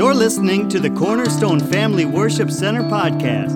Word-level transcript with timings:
You're 0.00 0.14
listening 0.14 0.66
to 0.70 0.80
the 0.80 0.88
Cornerstone 0.88 1.60
Family 1.60 2.06
Worship 2.06 2.50
Center 2.50 2.80
podcast. 2.84 3.54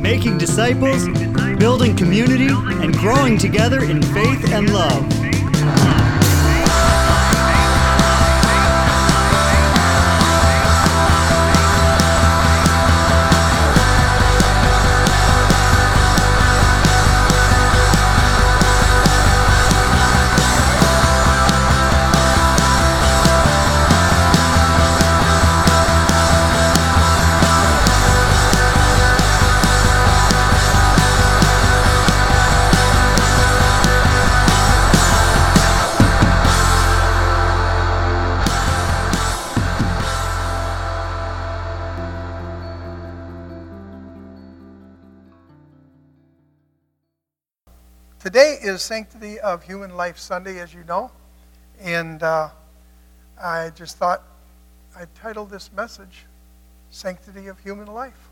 Making 0.00 0.38
disciples, 0.38 1.06
building 1.56 1.94
community, 1.96 2.48
and 2.48 2.92
growing 2.92 3.38
together 3.38 3.84
in 3.84 4.02
faith 4.02 4.52
and 4.52 4.72
love. 4.74 6.01
Is 48.72 48.82
Sanctity 48.82 49.38
of 49.38 49.62
Human 49.62 49.98
Life 49.98 50.18
Sunday, 50.18 50.58
as 50.58 50.72
you 50.72 50.82
know, 50.84 51.10
and 51.78 52.22
uh, 52.22 52.48
I 53.38 53.68
just 53.74 53.98
thought 53.98 54.22
I'd 54.96 55.14
title 55.14 55.44
this 55.44 55.70
message 55.76 56.24
Sanctity 56.88 57.48
of 57.48 57.58
Human 57.58 57.86
Life. 57.86 58.30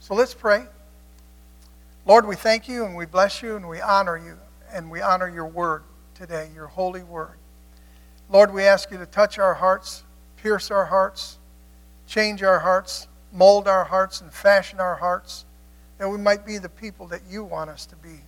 So 0.00 0.14
let's 0.14 0.34
pray. 0.34 0.66
Lord, 2.04 2.26
we 2.26 2.36
thank 2.36 2.68
you 2.68 2.84
and 2.84 2.94
we 2.94 3.06
bless 3.06 3.42
you 3.42 3.56
and 3.56 3.66
we 3.66 3.80
honor 3.80 4.18
you 4.18 4.36
and 4.70 4.90
we 4.90 5.00
honor 5.00 5.28
your 5.28 5.46
word 5.46 5.82
today, 6.14 6.50
your 6.54 6.66
holy 6.66 7.02
word. 7.02 7.38
Lord, 8.28 8.52
we 8.52 8.64
ask 8.64 8.90
you 8.90 8.98
to 8.98 9.06
touch 9.06 9.38
our 9.38 9.54
hearts, 9.54 10.04
pierce 10.36 10.70
our 10.70 10.84
hearts, 10.84 11.38
change 12.06 12.42
our 12.42 12.58
hearts, 12.58 13.08
mold 13.32 13.66
our 13.66 13.84
hearts, 13.84 14.20
and 14.20 14.30
fashion 14.30 14.78
our 14.78 14.96
hearts 14.96 15.46
that 15.98 16.08
we 16.08 16.18
might 16.18 16.46
be 16.46 16.58
the 16.58 16.68
people 16.68 17.06
that 17.08 17.22
you 17.28 17.44
want 17.44 17.70
us 17.70 17.86
to 17.86 17.96
be. 17.96 18.20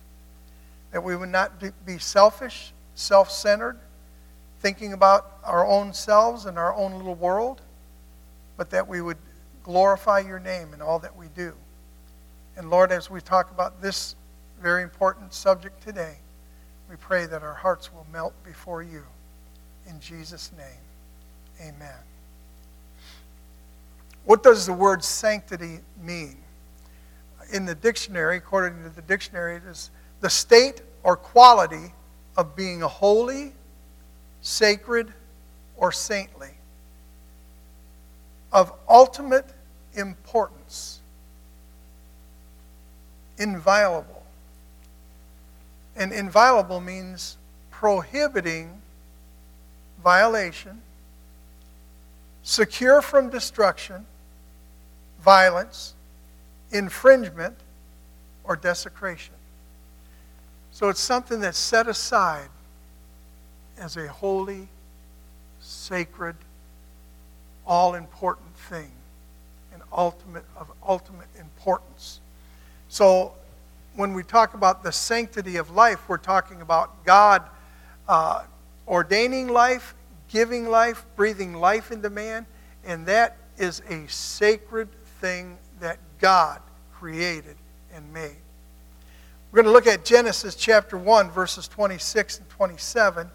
That 0.91 1.03
we 1.03 1.15
would 1.15 1.29
not 1.29 1.53
be 1.85 1.97
selfish, 1.97 2.73
self 2.95 3.31
centered, 3.31 3.77
thinking 4.59 4.93
about 4.93 5.37
our 5.43 5.65
own 5.65 5.93
selves 5.93 6.45
and 6.45 6.57
our 6.57 6.75
own 6.75 6.93
little 6.93 7.15
world, 7.15 7.61
but 8.57 8.69
that 8.71 8.87
we 8.87 9.01
would 9.01 9.17
glorify 9.63 10.19
your 10.19 10.39
name 10.39 10.73
in 10.73 10.81
all 10.81 10.99
that 10.99 11.15
we 11.15 11.27
do. 11.35 11.53
And 12.57 12.69
Lord, 12.69 12.91
as 12.91 13.09
we 13.09 13.21
talk 13.21 13.51
about 13.51 13.81
this 13.81 14.15
very 14.61 14.83
important 14.83 15.33
subject 15.33 15.81
today, 15.81 16.17
we 16.89 16.95
pray 16.97 17.25
that 17.25 17.41
our 17.41 17.53
hearts 17.53 17.93
will 17.93 18.05
melt 18.11 18.33
before 18.43 18.83
you. 18.83 19.03
In 19.87 19.99
Jesus' 19.99 20.51
name, 20.57 21.69
amen. 21.73 21.95
What 24.25 24.43
does 24.43 24.65
the 24.65 24.73
word 24.73 25.03
sanctity 25.03 25.79
mean? 26.03 26.37
In 27.51 27.65
the 27.65 27.75
dictionary, 27.75 28.37
according 28.37 28.83
to 28.83 28.89
the 28.89 29.01
dictionary, 29.01 29.55
it 29.55 29.63
is 29.65 29.91
the 30.21 30.29
state 30.29 30.81
or 31.03 31.15
quality 31.15 31.93
of 32.37 32.55
being 32.55 32.81
holy, 32.81 33.53
sacred, 34.41 35.11
or 35.75 35.91
saintly, 35.91 36.51
of 38.51 38.71
ultimate 38.87 39.47
importance, 39.93 40.99
inviolable. 43.37 44.23
And 45.95 46.13
inviolable 46.13 46.79
means 46.79 47.37
prohibiting 47.69 48.81
violation, 50.03 50.81
secure 52.43 53.01
from 53.01 53.29
destruction, 53.29 54.05
violence, 55.21 55.93
infringement, 56.71 57.55
or 58.43 58.55
desecration. 58.55 59.33
So 60.71 60.89
it's 60.89 60.99
something 60.99 61.41
that's 61.41 61.57
set 61.57 61.87
aside 61.87 62.49
as 63.77 63.97
a 63.97 64.07
holy, 64.07 64.67
sacred, 65.59 66.35
all 67.67 67.93
important 67.93 68.55
thing, 68.55 68.91
and 69.73 69.81
ultimate 69.91 70.45
of 70.57 70.71
ultimate 70.87 71.27
importance. 71.39 72.19
So 72.89 73.33
when 73.95 74.13
we 74.13 74.23
talk 74.23 74.53
about 74.53 74.83
the 74.83 74.91
sanctity 74.91 75.57
of 75.57 75.71
life, 75.71 76.07
we're 76.07 76.17
talking 76.17 76.61
about 76.61 77.05
God 77.05 77.43
uh, 78.07 78.43
ordaining 78.87 79.47
life, 79.49 79.93
giving 80.29 80.69
life, 80.69 81.05
breathing 81.15 81.53
life 81.53 81.91
into 81.91 82.09
man, 82.09 82.45
and 82.85 83.05
that 83.05 83.37
is 83.57 83.81
a 83.89 84.07
sacred 84.07 84.89
thing 85.19 85.57
God 86.21 86.61
created 86.93 87.57
and 87.93 88.13
made. 88.13 88.37
We're 89.51 89.63
going 89.63 89.65
to 89.65 89.71
look 89.71 89.87
at 89.87 90.05
Genesis 90.05 90.55
chapter 90.55 90.97
1, 90.97 91.31
verses 91.31 91.67
26 91.67 92.37
and 92.37 92.49
27. 92.49 93.29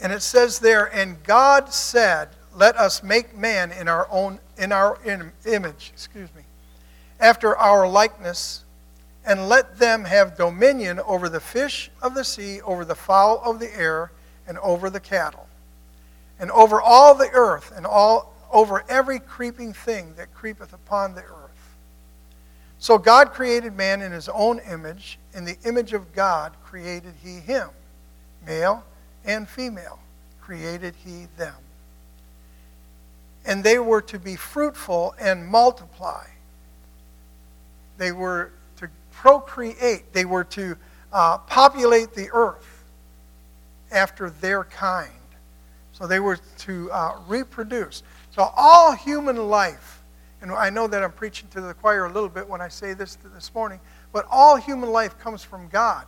And 0.00 0.12
it 0.12 0.22
says 0.22 0.60
there, 0.60 0.86
and 0.96 1.22
God 1.24 1.74
said, 1.74 2.30
Let 2.54 2.76
us 2.76 3.02
make 3.02 3.36
man 3.36 3.72
in 3.72 3.88
our 3.88 4.08
own 4.10 4.38
in 4.56 4.72
our 4.72 4.98
image, 5.44 5.90
excuse 5.92 6.28
me, 6.34 6.42
after 7.18 7.56
our 7.56 7.88
likeness, 7.88 8.64
and 9.26 9.48
let 9.48 9.78
them 9.78 10.04
have 10.04 10.36
dominion 10.36 11.00
over 11.00 11.28
the 11.28 11.40
fish 11.40 11.90
of 12.00 12.14
the 12.14 12.24
sea, 12.24 12.60
over 12.62 12.84
the 12.84 12.94
fowl 12.94 13.42
of 13.44 13.58
the 13.58 13.74
air, 13.76 14.12
and 14.46 14.58
over 14.58 14.88
the 14.88 15.00
cattle 15.00 15.49
and 16.40 16.50
over 16.50 16.80
all 16.80 17.14
the 17.14 17.30
earth, 17.32 17.72
and 17.76 17.86
all 17.86 18.34
over 18.50 18.82
every 18.88 19.20
creeping 19.20 19.72
thing 19.72 20.14
that 20.16 20.34
creepeth 20.34 20.72
upon 20.72 21.14
the 21.14 21.22
earth. 21.22 21.76
So 22.78 22.96
God 22.96 23.32
created 23.32 23.76
man 23.76 24.00
in 24.00 24.10
his 24.10 24.28
own 24.28 24.58
image. 24.60 25.18
In 25.34 25.44
the 25.44 25.56
image 25.66 25.92
of 25.92 26.12
God 26.14 26.54
created 26.64 27.12
he 27.22 27.34
him. 27.34 27.68
Male 28.46 28.82
and 29.24 29.46
female 29.46 29.98
created 30.40 30.94
he 31.04 31.26
them. 31.36 31.54
And 33.44 33.62
they 33.62 33.78
were 33.78 34.00
to 34.02 34.18
be 34.18 34.34
fruitful 34.34 35.14
and 35.20 35.46
multiply. 35.46 36.24
They 37.98 38.12
were 38.12 38.52
to 38.78 38.88
procreate. 39.12 40.12
They 40.14 40.24
were 40.24 40.44
to 40.44 40.76
uh, 41.12 41.38
populate 41.38 42.14
the 42.14 42.30
earth 42.32 42.84
after 43.92 44.30
their 44.30 44.64
kind. 44.64 45.12
So 46.00 46.06
they 46.06 46.18
were 46.18 46.38
to 46.58 46.90
uh, 46.90 47.18
reproduce. 47.28 48.02
So 48.30 48.50
all 48.56 48.92
human 48.92 49.36
life, 49.48 50.02
and 50.40 50.50
I 50.50 50.70
know 50.70 50.86
that 50.86 51.04
I'm 51.04 51.12
preaching 51.12 51.46
to 51.50 51.60
the 51.60 51.74
choir 51.74 52.06
a 52.06 52.12
little 52.12 52.30
bit 52.30 52.48
when 52.48 52.62
I 52.62 52.68
say 52.68 52.94
this 52.94 53.18
this 53.34 53.54
morning, 53.54 53.80
but 54.10 54.26
all 54.30 54.56
human 54.56 54.90
life 54.90 55.18
comes 55.18 55.44
from 55.44 55.68
God. 55.68 56.06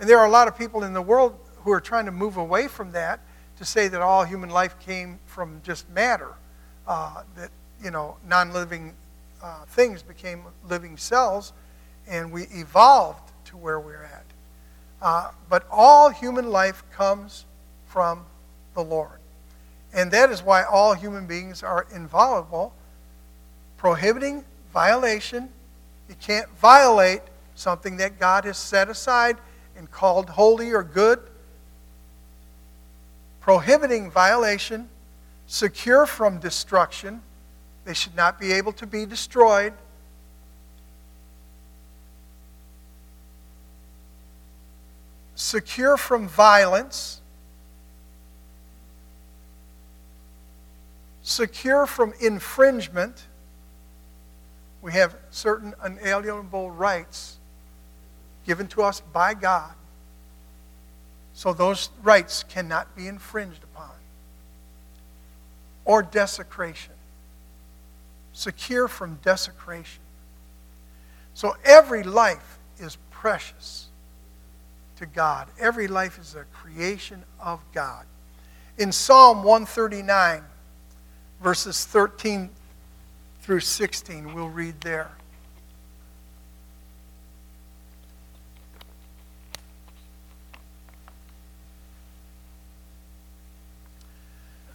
And 0.00 0.08
there 0.08 0.18
are 0.18 0.26
a 0.26 0.30
lot 0.30 0.48
of 0.48 0.56
people 0.56 0.84
in 0.84 0.94
the 0.94 1.02
world 1.02 1.38
who 1.58 1.70
are 1.70 1.82
trying 1.82 2.06
to 2.06 2.12
move 2.12 2.38
away 2.38 2.66
from 2.66 2.92
that 2.92 3.20
to 3.58 3.64
say 3.66 3.88
that 3.88 4.00
all 4.00 4.24
human 4.24 4.48
life 4.48 4.78
came 4.78 5.18
from 5.26 5.60
just 5.62 5.88
matter, 5.90 6.32
uh, 6.86 7.22
that, 7.36 7.50
you 7.84 7.90
know, 7.90 8.16
non 8.26 8.54
living 8.54 8.94
uh, 9.42 9.66
things 9.66 10.02
became 10.02 10.44
living 10.66 10.96
cells, 10.96 11.52
and 12.08 12.32
we 12.32 12.44
evolved 12.44 13.32
to 13.44 13.58
where 13.58 13.78
we're 13.78 14.04
at. 14.04 14.24
Uh, 15.02 15.30
but 15.50 15.66
all 15.70 16.08
human 16.08 16.50
life 16.50 16.82
comes 16.90 17.44
from 17.86 18.24
the 18.74 18.82
Lord. 18.82 19.18
And 19.96 20.10
that 20.10 20.30
is 20.30 20.42
why 20.42 20.62
all 20.62 20.92
human 20.92 21.26
beings 21.26 21.62
are 21.62 21.86
inviolable, 21.92 22.74
prohibiting 23.78 24.44
violation. 24.70 25.48
You 26.10 26.14
can't 26.20 26.50
violate 26.58 27.22
something 27.54 27.96
that 27.96 28.20
God 28.20 28.44
has 28.44 28.58
set 28.58 28.90
aside 28.90 29.38
and 29.74 29.90
called 29.90 30.28
holy 30.28 30.70
or 30.70 30.82
good. 30.82 31.18
Prohibiting 33.40 34.10
violation, 34.10 34.90
secure 35.46 36.04
from 36.04 36.40
destruction. 36.40 37.22
They 37.86 37.94
should 37.94 38.14
not 38.14 38.38
be 38.38 38.52
able 38.52 38.72
to 38.74 38.86
be 38.86 39.06
destroyed. 39.06 39.72
Secure 45.36 45.96
from 45.96 46.28
violence 46.28 47.22
secure 51.26 51.86
from 51.86 52.14
infringement. 52.20 53.24
We 54.80 54.92
have 54.92 55.16
certain 55.30 55.74
unalienable 55.82 56.70
rights 56.70 57.38
given 58.46 58.68
to 58.68 58.82
us 58.82 59.00
by 59.00 59.34
God 59.34 59.74
So 61.36 61.52
those 61.52 61.90
rights 62.02 62.44
cannot 62.44 62.96
be 62.96 63.06
infringed 63.06 63.62
upon. 63.62 63.90
Or 65.84 66.02
desecration. 66.02 66.94
Secure 68.32 68.88
from 68.88 69.18
desecration. 69.22 70.00
So 71.34 71.54
every 71.62 72.02
life 72.02 72.58
is 72.78 72.96
precious 73.10 73.88
to 74.96 75.04
God. 75.04 75.48
Every 75.60 75.88
life 75.88 76.18
is 76.18 76.34
a 76.34 76.44
creation 76.44 77.22
of 77.38 77.60
God. 77.74 78.06
In 78.78 78.90
Psalm 78.90 79.42
139, 79.42 80.42
verses 81.40 81.84
13 81.84 82.50
through 83.40 83.60
16, 83.60 84.34
we'll 84.34 84.48
read 84.48 84.80
there. 84.80 85.10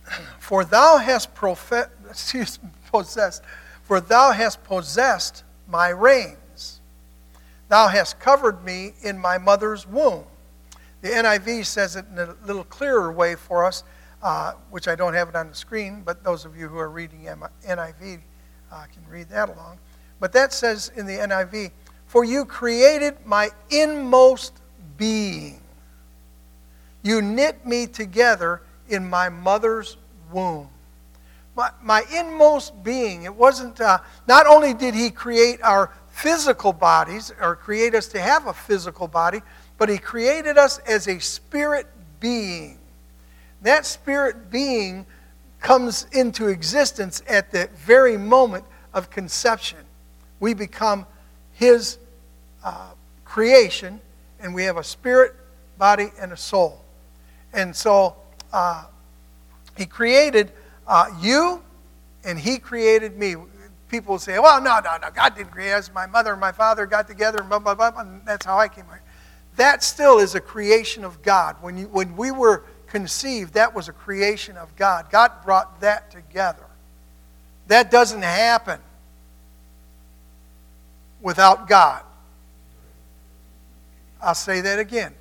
For 0.40 0.64
thou 0.64 0.98
hast 0.98 1.34
possessed, 2.92 3.44
for 3.84 4.00
thou 4.00 4.32
hast 4.32 4.64
possessed 4.64 5.44
my 5.68 5.90
reins. 5.90 6.80
Thou 7.70 7.88
hast 7.88 8.20
covered 8.20 8.64
me 8.66 8.94
in 9.02 9.18
my 9.18 9.38
mother's 9.38 9.88
womb. 9.88 10.26
The 11.02 11.10
NIV 11.10 11.66
says 11.66 11.96
it 11.96 12.06
in 12.12 12.20
a 12.20 12.36
little 12.46 12.66
clearer 12.66 13.12
way 13.12 13.36
for 13.36 13.66
us, 13.66 13.84
uh, 14.24 14.54
which 14.70 14.88
I 14.88 14.96
don't 14.96 15.14
have 15.14 15.30
it 15.30 15.36
on 15.36 15.50
the 15.50 15.56
screen, 15.56 16.04
but 16.06 16.24
those 16.24 16.46
of 16.46 16.58
you 16.58 16.68
who 16.68 16.78
are 16.78 16.90
reading 16.90 17.22
NIV 17.22 18.20
uh, 18.72 18.86
can 18.94 19.04
read 19.10 19.30
that 19.30 19.50
along. 19.50 19.78
But 20.20 20.34
that 20.34 20.54
says 20.54 20.92
in 20.96 21.06
the 21.06 21.18
NIV, 21.18 21.72
For 22.06 22.24
you 22.24 22.46
created 22.46 23.16
my 23.26 23.50
inmost 23.70 24.54
being. 24.98 25.60
You 27.04 27.22
knit 27.22 27.66
me 27.66 27.88
together 27.88 28.62
in 28.88 29.10
my 29.10 29.30
mother's 29.30 29.98
womb. 30.32 30.70
My, 31.56 31.72
my 31.82 32.04
inmost 32.14 32.84
being, 32.84 33.24
it 33.24 33.36
wasn't, 33.36 33.82
uh, 33.82 34.00
not 34.28 34.48
only 34.48 34.74
did 34.74 34.94
He 34.94 35.10
create 35.10 35.62
our 35.64 35.92
physical 36.10 36.72
bodies, 36.72 37.34
or 37.42 37.56
create 37.56 37.96
us 37.96 38.08
to 38.10 38.22
have 38.22 38.48
a 38.48 38.54
physical 38.54 39.08
body, 39.08 39.42
but 39.78 39.90
He 39.90 39.98
created 39.98 40.58
us 40.58 40.78
as 40.80 41.08
a 41.08 41.20
spirit 41.20 41.88
being. 42.20 42.78
That 43.62 43.86
spirit 43.86 44.50
being 44.50 45.06
comes 45.60 46.08
into 46.12 46.48
existence 46.48 47.22
at 47.28 47.52
the 47.52 47.70
very 47.76 48.18
moment 48.18 48.66
of 48.94 49.10
conception. 49.10 49.80
We 50.40 50.54
become 50.54 51.06
His 51.54 52.00
uh, 52.64 52.92
creation, 53.26 54.02
and 54.40 54.54
we 54.56 54.64
have 54.64 54.78
a 54.78 54.84
spirit, 54.84 55.36
body, 55.78 56.10
and 56.20 56.32
a 56.32 56.38
soul. 56.38 56.84
And 57.54 57.76
so, 57.76 58.16
uh, 58.52 58.86
he 59.78 59.86
created 59.86 60.52
uh, 60.88 61.06
you, 61.22 61.62
and 62.24 62.38
He 62.38 62.58
created 62.58 63.18
me. 63.18 63.36
People 63.90 64.20
say, 64.20 64.40
well, 64.40 64.62
no, 64.62 64.80
no, 64.80 64.98
no, 65.02 65.10
God 65.12 65.36
didn't 65.36 65.52
create 65.52 65.74
us. 65.74 65.92
My 65.94 66.06
mother 66.08 66.32
and 66.32 66.40
my 66.40 66.52
father 66.52 66.86
got 66.86 67.08
together, 67.08 67.40
and 67.40 67.50
blah, 67.50 67.60
blah, 67.60 67.76
blah, 67.76 67.92
and 67.98 68.22
that's 68.26 68.46
how 68.46 68.58
I 68.58 68.68
came 68.68 68.86
here. 68.86 69.02
That 69.58 69.84
still 69.84 70.20
is 70.20 70.34
a 70.34 70.40
creation 70.40 71.04
of 71.04 71.22
God. 71.22 71.58
When, 71.62 71.78
you, 71.78 71.88
when 71.88 72.16
we 72.16 72.32
were 72.32 72.64
conceived, 72.92 73.54
that 73.54 73.74
was 73.74 73.88
a 73.88 73.94
creation 73.94 74.58
of 74.58 74.76
God. 74.76 75.10
God 75.10 75.32
brought 75.46 75.80
that 75.80 76.12
together. 76.12 76.66
That 77.68 77.90
doesn't 77.90 78.22
happen 78.22 78.80
without 81.22 81.70
God. 81.70 82.04
I'll 84.22 84.36
say 84.36 84.60
that 84.60 84.78
again. 84.78 85.14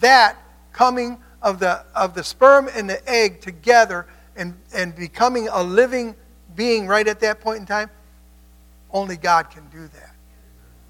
That 0.00 0.36
coming 0.72 1.18
of 1.42 1.58
the, 1.58 1.84
of 1.96 2.14
the 2.14 2.22
sperm 2.22 2.70
and 2.72 2.88
the 2.88 3.06
egg 3.10 3.40
together 3.40 4.06
and, 4.36 4.54
and 4.72 4.94
becoming 4.94 5.48
a 5.48 5.62
living 5.62 6.14
being 6.54 6.86
right 6.86 7.08
at 7.08 7.18
that 7.20 7.40
point 7.40 7.58
in 7.58 7.66
time, 7.66 7.90
only 8.92 9.16
God 9.16 9.50
can 9.50 9.66
do 9.68 9.88
that. 9.88 10.14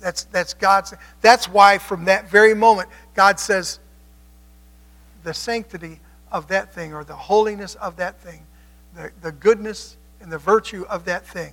That's, 0.00 0.24
that's 0.24 0.52
God's. 0.52 0.92
That's 1.22 1.48
why 1.48 1.78
from 1.78 2.04
that 2.04 2.30
very 2.30 2.54
moment, 2.54 2.90
God 3.14 3.40
says 3.40 3.80
the 5.24 5.32
sanctity 5.32 6.00
of 6.30 6.48
that 6.48 6.72
thing 6.72 6.92
or 6.92 7.04
the 7.04 7.16
holiness 7.16 7.74
of 7.76 7.96
that 7.96 8.20
thing, 8.20 8.40
the, 8.94 9.10
the 9.22 9.32
goodness 9.32 9.96
and 10.20 10.30
the 10.30 10.38
virtue 10.38 10.84
of 10.88 11.04
that 11.04 11.26
thing 11.26 11.52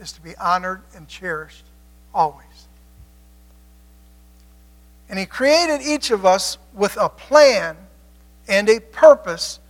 is 0.00 0.12
to 0.12 0.20
be 0.20 0.36
honored 0.36 0.82
and 0.94 1.08
cherished 1.08 1.64
always. 2.14 2.44
And 5.08 5.18
He 5.18 5.26
created 5.26 5.80
each 5.82 6.10
of 6.10 6.26
us 6.26 6.58
with 6.74 6.96
a 7.00 7.08
plan 7.08 7.76
and 8.48 8.68
a 8.68 8.80
purpose 8.80 9.60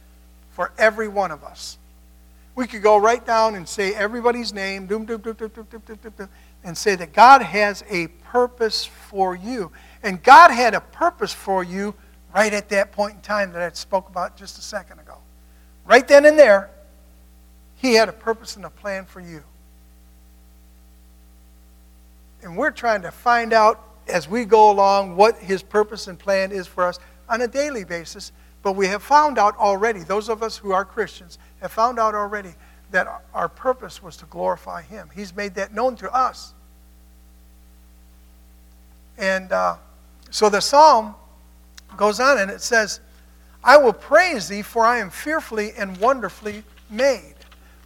for 0.51 0.73
every 0.79 1.09
one 1.09 1.31
of 1.31 1.45
us. 1.45 1.79
We 2.55 2.67
could 2.67 2.83
go 2.83 2.97
right 2.97 3.25
down 3.25 3.55
and 3.55 3.69
say 3.69 3.95
everybody's 3.95 4.53
name, 4.53 4.87
doom, 4.87 5.05
doom, 5.05 5.21
doom, 5.21 5.35
doom, 5.35 5.51
doom, 5.55 5.67
doom, 5.71 5.83
doom, 5.87 6.13
doom, 6.17 6.29
and 6.65 6.77
say 6.77 6.97
that 6.97 7.13
God 7.13 7.43
has 7.43 7.85
a 7.89 8.09
purpose 8.09 8.85
for 8.85 9.37
you. 9.37 9.71
And 10.03 10.23
God 10.23 10.51
had 10.51 10.75
a 10.75 10.81
purpose 10.81 11.33
for 11.33 11.63
you 11.63 11.95
right 12.39 12.55
at 12.55 12.69
that 12.69 12.93
point 12.93 13.17
in 13.17 13.21
time 13.21 13.51
that 13.51 13.63
I 13.63 13.75
spoke 13.75 14.09
about 14.09 14.37
just 14.37 14.59
a 14.59 14.63
second 14.63 15.01
ago. 15.01 15.17
Right 15.85 16.07
then 16.07 16.25
and 16.25 16.39
there, 16.39 16.71
He 17.75 17.95
had 17.95 18.09
a 18.09 18.13
purpose 18.13 18.55
and 18.55 18.65
a 18.65 18.71
plan 18.71 19.07
for 19.07 19.21
you. 19.21 19.43
And 22.45 22.57
we're 22.57 22.71
trying 22.71 23.03
to 23.03 23.11
find 23.11 23.53
out 23.53 23.83
as 24.07 24.29
we 24.29 24.45
go 24.45 24.71
along 24.71 25.17
what 25.17 25.37
His 25.39 25.65
purpose 25.65 26.07
and 26.07 26.17
plan 26.17 26.53
is 26.53 26.69
for 26.69 26.87
us 26.87 27.01
on 27.29 27.43
a 27.43 27.49
daily 27.49 27.83
basis 27.83 28.31
but 28.63 28.73
we 28.73 28.87
have 28.89 29.03
found 29.03 29.39
out 29.39 29.57
already, 29.57 30.01
those 30.01 30.29
of 30.29 30.43
us 30.43 30.57
who 30.57 30.73
are 30.73 30.85
Christians 30.85 31.39
have 31.61 31.73
found 31.73 31.99
out 31.99 32.15
already 32.15 32.55
that 32.91 33.07
our 33.33 33.49
purpose 33.49 34.03
was 34.03 34.17
to 34.19 34.27
glorify 34.27 34.83
Him. 34.83 35.09
He's 35.15 35.35
made 35.35 35.55
that 35.55 35.73
known 35.73 35.97
to 35.97 36.13
us. 36.13 36.55
And 39.17 39.51
uh, 39.53 39.77
so 40.31 40.49
the 40.49 40.61
psalm 40.61 41.15
goes 41.97 42.21
on 42.21 42.39
and 42.39 42.51
it 42.51 42.61
says, 42.61 43.01
I 43.65 43.77
will 43.77 43.93
praise 43.93 44.49
thee, 44.49 44.63
for 44.63 44.85
I 44.85 44.99
am 44.99 45.11
fearfully 45.11 45.73
and 45.73 45.97
wonderfully 45.99 46.63
made. 46.89 47.35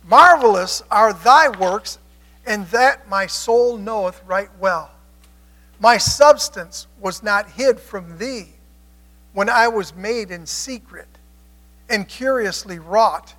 Marvelous 0.05 0.83
are 0.91 1.13
thy 1.13 1.49
works, 1.49 1.99
and 2.47 2.67
that 2.69 3.09
my 3.09 3.27
soul 3.27 3.77
knoweth 3.77 4.23
right 4.27 4.51
well. 4.59 4.91
My 5.81 5.97
substance 5.97 6.87
was 7.01 7.23
not 7.23 7.51
hid 7.51 7.81
from 7.81 8.19
thee 8.19 8.49
when 9.33 9.49
I 9.49 9.69
was 9.69 9.95
made 9.95 10.31
in 10.31 10.47
secret 10.47 11.09
and 11.89 12.09
curiously 12.09 12.79
wrought 12.79 13.35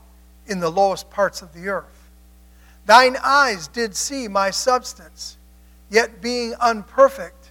in 0.47 0.59
the 0.59 0.69
lowest 0.69 1.09
parts 1.09 1.41
of 1.41 1.53
the 1.53 1.69
earth. 1.69 2.09
Thine 2.85 3.17
eyes 3.23 3.67
did 3.67 3.95
see 3.95 4.27
my 4.27 4.49
substance, 4.49 5.37
yet 5.89 6.21
being 6.21 6.53
unperfect, 6.55 7.42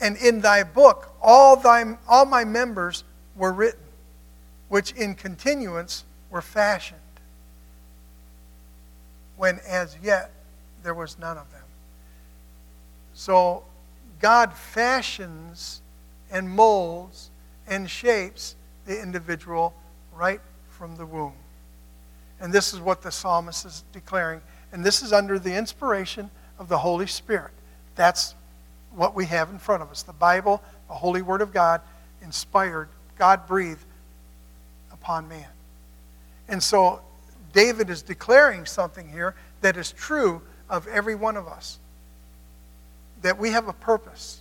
and 0.00 0.16
in 0.16 0.40
thy 0.40 0.62
book 0.62 1.12
all, 1.22 1.56
thy, 1.56 1.96
all 2.08 2.26
my 2.26 2.44
members 2.44 3.04
were 3.34 3.52
written, 3.52 3.80
which 4.68 4.92
in 4.92 5.14
continuance 5.14 6.04
were 6.30 6.42
fashioned, 6.42 7.00
when 9.36 9.58
as 9.66 9.96
yet 10.02 10.30
there 10.82 10.94
was 10.94 11.18
none 11.18 11.36
of 11.38 11.50
them. 11.50 11.62
So 13.14 13.64
God 14.20 14.52
fashions 14.52 15.82
and 16.30 16.48
molds 16.48 17.30
and 17.66 17.90
shapes 17.90 18.56
the 18.84 19.00
individual 19.00 19.74
right 20.14 20.40
from 20.70 20.96
the 20.96 21.06
womb. 21.06 21.32
And 22.40 22.52
this 22.52 22.72
is 22.72 22.80
what 22.80 23.02
the 23.02 23.10
psalmist 23.10 23.64
is 23.64 23.84
declaring. 23.92 24.40
And 24.72 24.84
this 24.84 25.02
is 25.02 25.12
under 25.12 25.38
the 25.38 25.54
inspiration 25.54 26.30
of 26.58 26.68
the 26.68 26.78
Holy 26.78 27.06
Spirit. 27.06 27.52
That's 27.94 28.34
what 28.96 29.14
we 29.14 29.26
have 29.26 29.50
in 29.50 29.58
front 29.58 29.82
of 29.82 29.90
us. 29.90 30.02
The 30.02 30.12
Bible, 30.12 30.62
the 30.88 30.94
Holy 30.94 31.22
Word 31.22 31.42
of 31.42 31.52
God, 31.52 31.80
inspired, 32.22 32.88
God 33.18 33.46
breathed 33.46 33.84
upon 34.92 35.28
man. 35.28 35.46
And 36.48 36.62
so 36.62 37.00
David 37.52 37.90
is 37.90 38.02
declaring 38.02 38.66
something 38.66 39.08
here 39.08 39.34
that 39.60 39.76
is 39.76 39.92
true 39.92 40.42
of 40.68 40.88
every 40.88 41.14
one 41.14 41.36
of 41.36 41.46
us 41.46 41.78
that 43.22 43.38
we 43.38 43.50
have 43.50 43.68
a 43.68 43.72
purpose 43.72 44.40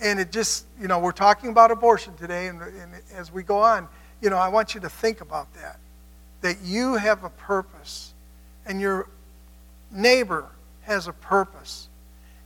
and 0.00 0.20
it 0.20 0.32
just, 0.32 0.66
you 0.80 0.88
know, 0.88 0.98
we're 0.98 1.12
talking 1.12 1.50
about 1.50 1.70
abortion 1.70 2.14
today, 2.16 2.48
and, 2.48 2.60
and 2.60 2.92
as 3.14 3.32
we 3.32 3.42
go 3.42 3.58
on, 3.58 3.88
you 4.20 4.30
know, 4.30 4.36
I 4.36 4.48
want 4.48 4.74
you 4.74 4.80
to 4.82 4.88
think 4.88 5.20
about 5.20 5.52
that. 5.54 5.78
That 6.40 6.60
you 6.62 6.94
have 6.94 7.24
a 7.24 7.30
purpose, 7.30 8.12
and 8.66 8.80
your 8.80 9.08
neighbor 9.90 10.46
has 10.82 11.08
a 11.08 11.12
purpose, 11.12 11.88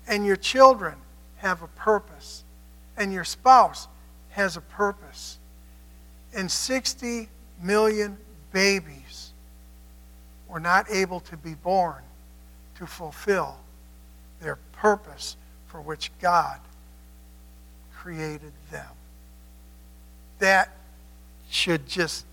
and 0.08 0.24
your 0.26 0.36
children 0.36 0.94
have 1.36 1.62
a 1.62 1.68
purpose, 1.68 2.42
and 2.96 3.12
your 3.12 3.24
spouse 3.24 3.86
has 4.30 4.56
a 4.56 4.60
purpose. 4.60 5.38
And 6.34 6.50
60 6.50 7.28
million 7.62 8.16
babies 8.52 9.32
were 10.48 10.60
not 10.60 10.90
able 10.90 11.20
to 11.20 11.36
be 11.36 11.54
born 11.54 12.02
to 12.76 12.86
fulfill 12.86 13.56
their 14.40 14.56
purpose 14.72 15.36
for 15.66 15.80
which 15.80 16.10
God 16.20 16.60
created 17.94 18.52
them. 18.70 18.86
that 20.38 20.70
should 21.50 21.86
just 21.88 22.24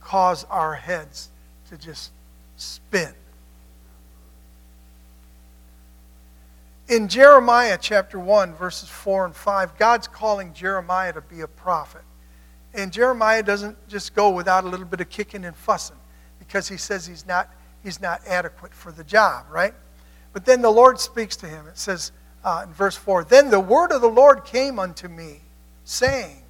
cause 0.00 0.44
our 0.50 0.74
heads 0.74 1.28
to 1.68 1.76
just 1.76 2.10
spin. 2.56 3.12
In 6.88 7.08
Jeremiah 7.08 7.78
chapter 7.80 8.18
1, 8.18 8.54
verses 8.54 8.88
4 8.88 9.26
and 9.26 9.36
5, 9.36 9.78
God's 9.78 10.08
calling 10.08 10.52
Jeremiah 10.52 11.12
to 11.12 11.20
be 11.20 11.40
a 11.40 11.46
prophet. 11.46 12.02
And 12.74 12.92
Jeremiah 12.92 13.42
doesn't 13.42 13.76
just 13.88 14.14
go 14.14 14.30
without 14.30 14.64
a 14.64 14.68
little 14.68 14.86
bit 14.86 15.00
of 15.00 15.08
kicking 15.08 15.44
and 15.44 15.54
fussing 15.54 15.96
because 16.38 16.68
he 16.68 16.76
says 16.76 17.06
he's 17.06 17.26
not, 17.26 17.50
he's 17.82 18.00
not 18.00 18.20
adequate 18.26 18.74
for 18.74 18.90
the 18.90 19.04
job, 19.04 19.46
right? 19.50 19.74
But 20.32 20.44
then 20.44 20.62
the 20.62 20.70
Lord 20.70 20.98
speaks 20.98 21.36
to 21.36 21.46
him. 21.46 21.66
It 21.66 21.78
says 21.78 22.12
uh, 22.44 22.64
in 22.66 22.72
verse 22.72 22.96
4 22.96 23.24
Then 23.24 23.50
the 23.50 23.60
word 23.60 23.92
of 23.92 24.00
the 24.00 24.08
Lord 24.08 24.44
came 24.44 24.78
unto 24.78 25.06
me, 25.06 25.40
saying, 25.84 26.42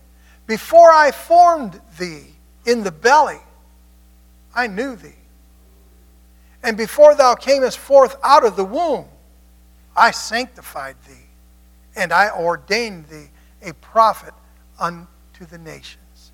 Before 0.46 0.90
I 0.90 1.10
formed 1.10 1.80
thee 1.98 2.26
in 2.64 2.84
the 2.84 2.92
belly, 2.92 3.40
I 4.54 4.66
knew 4.66 4.96
thee. 4.96 5.14
And 6.62 6.76
before 6.76 7.14
thou 7.16 7.34
camest 7.34 7.78
forth 7.78 8.16
out 8.22 8.44
of 8.44 8.56
the 8.56 8.64
womb, 8.64 9.06
I 9.96 10.10
sanctified 10.10 10.96
thee, 11.06 11.26
and 11.96 12.12
I 12.12 12.30
ordained 12.30 13.06
thee 13.06 13.30
a 13.62 13.74
prophet 13.74 14.34
unto 14.78 15.46
the 15.48 15.58
nations. 15.58 16.32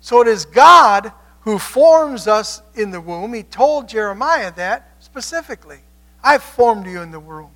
So 0.00 0.20
it 0.20 0.28
is 0.28 0.44
God 0.44 1.12
who 1.40 1.58
forms 1.58 2.26
us 2.26 2.62
in 2.74 2.90
the 2.90 3.00
womb. 3.00 3.32
He 3.32 3.42
told 3.42 3.88
Jeremiah 3.88 4.52
that 4.56 4.90
specifically. 4.98 5.80
I 6.22 6.38
formed 6.38 6.86
you 6.86 7.02
in 7.02 7.10
the 7.10 7.20
womb. 7.20 7.50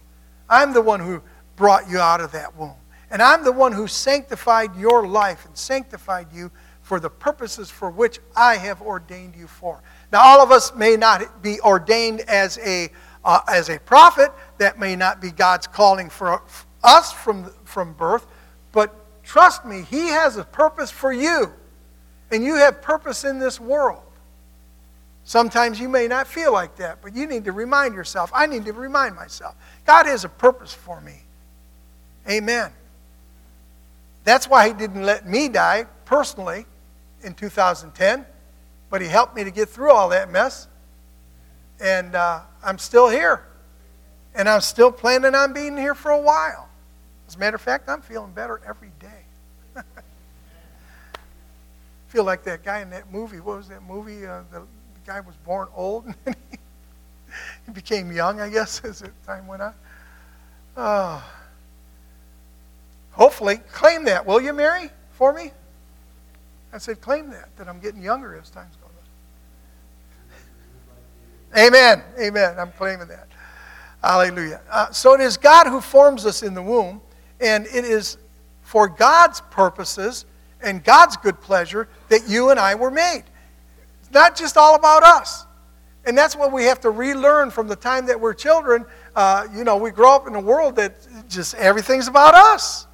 I'm 0.49 0.73
the 0.73 0.83
one 0.83 1.01
who 1.01 1.23
brought 1.57 1.89
you 1.89 1.99
out 1.99 2.21
of 2.21 2.33
that 2.33 2.57
womb. 2.57 2.75
And 3.11 3.23
I'm 3.23 3.43
the 3.43 3.53
one 3.53 3.73
who 3.73 3.87
sanctified 3.87 4.77
your 4.77 5.07
life 5.07 5.47
and 5.47 5.57
sanctified 5.57 6.29
you 6.33 6.51
for 6.83 7.01
the 7.01 7.11
purposes 7.11 7.71
for 7.71 7.91
which 7.91 8.19
I 8.37 8.57
have 8.57 8.81
ordained 8.83 9.37
you 9.37 9.47
for. 9.47 9.83
Now, 10.13 10.21
all 10.23 10.43
of 10.43 10.51
us 10.51 10.75
may 10.75 10.97
not 10.97 11.43
be 11.43 11.61
ordained 11.61 12.21
as 12.21 12.59
a, 12.59 12.91
uh, 13.25 13.41
as 13.49 13.69
a 13.69 13.79
prophet. 13.79 14.31
That 14.59 14.79
may 14.79 14.97
not 14.97 15.21
be 15.21 15.31
God's 15.31 15.67
calling 15.67 16.11
for 16.11 16.43
us 16.83 17.13
from, 17.13 17.51
from 17.65 17.95
birth. 17.95 18.27
But 18.73 18.95
trust 19.23 19.65
me, 19.65 19.83
He 19.83 20.09
has 20.09 20.37
a 20.37 20.45
purpose 20.45 20.91
for 20.91 21.13
you. 21.13 21.53
And 22.31 22.45
you 22.45 22.57
have 22.57 22.83
purpose 22.83 23.25
in 23.25 23.39
this 23.39 23.59
world. 23.59 24.03
Sometimes 25.25 25.79
you 25.79 25.89
may 25.89 26.09
not 26.09 26.27
feel 26.27 26.53
like 26.53 26.77
that, 26.77 27.03
but 27.03 27.15
you 27.15 27.27
need 27.27 27.45
to 27.45 27.53
remind 27.53 27.95
yourself. 27.95 28.31
I 28.35 28.47
need 28.47 28.65
to 28.65 28.73
remind 28.73 29.15
myself. 29.15 29.55
God 29.85 30.07
has 30.07 30.25
a 30.25 30.29
purpose 30.29 30.73
for 30.73 31.01
me. 31.01 31.23
Amen. 32.29 32.73
That's 34.25 34.49
why 34.49 34.69
He 34.69 34.75
didn't 34.75 35.03
let 35.03 35.27
me 35.27 35.49
die 35.49 35.87
personally 36.05 36.67
in 37.23 37.35
2010, 37.35 38.25
but 38.91 39.01
He 39.01 39.09
helped 39.09 39.37
me 39.37 39.45
to 39.45 39.51
get 39.51 39.69
through 39.69 39.93
all 39.93 40.09
that 40.11 40.31
mess. 40.31 40.69
And 41.81 42.15
uh, 42.15 42.41
I'm 42.63 42.79
still 42.79 43.09
here. 43.09 43.48
And 44.35 44.49
I'm 44.49 44.61
still 44.61 44.93
planning 44.93 45.35
on 45.35 45.53
being 45.53 45.77
here 45.77 45.95
for 45.95 46.11
a 46.11 46.21
while. 46.21 46.69
As 47.27 47.35
a 47.35 47.39
matter 47.39 47.57
of 47.57 47.63
fact, 47.63 47.89
I'm 47.89 48.03
feeling 48.03 48.33
better 48.33 48.61
every 48.67 48.93
day 49.01 49.25
feel 52.09 52.25
like 52.25 52.43
that 52.45 52.65
guy 52.65 52.81
in 52.81 52.91
that 52.91 53.13
movie. 53.13 53.41
What 53.41 53.59
was 53.59 53.69
that 53.69 53.83
movie? 53.83 54.27
Uh, 54.27 54.43
the, 54.51 54.61
the, 54.61 54.67
guy 55.07 55.21
was 55.21 55.37
born 55.37 55.69
old 55.75 56.05
and 56.27 56.37
he, 56.51 56.59
he 57.67 57.73
became 57.73 58.13
young, 58.13 58.41
I 58.41 58.51
guess, 58.51 58.85
as 58.85 59.03
time 59.27 59.47
went 59.47 59.63
on. 59.63 59.75
Uh, 60.77 61.21
hopefully, 63.13 63.57
claim 63.73 64.05
that, 64.05 64.27
will 64.27 64.41
you, 64.41 64.53
Mary, 64.53 64.91
for 65.13 65.33
me? 65.33 65.53
I 66.73 66.79
said, 66.79 67.01
claim 67.01 67.31
that, 67.31 67.49
that 67.57 67.69
I'm 67.69 67.81
getting 67.81 68.03
younger 68.03 68.37
as 68.37 68.51
time's 68.51 68.77
going 68.77 68.93
on. 71.55 71.67
Amen. 71.67 72.03
Amen. 72.21 72.59
I'm 72.59 72.73
claiming 72.73 73.09
that. 73.09 73.29
Hallelujah. 74.03 74.61
Uh, 74.71 74.91
so 74.91 75.15
it 75.15 75.21
is 75.21 75.37
God 75.37 75.67
who 75.67 75.81
forms 75.81 76.25
us 76.25 76.43
in 76.43 76.55
the 76.55 76.63
womb, 76.63 77.01
and 77.41 77.67
it 77.67 77.85
is 77.85 78.19
for 78.63 78.89
God's 78.89 79.41
purposes 79.51 80.25
and 80.61 80.83
God's 80.85 81.17
good 81.17 81.41
pleasure 81.41 81.89
that 82.09 82.29
you 82.29 82.51
and 82.51 82.61
I 82.61 82.75
were 82.75 82.91
made. 82.91 83.25
It's 84.01 84.11
not 84.13 84.37
just 84.37 84.57
all 84.57 84.75
about 84.75 85.03
us. 85.03 85.47
And 86.05 86.17
that's 86.17 86.35
what 86.35 86.53
we 86.53 86.65
have 86.65 86.81
to 86.81 86.91
relearn 86.91 87.51
from 87.51 87.69
the 87.69 87.77
time 87.77 88.07
that 88.07 88.19
we're 88.19 88.35
children. 88.35 88.87
Uh, 89.15 89.47
you 89.55 89.65
know, 89.65 89.77
we 89.77 89.91
grow 89.91 90.15
up 90.15 90.27
in 90.27 90.35
a 90.35 90.41
world 90.41 90.77
that 90.77 90.97
just 91.29 91.55
everything's 91.57 92.09
about 92.09 92.35
us. 92.35 92.87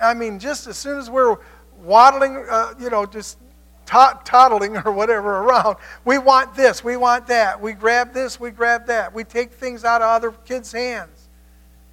I 0.00 0.14
mean, 0.14 0.38
just 0.38 0.66
as 0.66 0.76
soon 0.76 0.98
as 0.98 1.10
we're 1.10 1.36
waddling, 1.82 2.44
uh, 2.48 2.74
you 2.78 2.90
know, 2.90 3.06
just 3.06 3.38
toddling 3.86 4.76
or 4.78 4.92
whatever 4.92 5.38
around, 5.38 5.76
we 6.04 6.18
want 6.18 6.54
this, 6.54 6.82
we 6.82 6.96
want 6.96 7.26
that. 7.26 7.60
We 7.60 7.72
grab 7.72 8.12
this, 8.12 8.40
we 8.40 8.50
grab 8.50 8.86
that. 8.86 9.12
We 9.12 9.24
take 9.24 9.52
things 9.52 9.84
out 9.84 10.02
of 10.02 10.08
other 10.08 10.32
kids' 10.44 10.72
hands 10.72 11.28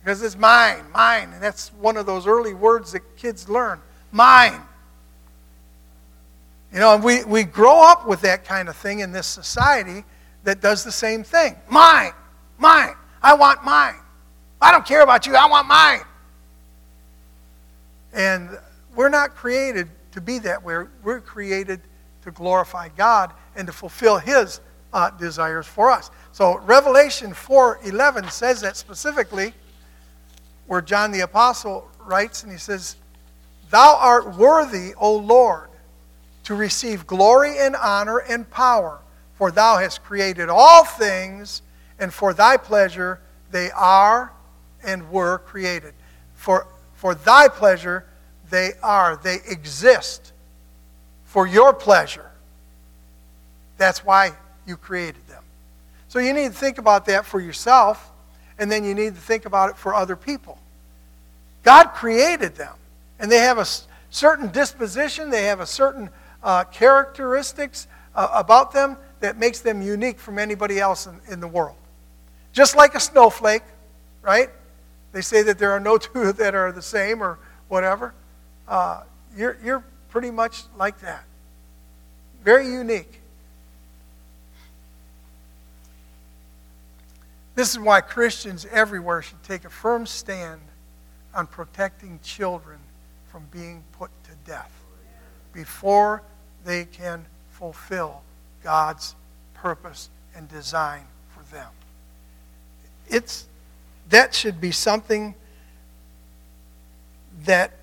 because 0.04 0.22
it's 0.22 0.38
mine, 0.38 0.84
mine. 0.94 1.32
And 1.34 1.42
that's 1.42 1.70
one 1.74 1.98
of 1.98 2.06
those 2.06 2.28
early 2.28 2.54
words 2.54 2.92
that 2.94 3.18
kids 3.18 3.50
learn 3.50 3.80
mine. 4.12 4.62
You 6.74 6.80
know, 6.80 6.96
and 6.96 7.04
we, 7.04 7.24
we 7.26 7.44
grow 7.44 7.84
up 7.84 8.08
with 8.08 8.22
that 8.22 8.46
kind 8.46 8.70
of 8.70 8.76
thing 8.76 9.00
in 9.00 9.12
this 9.12 9.28
society 9.28 10.06
that 10.44 10.62
does 10.62 10.84
the 10.84 10.92
same 10.92 11.24
thing. 11.24 11.56
Mine, 11.70 12.14
mine. 12.58 12.96
I 13.22 13.34
want 13.36 13.64
mine. 13.64 14.00
I 14.62 14.72
don't 14.72 14.86
care 14.86 15.02
about 15.02 15.28
you. 15.28 15.36
I 15.36 15.48
want 15.48 15.68
mine. 15.68 16.02
And 18.14 18.58
we're 18.96 19.10
not 19.10 19.36
created 19.36 19.90
to 20.12 20.22
be 20.22 20.40
that 20.40 20.64
way. 20.64 20.86
We're 21.04 21.22
created 21.22 21.82
to 22.24 22.32
glorify 22.32 22.90
God 22.90 23.34
and 23.56 23.68
to 23.68 23.74
fulfill 23.74 24.18
His 24.18 24.62
uh, 24.94 25.10
desires 25.12 25.68
for 25.68 25.92
us. 25.92 26.12
So 26.32 26.58
Revelation 26.60 27.32
4:11 27.32 28.32
says 28.32 28.62
that 28.62 28.78
specifically, 28.78 29.54
where 30.72 30.82
John 30.82 31.12
the 31.12 31.22
apostle 31.22 31.90
writes, 32.00 32.44
and 32.44 32.52
he 32.52 32.58
says, 32.58 32.96
Thou 33.70 33.98
art 34.00 34.38
worthy, 34.38 34.94
O 34.96 35.16
Lord, 35.16 35.70
to 36.44 36.56
receive 36.56 37.08
glory 37.08 37.58
and 37.60 37.76
honor 37.76 38.20
and 38.20 38.50
power, 38.50 39.00
for 39.36 39.52
thou 39.52 39.78
hast 39.78 40.04
created 40.04 40.50
all 40.50 40.86
things, 40.86 41.62
and 42.00 42.14
for 42.14 42.34
thy 42.34 42.58
pleasure 42.58 43.20
they 43.52 43.70
are 43.72 44.34
and 44.84 45.10
were 45.12 45.40
created. 45.40 45.94
For, 46.36 46.68
for 46.96 47.16
thy 47.16 47.48
pleasure 47.48 48.06
they 48.52 48.74
are, 48.84 49.20
they 49.24 49.38
exist 49.48 50.34
for 51.26 51.48
your 51.48 51.74
pleasure. 51.74 52.30
That's 53.78 54.06
why 54.06 54.34
you 54.68 54.78
created 54.78 55.26
them. 55.28 55.44
So 56.08 56.20
you 56.20 56.34
need 56.34 56.50
to 56.50 56.58
think 56.58 56.78
about 56.78 57.06
that 57.08 57.26
for 57.26 57.40
yourself, 57.40 58.12
and 58.60 58.72
then 58.72 58.84
you 58.84 58.94
need 58.94 59.16
to 59.16 59.22
think 59.22 59.46
about 59.46 59.72
it 59.72 59.78
for 59.78 59.96
other 59.96 60.16
people. 60.16 60.60
God 61.64 61.88
created 61.94 62.56
them 62.56 62.76
and 63.20 63.32
they 63.32 63.38
have 63.38 63.60
a 63.60 63.66
certain 64.10 64.52
disposition, 64.52 65.30
they 65.30 65.44
have 65.44 65.60
a 65.60 65.66
certain 65.66 66.10
uh, 66.44 66.64
characteristics 66.66 67.88
uh, 68.16 68.28
about 68.34 68.74
them 68.74 68.98
that 69.20 69.38
makes 69.38 69.62
them 69.62 69.82
unique 69.82 70.20
from 70.20 70.40
anybody 70.40 70.80
else 70.80 71.06
in, 71.06 71.20
in 71.30 71.40
the 71.40 71.48
world. 71.48 71.78
Just 72.52 72.76
like 72.76 72.96
a 72.96 73.00
snowflake, 73.00 73.62
right? 74.24 74.50
They 75.12 75.22
say 75.22 75.44
that 75.44 75.60
there 75.60 75.72
are 75.72 75.80
no 75.80 75.98
two 76.00 76.34
that 76.34 76.56
are 76.56 76.72
the 76.72 76.82
same 76.82 77.22
or 77.22 77.38
whatever. 77.68 78.14
Uh, 78.72 79.04
you're, 79.36 79.58
you're 79.62 79.84
pretty 80.10 80.32
much 80.32 80.64
like 80.78 81.02
that. 81.02 81.26
Very 82.42 82.66
unique. 82.72 83.20
This 87.54 87.72
is 87.72 87.80
why 87.80 88.00
Christians 88.00 88.66
everywhere 88.72 89.22
should 89.22 89.44
take 89.44 89.66
a 89.66 89.70
firm 89.70 90.06
stand 90.06 90.62
on 91.36 91.48
protecting 91.48 92.22
children 92.24 92.80
from 93.28 93.44
being 93.52 93.84
put 94.00 94.10
to 94.24 94.32
death 94.50 94.72
before 95.52 96.24
they 96.64 96.86
can 96.86 97.26
fulfill 97.50 98.22
God's 98.64 99.16
purpose 99.54 100.10
and 100.34 100.48
design 100.48 101.04
for 101.36 101.44
them. 101.54 101.68
It's, 103.10 103.48
that 104.08 104.34
should 104.34 104.62
be 104.62 104.72
something 104.72 105.36
that 107.44 107.74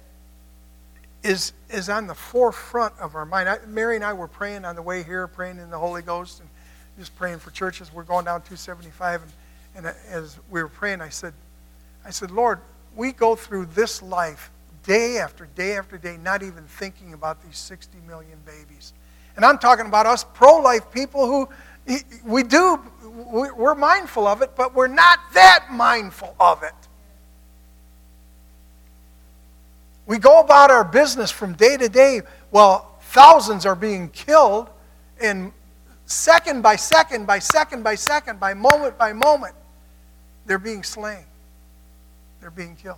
is, 1.22 1.52
is 1.70 1.88
on 1.88 2.06
the 2.06 2.14
forefront 2.14 2.94
of 2.98 3.14
our 3.14 3.24
mind. 3.24 3.48
I, 3.48 3.58
Mary 3.66 3.96
and 3.96 4.04
I 4.04 4.12
were 4.12 4.28
praying 4.28 4.64
on 4.64 4.76
the 4.76 4.82
way 4.82 5.02
here, 5.02 5.26
praying 5.26 5.58
in 5.58 5.70
the 5.70 5.78
Holy 5.78 6.02
Ghost, 6.02 6.40
and 6.40 6.48
just 6.98 7.14
praying 7.16 7.38
for 7.38 7.50
churches. 7.50 7.92
We're 7.92 8.04
going 8.04 8.24
down 8.24 8.40
275, 8.42 9.22
and, 9.22 9.86
and 9.86 9.96
as 10.10 10.38
we 10.50 10.62
were 10.62 10.68
praying, 10.68 11.00
I 11.00 11.08
said, 11.08 11.34
I 12.04 12.10
said, 12.10 12.30
Lord, 12.30 12.60
we 12.96 13.12
go 13.12 13.36
through 13.36 13.66
this 13.66 14.02
life 14.02 14.50
day 14.84 15.18
after 15.18 15.46
day 15.54 15.76
after 15.76 15.98
day, 15.98 16.16
not 16.16 16.42
even 16.42 16.64
thinking 16.64 17.12
about 17.12 17.42
these 17.42 17.58
60 17.58 17.98
million 18.06 18.38
babies. 18.46 18.92
And 19.36 19.44
I'm 19.44 19.58
talking 19.58 19.86
about 19.86 20.06
us 20.06 20.24
pro 20.24 20.56
life 20.56 20.90
people 20.90 21.26
who 21.26 21.48
we 22.24 22.42
do, 22.42 22.80
we're 23.02 23.74
mindful 23.74 24.26
of 24.26 24.42
it, 24.42 24.50
but 24.56 24.74
we're 24.74 24.88
not 24.88 25.18
that 25.34 25.66
mindful 25.70 26.34
of 26.38 26.62
it. 26.62 26.74
We, 30.08 30.16
go 30.16 30.40
about 30.40 30.70
our 30.70 30.84
business 30.84 31.30
from 31.30 31.52
day 31.52 31.76
to 31.76 31.88
day 31.88 32.22
while 32.48 32.96
thousands 33.02 33.66
are 33.66 33.76
being 33.76 34.08
killed, 34.08 34.70
and 35.20 35.52
second 36.06 36.62
by 36.62 36.76
second 36.76 37.26
by 37.26 37.38
second 37.38 37.82
by 37.82 37.94
second, 37.94 38.40
by 38.40 38.54
moment 38.54 38.96
by 38.96 39.12
moment, 39.12 39.54
they're 40.46 40.58
being 40.58 40.82
slain. 40.82 41.24
They're 42.40 42.50
being 42.50 42.74
killed. 42.74 42.96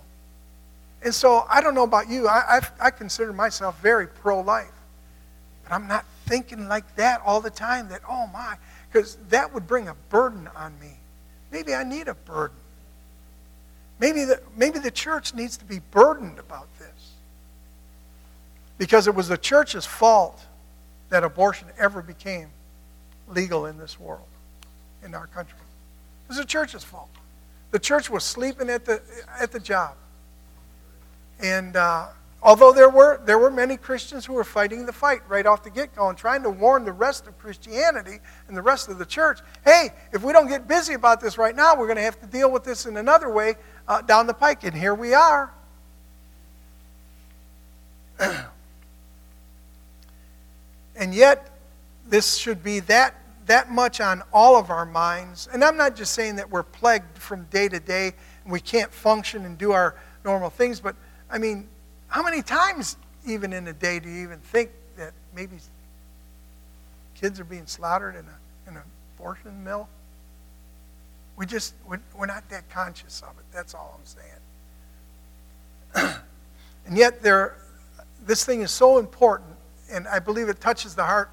And 1.03 1.13
so 1.13 1.45
I 1.49 1.59
don't 1.59 1.75
know 1.75 1.83
about 1.83 2.09
you. 2.09 2.29
I, 2.29 2.59
I, 2.79 2.85
I 2.87 2.91
consider 2.91 3.33
myself 3.33 3.81
very 3.81 4.07
pro 4.07 4.39
life. 4.39 4.71
But 5.63 5.73
I'm 5.73 5.89
not 5.89 6.05
thinking 6.27 6.69
like 6.69 6.95
that 6.95 7.21
all 7.25 7.41
the 7.41 7.49
time 7.49 7.89
that, 7.89 7.99
oh 8.07 8.27
my, 8.27 8.55
because 8.89 9.17
that 9.29 9.53
would 9.53 9.67
bring 9.67 9.89
a 9.89 9.95
burden 10.07 10.49
on 10.55 10.79
me. 10.79 10.93
Maybe 11.51 11.75
I 11.75 11.83
need 11.83 12.07
a 12.07 12.13
burden. 12.13 12.55
Maybe 13.99 14.23
the, 14.23 14.39
maybe 14.55 14.79
the 14.79 14.91
church 14.91 15.33
needs 15.33 15.57
to 15.57 15.65
be 15.65 15.79
burdened 15.91 16.39
about. 16.39 16.67
Because 18.81 19.05
it 19.05 19.13
was 19.13 19.27
the 19.27 19.37
church's 19.37 19.85
fault 19.85 20.41
that 21.09 21.23
abortion 21.23 21.67
ever 21.77 22.01
became 22.01 22.47
legal 23.27 23.67
in 23.67 23.77
this 23.77 23.99
world, 23.99 24.25
in 25.05 25.13
our 25.13 25.27
country. 25.27 25.59
It 26.25 26.29
was 26.29 26.37
the 26.37 26.45
church's 26.45 26.83
fault. 26.83 27.11
The 27.69 27.77
church 27.77 28.09
was 28.09 28.23
sleeping 28.23 28.71
at 28.71 28.85
the, 28.85 28.99
at 29.39 29.51
the 29.51 29.59
job. 29.59 29.93
And 31.43 31.75
uh, 31.75 32.07
although 32.41 32.73
there 32.73 32.89
were, 32.89 33.21
there 33.23 33.37
were 33.37 33.51
many 33.51 33.77
Christians 33.77 34.25
who 34.25 34.33
were 34.33 34.43
fighting 34.43 34.87
the 34.87 34.93
fight 34.93 35.21
right 35.27 35.45
off 35.45 35.63
the 35.63 35.69
get 35.69 35.95
go 35.95 36.09
and 36.09 36.17
trying 36.17 36.41
to 36.41 36.49
warn 36.49 36.83
the 36.83 36.91
rest 36.91 37.27
of 37.27 37.37
Christianity 37.37 38.17
and 38.47 38.57
the 38.57 38.63
rest 38.63 38.89
of 38.89 38.97
the 38.97 39.05
church 39.05 39.41
hey, 39.63 39.89
if 40.11 40.23
we 40.23 40.33
don't 40.33 40.47
get 40.47 40.67
busy 40.67 40.95
about 40.95 41.21
this 41.21 41.37
right 41.37 41.55
now, 41.55 41.75
we're 41.75 41.85
going 41.85 41.97
to 41.97 42.01
have 42.01 42.19
to 42.19 42.25
deal 42.25 42.51
with 42.51 42.63
this 42.63 42.87
in 42.87 42.97
another 42.97 43.29
way 43.29 43.57
uh, 43.87 44.01
down 44.01 44.25
the 44.25 44.33
pike. 44.33 44.63
And 44.63 44.73
here 44.73 44.95
we 44.95 45.13
are. 45.13 45.53
and 50.95 51.13
yet, 51.13 51.49
this 52.07 52.35
should 52.35 52.63
be 52.63 52.79
that, 52.81 53.15
that 53.45 53.71
much 53.71 54.01
on 54.01 54.23
all 54.33 54.57
of 54.57 54.69
our 54.69 54.85
minds. 54.85 55.47
And 55.51 55.63
I'm 55.63 55.77
not 55.77 55.95
just 55.95 56.13
saying 56.13 56.35
that 56.37 56.49
we're 56.49 56.63
plagued 56.63 57.17
from 57.17 57.45
day 57.45 57.67
to 57.69 57.79
day 57.79 58.13
and 58.43 58.51
we 58.51 58.59
can't 58.59 58.91
function 58.91 59.45
and 59.45 59.57
do 59.57 59.71
our 59.71 59.95
normal 60.23 60.49
things, 60.49 60.79
but 60.79 60.95
I 61.29 61.37
mean, 61.37 61.67
how 62.07 62.23
many 62.23 62.41
times, 62.41 62.97
even 63.25 63.53
in 63.53 63.67
a 63.67 63.73
day, 63.73 63.99
do 63.99 64.09
you 64.09 64.23
even 64.23 64.39
think 64.39 64.71
that 64.97 65.13
maybe 65.33 65.55
kids 67.15 67.39
are 67.39 67.45
being 67.45 67.65
slaughtered 67.65 68.15
in, 68.15 68.25
a, 68.25 68.69
in 68.69 68.75
an 68.75 68.83
abortion 69.15 69.63
mill? 69.63 69.87
We 71.37 71.45
just, 71.45 71.73
we're 71.87 72.25
not 72.25 72.49
that 72.49 72.69
conscious 72.69 73.23
of 73.23 73.29
it. 73.39 73.45
That's 73.53 73.73
all 73.73 73.97
I'm 73.97 74.05
saying. 75.93 76.15
and 76.85 76.97
yet, 76.97 77.23
there, 77.23 77.55
this 78.25 78.45
thing 78.45 78.61
is 78.61 78.71
so 78.71 78.97
important, 78.97 79.50
and 79.91 80.07
I 80.07 80.19
believe 80.19 80.49
it 80.49 80.59
touches 80.61 80.95
the 80.95 81.05
heart 81.05 81.29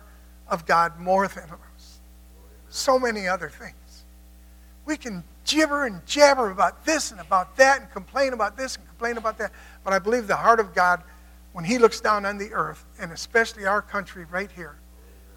of 0.49 0.67
God 0.67 0.99
more 0.99 1.29
than 1.29 1.45
so 2.69 2.99
many 2.99 3.27
other 3.27 3.49
things. 3.49 3.75
We 4.85 4.97
can 4.97 5.25
gibber 5.45 5.87
and 5.87 6.05
jabber 6.07 6.51
about 6.51 6.85
this 6.85 7.11
and 7.11 7.21
about 7.21 7.57
that 7.57 7.81
and 7.81 7.91
complain 7.91 8.33
about 8.33 8.57
this 8.57 8.77
and 8.77 8.87
complain 8.87 9.17
about 9.17 9.39
that. 9.39 9.53
But 9.85 9.93
I 9.93 9.99
believe 9.99 10.27
the 10.27 10.37
heart 10.37 10.61
of 10.61 10.75
God, 10.75 11.03
when 11.53 11.65
He 11.65 11.79
looks 11.79 12.01
down 12.01 12.25
on 12.27 12.39
the 12.39 12.53
earth, 12.53 12.85
and 13.01 13.13
especially 13.13 13.67
our 13.67 13.83
country 13.83 14.27
right 14.31 14.51
here, 14.51 14.77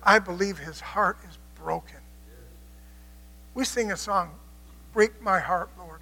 I 0.04 0.20
believe 0.20 0.58
His 0.58 0.80
heart 0.80 1.18
is 1.30 1.38
broken. 1.56 1.98
We 3.54 3.66
sing 3.66 3.92
a 3.92 3.98
song, 3.98 4.32
Break 4.94 5.22
My 5.22 5.40
Heart, 5.40 5.70
Lord, 5.78 6.00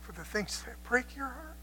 for 0.00 0.12
the 0.12 0.24
things 0.24 0.62
that 0.62 0.82
break 0.84 1.14
your 1.16 1.26
heart. 1.26 1.56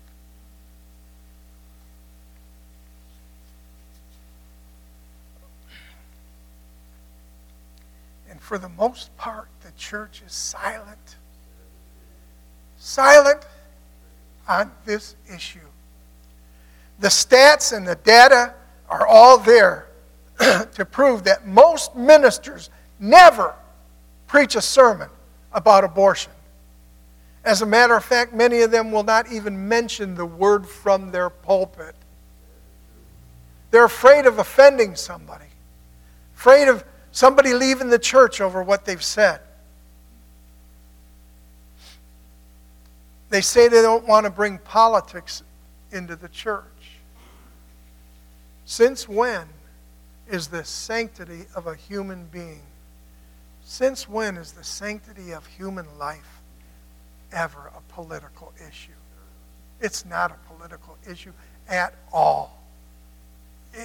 And 8.29 8.30
for 8.41 8.57
the 8.57 8.69
most 8.69 9.15
part, 9.15 9.47
the 9.61 9.71
church 9.77 10.21
is 10.25 10.33
silent 10.33 11.15
silent 12.81 13.45
on 14.47 14.71
this 14.85 15.15
issue. 15.33 15.59
The 16.99 17.07
stats 17.07 17.75
and 17.75 17.87
the 17.87 17.95
data 17.95 18.53
are 18.89 19.07
all 19.07 19.37
there 19.37 19.87
to 20.39 20.85
prove 20.85 21.23
that 21.23 21.47
most 21.47 21.95
ministers 21.95 22.69
never 22.99 23.55
preach 24.27 24.55
a 24.55 24.61
sermon 24.61 25.09
about 25.53 25.83
abortion. 25.83 26.31
As 27.45 27.61
a 27.61 27.65
matter 27.65 27.95
of 27.95 28.03
fact, 28.03 28.33
many 28.33 28.61
of 28.61 28.71
them 28.71 28.91
will 28.91 29.03
not 29.03 29.31
even 29.31 29.67
mention 29.67 30.15
the 30.15 30.25
word 30.25 30.67
from 30.67 31.11
their 31.11 31.29
pulpit. 31.29 31.95
They're 33.69 33.85
afraid 33.85 34.25
of 34.25 34.37
offending 34.37 34.95
somebody, 34.95 35.45
afraid 36.35 36.67
of 36.67 36.83
somebody 37.11 37.53
leaving 37.53 37.89
the 37.89 37.99
church 37.99 38.41
over 38.41 38.63
what 38.63 38.85
they've 38.85 39.03
said. 39.03 39.39
They 43.29 43.41
say 43.41 43.69
they 43.69 43.81
don't 43.81 44.05
want 44.07 44.25
to 44.25 44.29
bring 44.29 44.57
politics 44.57 45.43
into 45.91 46.15
the 46.15 46.27
church. 46.29 46.65
Since 48.65 49.07
when 49.07 49.47
is 50.29 50.47
the 50.47 50.63
sanctity 50.63 51.45
of 51.55 51.67
a 51.67 51.75
human 51.75 52.25
being? 52.25 52.61
Since 53.63 54.07
when 54.07 54.37
is 54.37 54.51
the 54.51 54.63
sanctity 54.63 55.31
of 55.31 55.45
human 55.45 55.85
life 55.97 56.41
ever 57.31 57.71
a 57.75 57.93
political 57.93 58.53
issue? 58.67 58.91
It's 59.79 60.05
not 60.05 60.31
a 60.31 60.53
political 60.53 60.97
issue 61.09 61.31
at 61.67 61.93
all. 62.11 62.60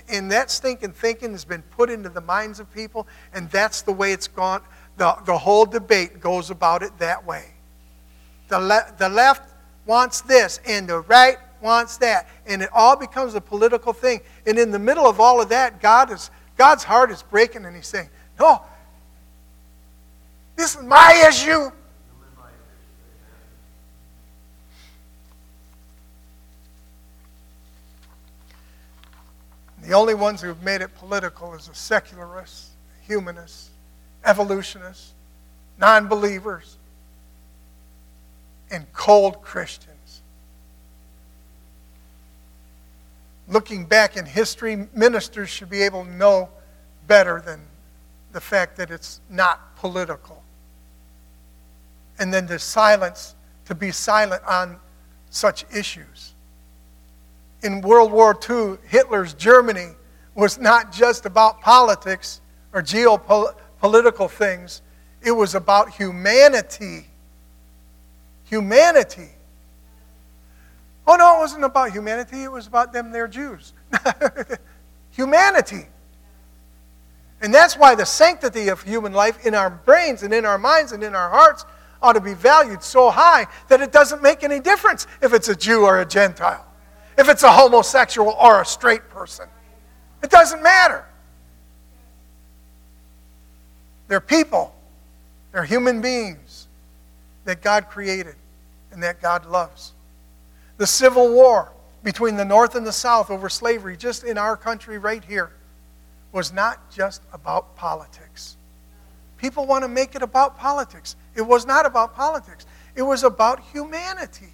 And 0.09 0.31
that 0.31 0.51
stinking 0.51 0.93
thinking 0.93 1.33
has 1.33 1.45
been 1.45 1.63
put 1.63 1.91
into 1.91 2.09
the 2.09 2.21
minds 2.21 2.61
of 2.61 2.73
people, 2.73 3.07
and 3.33 3.51
that's 3.51 3.83
the 3.83 3.93
way 3.93 4.13
it's 4.13 4.29
gone. 4.29 4.63
The, 4.97 5.17
the 5.25 5.37
whole 5.37 5.67
debate 5.67 6.21
goes 6.21 6.51
about 6.51 6.83
it 6.83 6.97
that 6.99 7.25
way. 7.27 7.55
The, 8.49 8.59
le- 8.59 8.95
the 8.99 9.09
left 9.09 9.53
wants 9.85 10.21
this, 10.21 10.61
and 10.67 10.89
the 10.89 11.01
right 11.01 11.39
wants 11.61 11.97
that. 11.99 12.29
And 12.47 12.63
it 12.63 12.71
all 12.73 12.97
becomes 12.97 13.35
a 13.35 13.41
political 13.41 13.93
thing. 13.93 14.21
And 14.47 14.59
in 14.59 14.71
the 14.71 14.79
middle 14.79 15.07
of 15.07 15.21
all 15.21 15.41
of 15.41 15.49
that, 15.49 15.81
God 15.81 16.13
is, 16.13 16.31
God's 16.57 16.85
heart 16.85 17.11
is 17.11 17.23
breaking, 17.23 17.65
and 17.65 17.75
He's 17.75 17.89
saying, 17.89 18.09
No, 18.39 18.63
this 20.57 20.77
is 20.77 20.83
my 20.83 21.25
issue. 21.29 21.71
The 29.87 29.95
only 29.95 30.15
ones 30.15 30.43
who 30.43 30.49
have 30.49 30.65
made 30.65 30.83
it 30.83 30.93
political 30.97 31.55
is 31.55 31.69
the 31.69 31.75
secularists, 31.75 32.71
humanists, 33.03 33.71
evolutionists, 34.25 35.15
non 35.79 36.09
believers, 36.09 36.77
and 38.69 38.93
cold 38.93 39.43
Christians. 39.43 40.23
Looking 43.47 43.85
back 43.85 44.17
in 44.17 44.27
history, 44.27 44.89
ministers 44.93 45.51
should 45.51 45.71
be 45.71 45.83
able 45.83 46.05
to 46.05 46.11
know 46.11 46.49
better 47.07 47.41
than 47.41 47.61
the 48.33 48.41
fact 48.41 48.77
that 48.79 48.91
it's 48.91 49.21
not 49.31 49.77
political. 49.77 50.43
And 52.19 52.35
then 52.35 52.49
to 52.49 52.59
silence, 52.59 53.37
to 53.67 53.75
be 53.77 53.93
silent 53.93 54.43
on 54.49 54.81
such 55.31 55.65
issues. 55.73 56.33
In 57.63 57.81
World 57.81 58.13
War 58.13 58.39
II, 58.49 58.79
Hitler's 58.89 59.35
Germany 59.35 59.93
was 60.35 60.59
not 60.59 60.93
just 60.93 61.27
about 61.27 61.61
politics 61.61 62.41
or 62.73 62.83
geopolitical 62.83 64.31
things, 64.31 64.83
it 65.23 65.33
was 65.33 65.55
about 65.55 65.91
humanity 65.91 67.07
humanity. 68.47 69.29
Oh, 71.07 71.17
no, 71.17 71.37
it 71.37 71.39
wasn't 71.39 71.65
about 71.65 71.93
humanity. 71.93 72.43
It 72.43 72.51
was 72.51 72.67
about 72.67 72.93
them, 72.93 73.13
they're 73.13 73.29
Jews. 73.29 73.73
humanity. 75.11 75.87
And 77.43 77.55
that's 77.55 77.77
why 77.77 77.95
the 77.95 78.07
sanctity 78.07 78.69
of 78.69 78.83
human 78.83 79.13
life 79.13 79.45
in 79.45 79.55
our 79.55 79.71
brains 79.71 80.23
and 80.23 80.33
in 80.33 80.45
our 80.45 80.59
minds 80.59 80.93
and 80.93 81.03
in 81.03 81.15
our 81.15 81.31
hearts 81.31 81.65
ought 82.03 82.15
to 82.15 82.21
be 82.21 82.35
valued 82.35 82.83
so 82.83 83.11
high 83.11 83.47
that 83.69 83.81
it 83.81 83.93
doesn't 83.93 84.23
make 84.23 84.43
any 84.43 84.59
difference 84.59 85.07
if 85.23 85.33
it's 85.33 85.49
a 85.49 85.55
Jew 85.55 85.85
or 85.85 86.01
a 86.01 86.07
Gentile, 86.07 86.65
if 87.17 87.29
it's 87.29 87.43
a 87.43 87.51
homosexual 87.51 88.37
or 88.41 88.61
a 88.61 88.67
straight 88.67 89.09
person. 89.09 89.49
It 90.23 90.31
doesn't 90.31 90.63
matter. 90.63 91.05
They're 94.09 94.21
people, 94.21 94.75
they're 95.53 95.65
human 95.65 96.01
beings 96.01 96.69
that 97.45 97.63
God 97.63 97.89
created 97.89 98.37
and 98.93 99.03
that 99.03 99.21
God 99.21 99.47
loves. 99.47 99.93
The 100.77 100.87
Civil 100.87 101.33
War 101.33 101.73
between 102.03 102.37
the 102.37 102.45
North 102.45 102.77
and 102.77 102.87
the 102.87 102.93
South 102.93 103.31
over 103.31 103.49
slavery, 103.49 103.97
just 103.97 104.23
in 104.23 104.39
our 104.39 104.57
country 104.57 104.99
right 104.99 105.25
here, 105.25 105.51
was 106.33 106.53
not 106.53 106.91
just 106.91 107.23
about 107.33 107.75
politics. 107.77 108.57
People 109.39 109.67
want 109.67 109.83
to 109.83 109.89
make 109.89 110.15
it 110.15 110.23
about 110.23 110.57
politics. 110.57 111.17
It 111.35 111.43
was 111.43 111.67
not 111.67 111.85
about 111.85 112.15
politics, 112.15 112.67
it 112.95 113.03
was 113.03 113.25
about 113.25 113.61
humanity. 113.73 114.53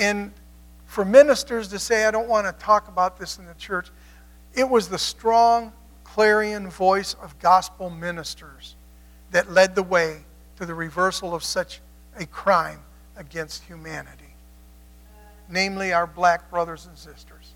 And 0.00 0.32
for 0.86 1.04
ministers 1.04 1.68
to 1.68 1.78
say, 1.78 2.06
I 2.06 2.10
don't 2.10 2.28
want 2.28 2.46
to 2.46 2.64
talk 2.64 2.88
about 2.88 3.18
this 3.18 3.38
in 3.38 3.46
the 3.46 3.54
church, 3.54 3.88
it 4.54 4.68
was 4.68 4.88
the 4.88 4.98
strong, 4.98 5.72
clarion 6.02 6.68
voice 6.68 7.14
of 7.22 7.38
gospel 7.38 7.90
ministers 7.90 8.74
that 9.30 9.52
led 9.52 9.76
the 9.76 9.82
way 9.82 10.22
to 10.56 10.66
the 10.66 10.74
reversal 10.74 11.34
of 11.34 11.44
such 11.44 11.80
a 12.18 12.26
crime 12.26 12.80
against 13.16 13.62
humanity, 13.64 14.34
namely 15.48 15.92
our 15.92 16.06
black 16.06 16.50
brothers 16.50 16.86
and 16.86 16.96
sisters. 16.96 17.52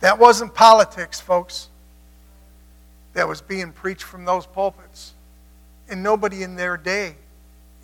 That 0.00 0.18
wasn't 0.18 0.54
politics, 0.54 1.20
folks, 1.20 1.68
that 3.14 3.26
was 3.26 3.40
being 3.40 3.72
preached 3.72 4.02
from 4.02 4.24
those 4.24 4.44
pulpits. 4.44 5.14
And 5.88 6.02
nobody 6.02 6.42
in 6.42 6.54
their 6.54 6.76
day 6.76 7.16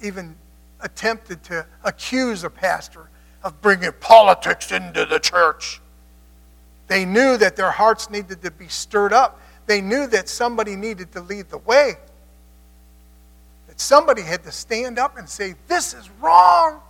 even 0.03 0.37
attempted 0.81 1.43
to 1.45 1.67
accuse 1.83 2.45
a 2.45 2.51
pastor 2.51 3.09
of 3.43 3.61
bringing 3.61 3.93
politics 4.01 4.73
into 4.73 5.05
the 5.05 5.19
church. 5.19 5.81
They 6.87 7.05
knew 7.05 7.37
that 7.37 7.57
their 7.57 7.71
hearts 7.71 8.11
needed 8.11 8.43
to 8.43 8.51
be 8.51 8.69
stirred 8.69 9.13
up. 9.13 9.41
They 9.67 9.81
knew 9.81 10.07
that 10.09 10.29
somebody 10.29 10.77
needed 10.77 11.13
to 11.13 11.21
lead 11.21 11.49
the 11.49 11.59
way. 11.59 11.95
That 13.69 13.81
somebody 13.81 14.23
had 14.23 14.43
to 14.45 14.53
stand 14.53 14.99
up 14.99 15.17
and 15.17 15.29
say, 15.29 15.55
This 15.69 15.95
is 15.95 16.11
wrong. 16.21 16.81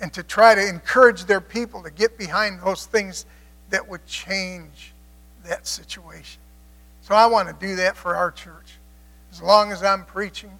And 0.00 0.12
to 0.14 0.24
try 0.24 0.56
to 0.56 0.68
encourage 0.68 1.24
their 1.26 1.40
people 1.40 1.84
to 1.84 1.90
get 1.90 2.18
behind 2.18 2.60
those 2.60 2.86
things 2.86 3.24
that 3.70 3.88
would 3.88 4.04
change 4.04 4.92
that 5.44 5.64
situation. 5.66 6.41
So 7.02 7.14
I 7.14 7.26
want 7.26 7.48
to 7.48 7.66
do 7.66 7.76
that 7.76 7.96
for 7.96 8.16
our 8.16 8.30
church. 8.30 8.78
As 9.30 9.42
long 9.42 9.72
as 9.72 9.82
I'm 9.82 10.04
preaching, 10.04 10.50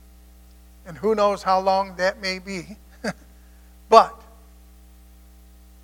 and 0.86 0.96
who 0.96 1.14
knows 1.14 1.42
how 1.42 1.60
long 1.60 1.96
that 1.96 2.20
may 2.20 2.38
be. 2.38 2.76
but 3.88 4.20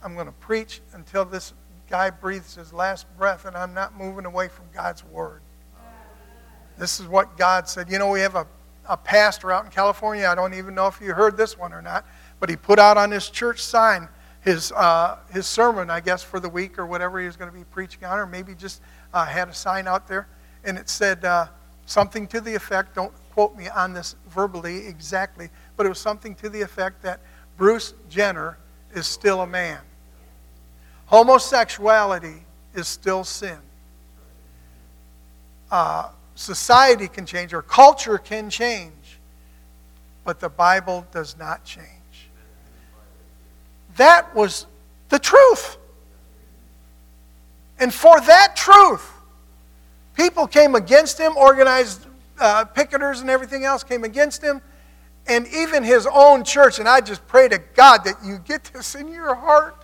I'm 0.02 0.14
going 0.14 0.26
to 0.26 0.32
preach 0.32 0.80
until 0.92 1.24
this 1.24 1.52
guy 1.88 2.10
breathes 2.10 2.54
his 2.54 2.72
last 2.72 3.06
breath, 3.16 3.44
and 3.44 3.56
I'm 3.56 3.74
not 3.74 3.96
moving 3.96 4.24
away 4.24 4.48
from 4.48 4.66
God's 4.74 5.04
word. 5.04 5.40
This 6.76 7.00
is 7.00 7.06
what 7.06 7.36
God 7.36 7.68
said. 7.68 7.90
You 7.90 7.98
know, 7.98 8.10
we 8.10 8.20
have 8.20 8.36
a, 8.36 8.46
a 8.88 8.96
pastor 8.96 9.50
out 9.50 9.64
in 9.64 9.70
California. 9.70 10.26
I 10.26 10.34
don't 10.34 10.54
even 10.54 10.74
know 10.74 10.86
if 10.86 11.00
you 11.00 11.12
heard 11.12 11.36
this 11.36 11.58
one 11.58 11.72
or 11.72 11.82
not, 11.82 12.06
but 12.40 12.48
he 12.48 12.56
put 12.56 12.78
out 12.78 12.96
on 12.96 13.10
his 13.10 13.30
church 13.30 13.62
sign 13.62 14.08
his, 14.40 14.72
uh, 14.72 15.18
his 15.32 15.46
sermon, 15.46 15.90
I 15.90 16.00
guess, 16.00 16.22
for 16.22 16.40
the 16.40 16.48
week 16.48 16.78
or 16.78 16.86
whatever 16.86 17.20
he 17.20 17.26
was 17.26 17.36
going 17.36 17.50
to 17.50 17.56
be 17.56 17.64
preaching 17.64 18.04
on, 18.04 18.18
or 18.18 18.26
maybe 18.26 18.54
just 18.54 18.80
uh, 19.12 19.26
had 19.26 19.48
a 19.48 19.54
sign 19.54 19.86
out 19.86 20.08
there, 20.08 20.26
and 20.68 20.76
it 20.76 20.90
said 20.90 21.24
uh, 21.24 21.46
something 21.86 22.26
to 22.28 22.40
the 22.42 22.54
effect, 22.54 22.94
don't 22.94 23.12
quote 23.32 23.56
me 23.56 23.68
on 23.68 23.94
this 23.94 24.16
verbally 24.28 24.86
exactly, 24.86 25.48
but 25.76 25.86
it 25.86 25.88
was 25.88 25.98
something 25.98 26.34
to 26.36 26.50
the 26.50 26.60
effect 26.60 27.02
that 27.02 27.20
Bruce 27.56 27.94
Jenner 28.10 28.58
is 28.94 29.06
still 29.06 29.40
a 29.40 29.46
man. 29.46 29.80
Homosexuality 31.06 32.44
is 32.74 32.86
still 32.86 33.24
sin. 33.24 33.58
Uh, 35.70 36.10
society 36.34 37.08
can 37.08 37.24
change, 37.24 37.54
or 37.54 37.62
culture 37.62 38.18
can 38.18 38.50
change, 38.50 39.18
but 40.22 40.38
the 40.38 40.50
Bible 40.50 41.06
does 41.12 41.36
not 41.38 41.64
change. 41.64 41.86
That 43.96 44.34
was 44.34 44.66
the 45.08 45.18
truth. 45.18 45.78
And 47.78 47.92
for 47.92 48.20
that 48.20 48.54
truth, 48.54 49.14
people 50.18 50.46
came 50.46 50.74
against 50.74 51.18
him, 51.18 51.36
organized 51.36 52.06
uh, 52.38 52.64
picketers 52.64 53.20
and 53.20 53.30
everything 53.30 53.64
else 53.64 53.82
came 53.82 54.04
against 54.04 54.42
him, 54.42 54.60
and 55.26 55.46
even 55.48 55.82
his 55.82 56.06
own 56.12 56.44
church. 56.44 56.78
And 56.78 56.88
I 56.88 57.00
just 57.00 57.26
pray 57.26 57.48
to 57.48 57.58
God 57.74 58.04
that 58.04 58.16
you 58.24 58.38
get 58.38 58.64
this 58.64 58.94
in 58.94 59.08
your 59.08 59.34
heart. 59.34 59.74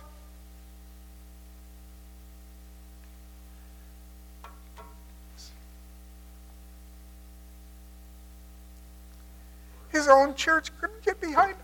His 9.89 10.09
own 10.09 10.35
church 10.35 10.69
couldn't 10.79 11.01
get 11.03 11.21
behind 11.21 11.51
him. 11.51 11.59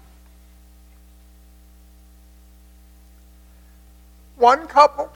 one 4.41 4.65
couple 4.65 5.11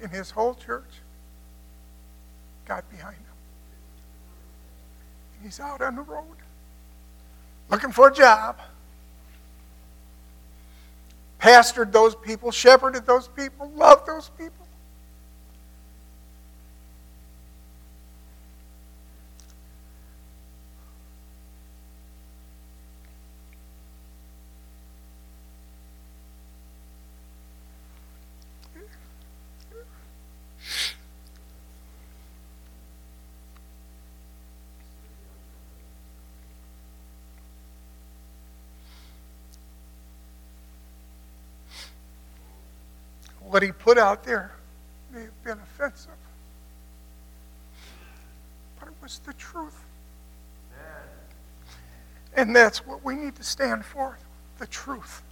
in 0.00 0.08
his 0.10 0.30
whole 0.30 0.54
church 0.54 1.00
got 2.64 2.88
behind 2.90 3.16
him. 3.16 3.24
And 5.36 5.44
He's 5.44 5.60
out 5.60 5.80
on 5.80 5.96
the 5.96 6.02
road 6.02 6.36
looking 7.70 7.92
for 7.92 8.08
a 8.08 8.14
job. 8.14 8.58
Pastored 11.40 11.92
those 11.92 12.14
people, 12.14 12.50
shepherded 12.50 13.04
those 13.06 13.28
people, 13.28 13.70
loved 13.70 14.06
those 14.06 14.30
people. 14.30 14.63
What 43.54 43.62
he 43.62 43.70
put 43.70 43.96
out 43.98 44.24
there 44.24 44.50
may 45.12 45.20
have 45.20 45.44
been 45.44 45.58
offensive. 45.60 46.10
But 48.80 48.88
it 48.88 48.94
was 49.00 49.20
the 49.20 49.32
truth. 49.34 49.80
And 52.36 52.56
that's 52.56 52.84
what 52.84 53.04
we 53.04 53.14
need 53.14 53.36
to 53.36 53.44
stand 53.44 53.84
for 53.84 54.18
the 54.58 54.66
truth. 54.66 55.22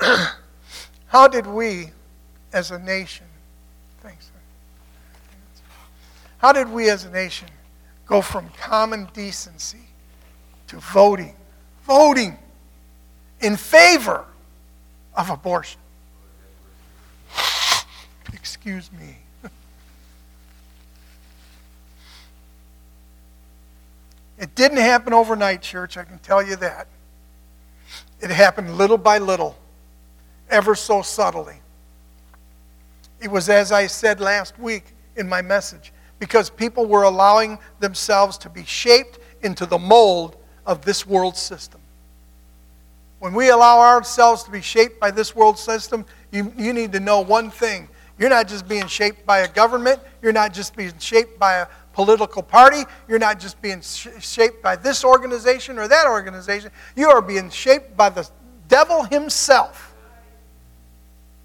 How 1.08 1.28
did 1.28 1.46
we, 1.46 1.90
as 2.54 2.70
a 2.70 2.78
nation, 2.78 3.26
thanks, 4.00 4.30
how 6.38 6.52
did 6.52 6.70
we 6.70 6.88
as 6.88 7.04
a 7.04 7.10
nation 7.10 7.48
go 8.06 8.22
from 8.22 8.48
common 8.58 9.08
decency 9.12 9.88
to 10.68 10.76
voting, 10.78 11.34
voting 11.84 12.38
in 13.40 13.56
favor 13.56 14.24
of 15.14 15.28
abortion? 15.28 15.80
Excuse 18.32 18.90
me. 18.92 19.16
it 24.38 24.54
didn't 24.54 24.78
happen 24.78 25.12
overnight, 25.12 25.62
church, 25.62 25.96
I 25.96 26.04
can 26.04 26.18
tell 26.18 26.42
you 26.42 26.56
that. 26.56 26.88
It 28.20 28.30
happened 28.30 28.76
little 28.76 28.98
by 28.98 29.18
little, 29.18 29.56
ever 30.50 30.74
so 30.74 31.02
subtly. 31.02 31.56
It 33.20 33.30
was 33.30 33.48
as 33.48 33.72
I 33.72 33.86
said 33.86 34.20
last 34.20 34.58
week 34.58 34.84
in 35.16 35.28
my 35.28 35.42
message, 35.42 35.92
because 36.18 36.50
people 36.50 36.86
were 36.86 37.04
allowing 37.04 37.58
themselves 37.80 38.38
to 38.38 38.48
be 38.48 38.64
shaped 38.64 39.18
into 39.42 39.66
the 39.66 39.78
mold 39.78 40.36
of 40.64 40.84
this 40.84 41.06
world 41.06 41.36
system. 41.36 41.80
When 43.18 43.32
we 43.32 43.48
allow 43.48 43.80
ourselves 43.80 44.44
to 44.44 44.50
be 44.50 44.60
shaped 44.60 45.00
by 45.00 45.10
this 45.10 45.34
world 45.34 45.58
system, 45.58 46.04
you, 46.30 46.52
you 46.56 46.72
need 46.72 46.92
to 46.92 47.00
know 47.00 47.20
one 47.20 47.50
thing 47.50 47.88
you're 48.18 48.30
not 48.30 48.48
just 48.48 48.66
being 48.66 48.86
shaped 48.86 49.26
by 49.26 49.40
a 49.40 49.48
government. 49.48 50.00
You're 50.22 50.32
not 50.32 50.54
just 50.54 50.74
being 50.74 50.92
shaped 50.98 51.38
by 51.38 51.56
a 51.56 51.66
political 51.92 52.42
party. 52.42 52.84
You're 53.08 53.18
not 53.18 53.38
just 53.38 53.60
being 53.60 53.82
sh- 53.82 54.08
shaped 54.20 54.62
by 54.62 54.76
this 54.76 55.04
organization 55.04 55.78
or 55.78 55.86
that 55.88 56.06
organization. 56.06 56.70
You 56.96 57.10
are 57.10 57.20
being 57.20 57.50
shaped 57.50 57.96
by 57.96 58.08
the 58.08 58.28
devil 58.68 59.04
himself. 59.04 59.94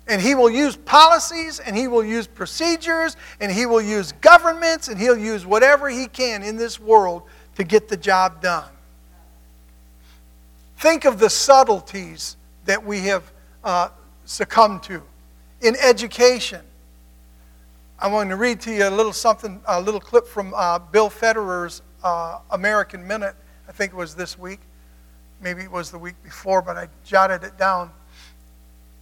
And 0.08 0.22
he 0.22 0.34
will 0.34 0.50
use 0.50 0.76
policies 0.76 1.60
and 1.60 1.76
he 1.76 1.88
will 1.88 2.04
use 2.04 2.26
procedures 2.26 3.18
and 3.40 3.52
he 3.52 3.66
will 3.66 3.82
use 3.82 4.14
governments 4.14 4.88
and 4.88 4.98
he'll 5.00 5.18
use 5.18 5.46
whatever 5.46 5.90
he 5.90 6.08
can 6.08 6.42
in 6.42 6.56
this 6.56 6.80
world 6.80 7.24
to 7.56 7.64
get 7.64 7.88
the 7.88 7.98
job 7.98 8.42
done. 8.42 8.70
Think 10.78 11.06
of 11.06 11.20
the 11.20 11.30
subtleties 11.30 12.38
that 12.66 12.84
we 12.84 13.02
have 13.02 13.32
uh, 13.64 13.90
succumbed 14.26 14.84
to 14.84 15.04
in 15.62 15.76
education. 15.78 16.62
I'm 18.00 18.12
going 18.12 18.30
to 18.30 18.36
read 18.36 18.60
to 18.62 18.72
you 18.72 18.88
a 18.88 18.90
little 18.90 19.14
something, 19.14 19.62
a 19.68 19.80
little 19.80 20.00
clip 20.00 20.28
from 20.28 20.54
uh, 20.56 20.80
Bill 20.80 21.10
Federer's 21.10 21.82
uh, 22.04 22.40
American 22.50 23.08
Minute. 23.08 23.36
I 23.70 23.72
think 23.72 23.94
it 23.94 23.96
was 23.96 24.16
this 24.16 24.40
week. 24.40 24.60
Maybe 25.40 25.62
it 25.62 25.72
was 25.72 25.92
the 25.92 26.00
week 26.00 26.16
before, 26.24 26.62
but 26.62 26.78
I 26.78 26.88
jotted 27.06 27.44
it 27.44 27.58
down. 27.58 27.92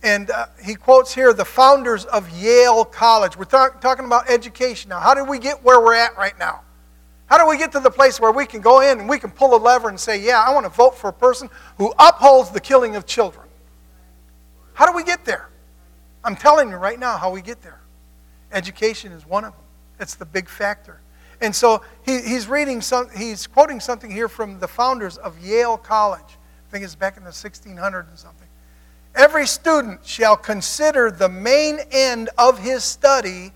And 0.03 0.29
uh, 0.31 0.47
he 0.63 0.75
quotes 0.75 1.13
here 1.13 1.33
the 1.33 1.45
founders 1.45 2.05
of 2.05 2.29
Yale 2.29 2.85
College. 2.85 3.37
We're 3.37 3.45
talk, 3.45 3.81
talking 3.81 4.05
about 4.05 4.29
education 4.29 4.89
now. 4.89 4.99
How 4.99 5.13
did 5.13 5.27
we 5.27 5.39
get 5.39 5.63
where 5.63 5.79
we're 5.81 5.95
at 5.95 6.17
right 6.17 6.37
now? 6.37 6.61
How 7.25 7.37
do 7.37 7.47
we 7.47 7.57
get 7.57 7.71
to 7.73 7.79
the 7.79 7.91
place 7.91 8.19
where 8.19 8.31
we 8.31 8.45
can 8.45 8.59
go 8.59 8.81
in 8.81 8.99
and 8.99 9.07
we 9.07 9.19
can 9.19 9.29
pull 9.29 9.55
a 9.55 9.59
lever 9.61 9.89
and 9.89 9.99
say, 9.99 10.19
yeah, 10.19 10.41
I 10.41 10.53
want 10.53 10.65
to 10.65 10.69
vote 10.69 10.97
for 10.97 11.09
a 11.09 11.13
person 11.13 11.49
who 11.77 11.93
upholds 11.99 12.49
the 12.49 12.59
killing 12.59 12.95
of 12.95 13.05
children? 13.05 13.47
How 14.73 14.85
do 14.85 14.95
we 14.95 15.03
get 15.03 15.25
there? 15.25 15.49
I'm 16.23 16.35
telling 16.35 16.69
you 16.69 16.75
right 16.75 16.99
now 16.99 17.17
how 17.17 17.31
we 17.31 17.41
get 17.41 17.61
there. 17.61 17.79
Education 18.51 19.11
is 19.11 19.25
one 19.25 19.45
of 19.45 19.53
them. 19.53 19.61
It's 19.99 20.15
the 20.15 20.25
big 20.25 20.49
factor. 20.49 21.01
And 21.41 21.55
so 21.55 21.81
he, 22.03 22.21
he's 22.21 22.47
reading 22.47 22.81
some, 22.81 23.09
he's 23.15 23.47
quoting 23.47 23.79
something 23.79 24.11
here 24.11 24.27
from 24.27 24.59
the 24.59 24.67
founders 24.67 25.17
of 25.17 25.39
Yale 25.39 25.77
College. 25.77 26.37
I 26.67 26.71
think 26.71 26.83
it's 26.83 26.95
back 26.95 27.17
in 27.17 27.23
the 27.23 27.29
1600s 27.29 28.09
and 28.09 28.17
something. 28.17 28.47
Every 29.15 29.47
student 29.47 30.05
shall 30.05 30.37
consider 30.37 31.11
the 31.11 31.29
main 31.29 31.79
end 31.91 32.29
of 32.37 32.59
his 32.59 32.83
study 32.83 33.53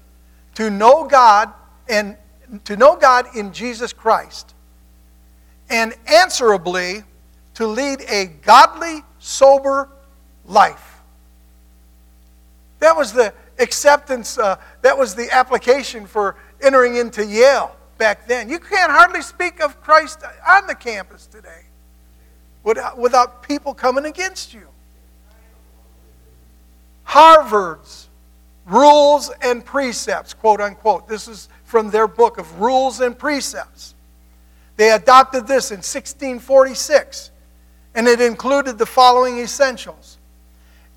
to 0.56 0.69
know 0.69 1.06
God 1.06 1.54
and 1.88 2.17
to 2.65 2.76
know 2.76 2.95
God 2.95 3.28
in 3.36 3.52
Jesus 3.52 3.93
Christ, 3.93 4.54
and 5.69 5.93
answerably 6.06 7.04
to 7.56 7.67
lead 7.67 8.02
a 8.10 8.26
godly, 8.26 9.04
sober 9.19 9.89
life. 10.45 10.93
That 12.84 12.98
was 12.98 13.13
the 13.13 13.34
acceptance, 13.60 14.38
uh, 14.38 14.58
that 14.82 14.98
was 14.98 15.15
the 15.15 15.34
application 15.34 16.06
for 16.06 16.36
entering 16.62 16.98
into 16.98 17.26
Yale 17.26 17.74
back 17.98 18.28
then. 18.28 18.50
You 18.50 18.60
can't 18.60 18.91
hardly 18.91 19.22
speak 19.22 19.62
of 19.62 19.82
Christ 19.82 20.19
on 20.46 20.67
the 20.67 20.76
campus 20.76 21.26
today 21.26 21.62
without 22.65 23.41
people 23.41 23.74
coming 23.74 24.04
against 24.04 24.54
you. 24.54 24.67
Harvard's 27.06 28.10
Rules 28.65 29.32
and 29.41 29.63
Precepts, 29.63 30.34
quote 30.34 30.60
unquote. 30.60 31.08
This 31.08 31.30
is 31.30 31.48
from 31.63 31.89
their 31.89 32.06
book 32.06 32.38
of 32.38 32.60
Rules 32.60 33.00
and 33.00 33.17
Precepts. 33.17 33.96
They 34.76 34.91
adopted 34.91 35.48
this 35.48 35.72
in 35.72 35.78
1646, 35.78 37.32
and 37.96 38.10
it 38.10 38.19
included 38.19 38.78
the 38.78 38.86
following 38.86 39.39
essentials 39.39 40.12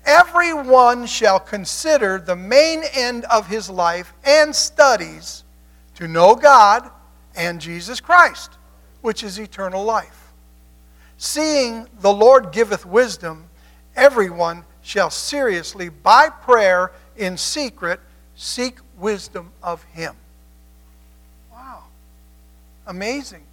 Everyone 0.07 1.05
shall 1.05 1.37
consider 1.37 2.17
the 2.17 2.35
main 2.35 2.81
end 2.93 3.25
of 3.25 3.47
his 3.47 3.69
life 3.69 4.13
and 4.23 4.55
studies 4.55 5.43
to 5.95 6.07
know 6.07 6.33
God 6.33 6.89
and 7.35 7.59
Jesus 7.59 7.99
Christ, 7.99 8.51
which 9.01 9.21
is 9.21 9.37
eternal 9.37 9.83
life. 9.83 10.31
Seeing 11.17 11.87
the 11.99 12.13
Lord 12.13 12.53
giveth 12.53 12.85
wisdom, 12.85 13.49
everyone 13.97 14.63
shall 14.81 15.09
seriously, 15.09 15.89
by 15.89 16.29
prayer 16.29 16.93
in 17.17 17.35
secret, 17.35 17.99
seek 18.35 18.77
wisdom 18.97 19.51
of 19.61 19.83
him. 19.83 20.15
Wow. 21.51 21.83
Amazing. 22.85 23.43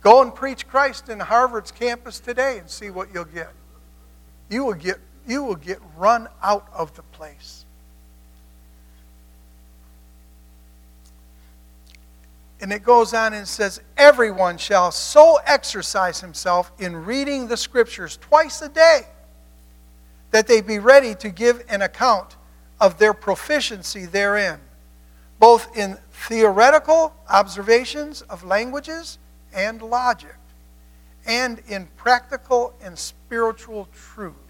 Go 0.00 0.20
and 0.20 0.34
preach 0.34 0.66
Christ 0.66 1.08
in 1.08 1.20
Harvard's 1.20 1.70
campus 1.70 2.18
today 2.18 2.58
and 2.58 2.68
see 2.68 2.90
what 2.90 3.14
you'll 3.14 3.24
get. 3.24 3.50
You 4.50 4.64
will 4.64 4.74
get, 4.74 4.98
you 5.26 5.42
will 5.42 5.56
get 5.56 5.80
run 5.96 6.28
out 6.42 6.68
of 6.72 6.94
the 6.94 7.02
place. 7.02 7.64
And 12.60 12.72
it 12.72 12.82
goes 12.82 13.12
on 13.12 13.34
and 13.34 13.46
says, 13.46 13.80
Everyone 13.96 14.56
shall 14.56 14.90
so 14.90 15.38
exercise 15.44 16.20
himself 16.20 16.72
in 16.78 17.04
reading 17.04 17.48
the 17.48 17.56
scriptures 17.56 18.16
twice 18.20 18.62
a 18.62 18.68
day 18.68 19.02
that 20.30 20.46
they 20.46 20.60
be 20.60 20.78
ready 20.78 21.14
to 21.16 21.30
give 21.30 21.62
an 21.68 21.82
account 21.82 22.36
of 22.80 22.98
their 22.98 23.14
proficiency 23.14 24.06
therein, 24.06 24.58
both 25.38 25.76
in 25.76 25.96
theoretical 26.10 27.14
observations 27.28 28.22
of 28.22 28.44
languages 28.44 29.18
and 29.54 29.82
logic, 29.82 30.36
and 31.26 31.60
in 31.68 31.86
practical 31.96 32.74
and 32.82 32.98
spiritual 32.98 33.88
truths. 33.92 34.43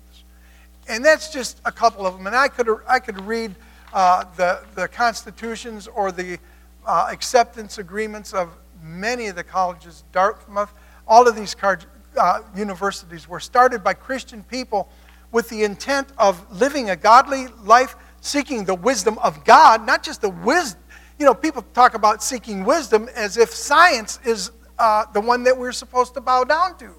And 0.88 1.04
that's 1.04 1.30
just 1.30 1.60
a 1.64 1.72
couple 1.72 2.06
of 2.06 2.16
them. 2.16 2.26
And 2.26 2.36
I 2.36 2.48
could, 2.48 2.68
I 2.86 2.98
could 2.98 3.20
read 3.20 3.54
uh, 3.92 4.24
the, 4.36 4.62
the 4.74 4.88
constitutions 4.88 5.86
or 5.86 6.12
the 6.12 6.38
uh, 6.86 7.08
acceptance 7.10 7.78
agreements 7.78 8.34
of 8.34 8.50
many 8.82 9.28
of 9.28 9.36
the 9.36 9.44
colleges, 9.44 10.04
Dartmouth, 10.12 10.72
all 11.06 11.26
of 11.26 11.36
these 11.36 11.54
car, 11.54 11.80
uh, 12.18 12.40
universities 12.54 13.28
were 13.28 13.40
started 13.40 13.82
by 13.82 13.94
Christian 13.94 14.42
people 14.44 14.88
with 15.32 15.48
the 15.48 15.64
intent 15.64 16.08
of 16.18 16.44
living 16.52 16.90
a 16.90 16.96
godly 16.96 17.48
life, 17.64 17.96
seeking 18.20 18.64
the 18.64 18.74
wisdom 18.74 19.18
of 19.18 19.44
God, 19.44 19.84
not 19.86 20.02
just 20.02 20.20
the 20.20 20.30
wisdom. 20.30 20.80
You 21.18 21.26
know, 21.26 21.34
people 21.34 21.64
talk 21.74 21.94
about 21.94 22.22
seeking 22.22 22.64
wisdom 22.64 23.08
as 23.14 23.36
if 23.36 23.50
science 23.50 24.18
is 24.24 24.50
uh, 24.78 25.06
the 25.12 25.20
one 25.20 25.44
that 25.44 25.56
we're 25.56 25.72
supposed 25.72 26.14
to 26.14 26.20
bow 26.20 26.44
down 26.44 26.76
to. 26.78 26.94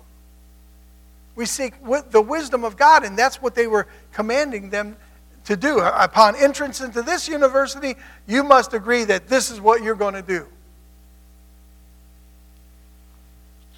We 1.36 1.45
seek 1.45 1.74
the 2.10 2.21
wisdom 2.21 2.63
of 2.63 2.78
God, 2.78 3.04
and 3.04 3.17
that's 3.17 3.41
what 3.41 3.56
they 3.56 3.67
were 3.67 3.88
commanding 4.13 4.69
them 4.69 4.95
to 5.45 5.58
do. 5.58 5.80
Uh, 5.80 5.95
upon 6.00 6.36
entrance 6.36 6.82
into 6.82 7.02
this 7.02 7.28
university, 7.28 7.95
you 8.26 8.43
must 8.43 8.74
agree 8.74 9.04
that 9.04 9.28
this 9.28 9.52
is 9.52 9.60
what 9.60 9.84
you're 9.84 9.95
going 9.95 10.13
to 10.13 10.21
do. 10.21 10.48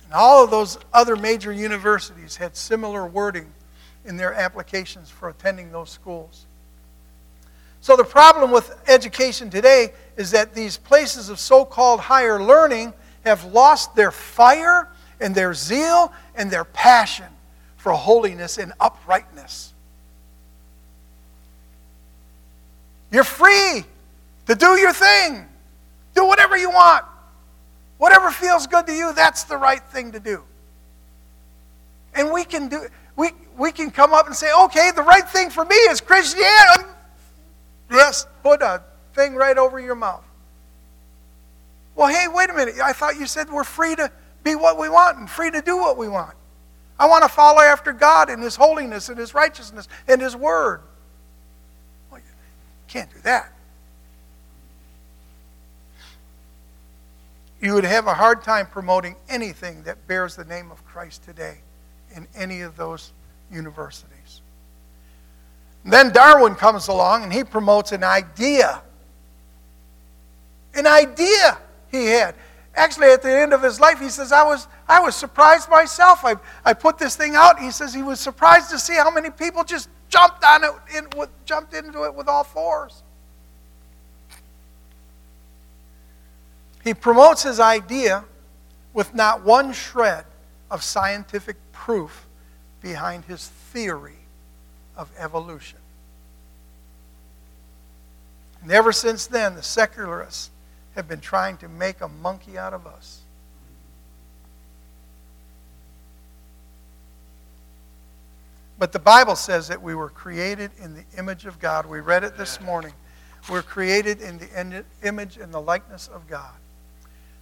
And 0.05 0.13
all 0.13 0.43
of 0.43 0.51
those 0.51 0.77
other 0.93 1.15
major 1.15 1.51
universities 1.51 2.37
had 2.37 2.55
similar 2.55 3.05
wording 3.07 3.51
in 4.05 4.17
their 4.17 4.33
applications 4.33 5.09
for 5.09 5.29
attending 5.29 5.71
those 5.71 5.89
schools. 5.89 6.45
So, 7.81 7.95
the 7.95 8.03
problem 8.03 8.51
with 8.51 8.79
education 8.87 9.49
today 9.49 9.93
is 10.15 10.31
that 10.31 10.53
these 10.53 10.77
places 10.77 11.29
of 11.29 11.39
so 11.39 11.65
called 11.65 12.01
higher 12.01 12.41
learning 12.41 12.93
have 13.25 13.45
lost 13.45 13.95
their 13.95 14.11
fire 14.11 14.89
and 15.19 15.33
their 15.33 15.53
zeal 15.53 16.13
and 16.35 16.49
their 16.49 16.63
passion 16.63 17.27
for 17.87 17.93
holiness 17.93 18.57
and 18.57 18.73
uprightness. 18.81 19.71
You're 23.13 23.23
free 23.23 23.85
to 24.47 24.55
do 24.55 24.77
your 24.77 24.91
thing, 24.91 25.45
do 26.13 26.25
whatever 26.25 26.57
you 26.57 26.69
want. 26.69 27.05
Whatever 27.97 28.29
feels 28.29 28.67
good 28.67 28.87
to 28.87 28.91
you, 28.91 29.13
that's 29.13 29.45
the 29.45 29.55
right 29.55 29.81
thing 29.81 30.11
to 30.11 30.19
do. 30.19 30.43
And 32.13 32.33
we 32.33 32.43
can 32.43 32.67
do 32.67 32.87
we 33.15 33.29
we 33.57 33.71
can 33.71 33.89
come 33.89 34.13
up 34.13 34.27
and 34.27 34.35
say, 34.35 34.49
okay, 34.65 34.91
the 34.93 35.03
right 35.03 35.25
thing 35.29 35.49
for 35.49 35.63
me 35.63 35.75
is 35.75 36.01
Christianity. 36.01 36.89
Yes, 37.89 38.27
put 38.43 38.61
a 38.61 38.83
thing 39.13 39.33
right 39.33 39.57
over 39.57 39.79
your 39.79 39.95
mouth. 39.95 40.25
Well, 41.95 42.09
hey, 42.09 42.27
wait 42.27 42.49
a 42.49 42.53
minute. 42.53 42.75
I 42.83 42.91
thought 42.91 43.15
you 43.15 43.27
said 43.27 43.49
we're 43.49 43.63
free 43.63 43.95
to 43.95 44.11
be 44.43 44.55
what 44.55 44.77
we 44.77 44.89
want 44.89 45.19
and 45.19 45.29
free 45.29 45.51
to 45.51 45.61
do 45.61 45.77
what 45.77 45.97
we 45.97 46.09
want. 46.09 46.33
I 46.99 47.07
want 47.07 47.23
to 47.23 47.29
follow 47.29 47.61
after 47.61 47.93
God 47.93 48.29
in 48.29 48.41
His 48.41 48.55
holiness 48.55 49.09
and 49.09 49.17
His 49.17 49.33
righteousness 49.33 49.87
and 50.07 50.21
His 50.21 50.35
Word. 50.35 50.81
Well, 52.09 52.19
you 52.19 52.25
can't 52.87 53.11
do 53.13 53.19
that. 53.23 53.53
You 57.61 57.73
would 57.73 57.83
have 57.83 58.07
a 58.07 58.13
hard 58.13 58.43
time 58.43 58.67
promoting 58.67 59.15
anything 59.29 59.83
that 59.83 60.07
bears 60.07 60.35
the 60.35 60.45
name 60.45 60.71
of 60.71 60.85
Christ 60.85 61.23
today 61.23 61.57
in 62.15 62.27
any 62.35 62.61
of 62.61 62.77
those 62.77 63.13
universities. 63.51 64.41
then 65.85 66.11
Darwin 66.11 66.55
comes 66.55 66.89
along 66.89 67.23
and 67.23 67.31
he 67.31 67.43
promotes 67.43 67.91
an 67.93 68.03
idea. 68.03 68.81
An 70.73 70.85
idea 70.85 71.57
he 71.89 72.07
had. 72.07 72.35
Actually, 72.77 73.07
at 73.07 73.23
the 73.23 73.31
end 73.31 73.53
of 73.53 73.63
his 73.63 73.79
life, 73.79 73.99
he 73.99 74.07
says, 74.07 74.31
I 74.31 74.43
was, 74.43 74.67
I 74.87 74.99
was 74.99 75.15
surprised 75.15 75.67
myself. 75.67 76.23
I, 76.23 76.35
I 76.63 76.73
put 76.73 76.99
this 76.99 77.15
thing 77.15 77.35
out. 77.35 77.59
He 77.59 77.71
says 77.71 77.91
he 77.91 78.03
was 78.03 78.19
surprised 78.19 78.69
to 78.69 78.77
see 78.77 78.93
how 78.93 79.09
many 79.09 79.31
people 79.31 79.63
just 79.63 79.89
jumped 80.09 80.43
on 80.43 80.63
it, 80.63 80.71
in, 80.95 81.07
with, 81.17 81.29
jumped 81.43 81.73
into 81.73 82.03
it 82.03 82.13
with 82.13 82.27
all 82.27 82.43
fours. 82.43 83.01
He 86.83 86.93
promotes 86.93 87.41
his 87.41 87.59
idea 87.59 88.23
with 88.93 89.15
not 89.15 89.43
one 89.43 89.73
shred 89.73 90.25
of 90.69 90.83
scientific 90.83 91.57
proof 91.71 92.27
behind 92.79 93.25
his 93.25 93.47
theory 93.47 94.19
of 94.95 95.11
evolution. 95.17 95.79
And 98.61 98.71
ever 98.71 98.91
since 98.91 99.25
then, 99.25 99.55
the 99.55 99.63
secularists 99.63 100.51
have 100.97 101.07
been 101.07 101.21
trying 101.21 101.57
to 101.57 101.69
make 101.69 102.01
a 102.01 102.07
monkey 102.07 102.57
out 102.57 102.73
of 102.73 102.85
us. 102.85 103.21
But 108.79 108.91
the 108.91 108.99
Bible 108.99 109.35
says 109.35 109.67
that 109.69 109.81
we 109.81 109.95
were 109.95 110.09
created 110.09 110.71
in 110.79 110.93
the 110.93 111.03
image 111.17 111.45
of 111.45 111.59
God. 111.59 111.85
We 111.85 111.99
read 111.99 112.23
it 112.23 112.37
this 112.37 112.59
morning. 112.61 112.93
We're 113.49 113.63
created 113.63 114.21
in 114.21 114.37
the 114.37 114.83
image 115.03 115.37
and 115.37 115.53
the 115.53 115.61
likeness 115.61 116.09
of 116.09 116.27
God. 116.27 116.51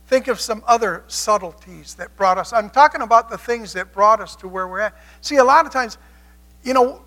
Think 0.08 0.28
of 0.28 0.40
some 0.40 0.64
other 0.68 1.04
subtleties 1.08 1.96
that 1.96 2.16
brought 2.16 2.38
us. 2.38 2.54
I'm 2.54 2.70
talking 2.70 3.02
about 3.02 3.30
the 3.30 3.38
things 3.38 3.74
that 3.74 3.92
brought 3.92 4.20
us 4.22 4.36
to 4.38 4.48
where 4.48 4.68
we're 4.68 4.82
at. 4.82 4.96
See, 5.22 5.38
a 5.38 5.44
lot 5.44 5.66
of 5.66 5.72
times, 5.72 5.98
you 6.64 6.74
know, 6.74 7.02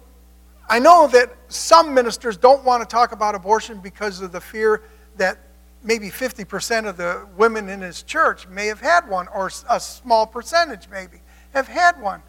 I 0.69 0.79
know 0.79 1.09
that 1.09 1.31
some 1.49 1.95
ministers 1.95 2.37
don't 2.37 2.65
want 2.65 2.83
to 2.83 2.89
talk 2.89 3.13
about 3.13 3.35
abortion 3.35 3.81
because 3.81 4.21
of 4.21 4.33
the 4.33 4.41
fear 4.41 4.83
that 5.17 5.39
maybe 5.83 6.11
50% 6.11 6.89
of 6.89 6.97
the 6.97 7.27
women 7.37 7.69
in 7.69 7.81
his 7.81 8.03
church 8.03 8.49
may 8.49 8.67
have 8.67 8.81
had 8.81 9.09
one, 9.09 9.29
or 9.29 9.51
a 9.69 9.81
small 9.81 10.27
percentage 10.27 10.89
maybe 10.91 11.21
have 11.53 11.69
had 11.69 12.01
one. 12.01 12.23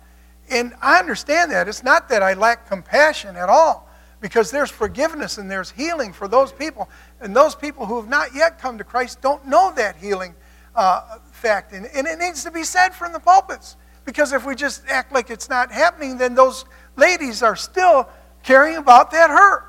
And 0.49 0.73
I 0.81 0.99
understand 0.99 1.51
that. 1.51 1.67
It's 1.67 1.83
not 1.83 2.09
that 2.09 2.23
I 2.23 2.33
lack 2.33 2.67
compassion 2.67 3.35
at 3.35 3.49
all, 3.49 3.89
because 4.21 4.51
there's 4.51 4.71
forgiveness 4.71 5.37
and 5.37 5.49
there's 5.49 5.71
healing 5.71 6.13
for 6.13 6.27
those 6.27 6.51
people. 6.51 6.89
And 7.21 7.35
those 7.35 7.55
people 7.55 7.85
who 7.85 7.97
have 7.97 8.09
not 8.09 8.33
yet 8.33 8.59
come 8.59 8.77
to 8.77 8.83
Christ 8.83 9.21
don't 9.21 9.45
know 9.47 9.71
that 9.75 9.95
healing 9.97 10.35
uh, 10.75 11.17
fact. 11.31 11.73
And, 11.73 11.87
and 11.87 12.07
it 12.07 12.19
needs 12.19 12.43
to 12.43 12.51
be 12.51 12.63
said 12.63 12.89
from 12.89 13.13
the 13.13 13.19
pulpits. 13.19 13.77
Because 14.05 14.33
if 14.33 14.45
we 14.45 14.55
just 14.55 14.83
act 14.87 15.11
like 15.11 15.29
it's 15.29 15.49
not 15.49 15.71
happening, 15.71 16.17
then 16.17 16.33
those 16.33 16.65
ladies 16.95 17.43
are 17.43 17.55
still 17.55 18.09
carrying 18.43 18.77
about 18.77 19.11
that 19.11 19.29
hurt. 19.29 19.68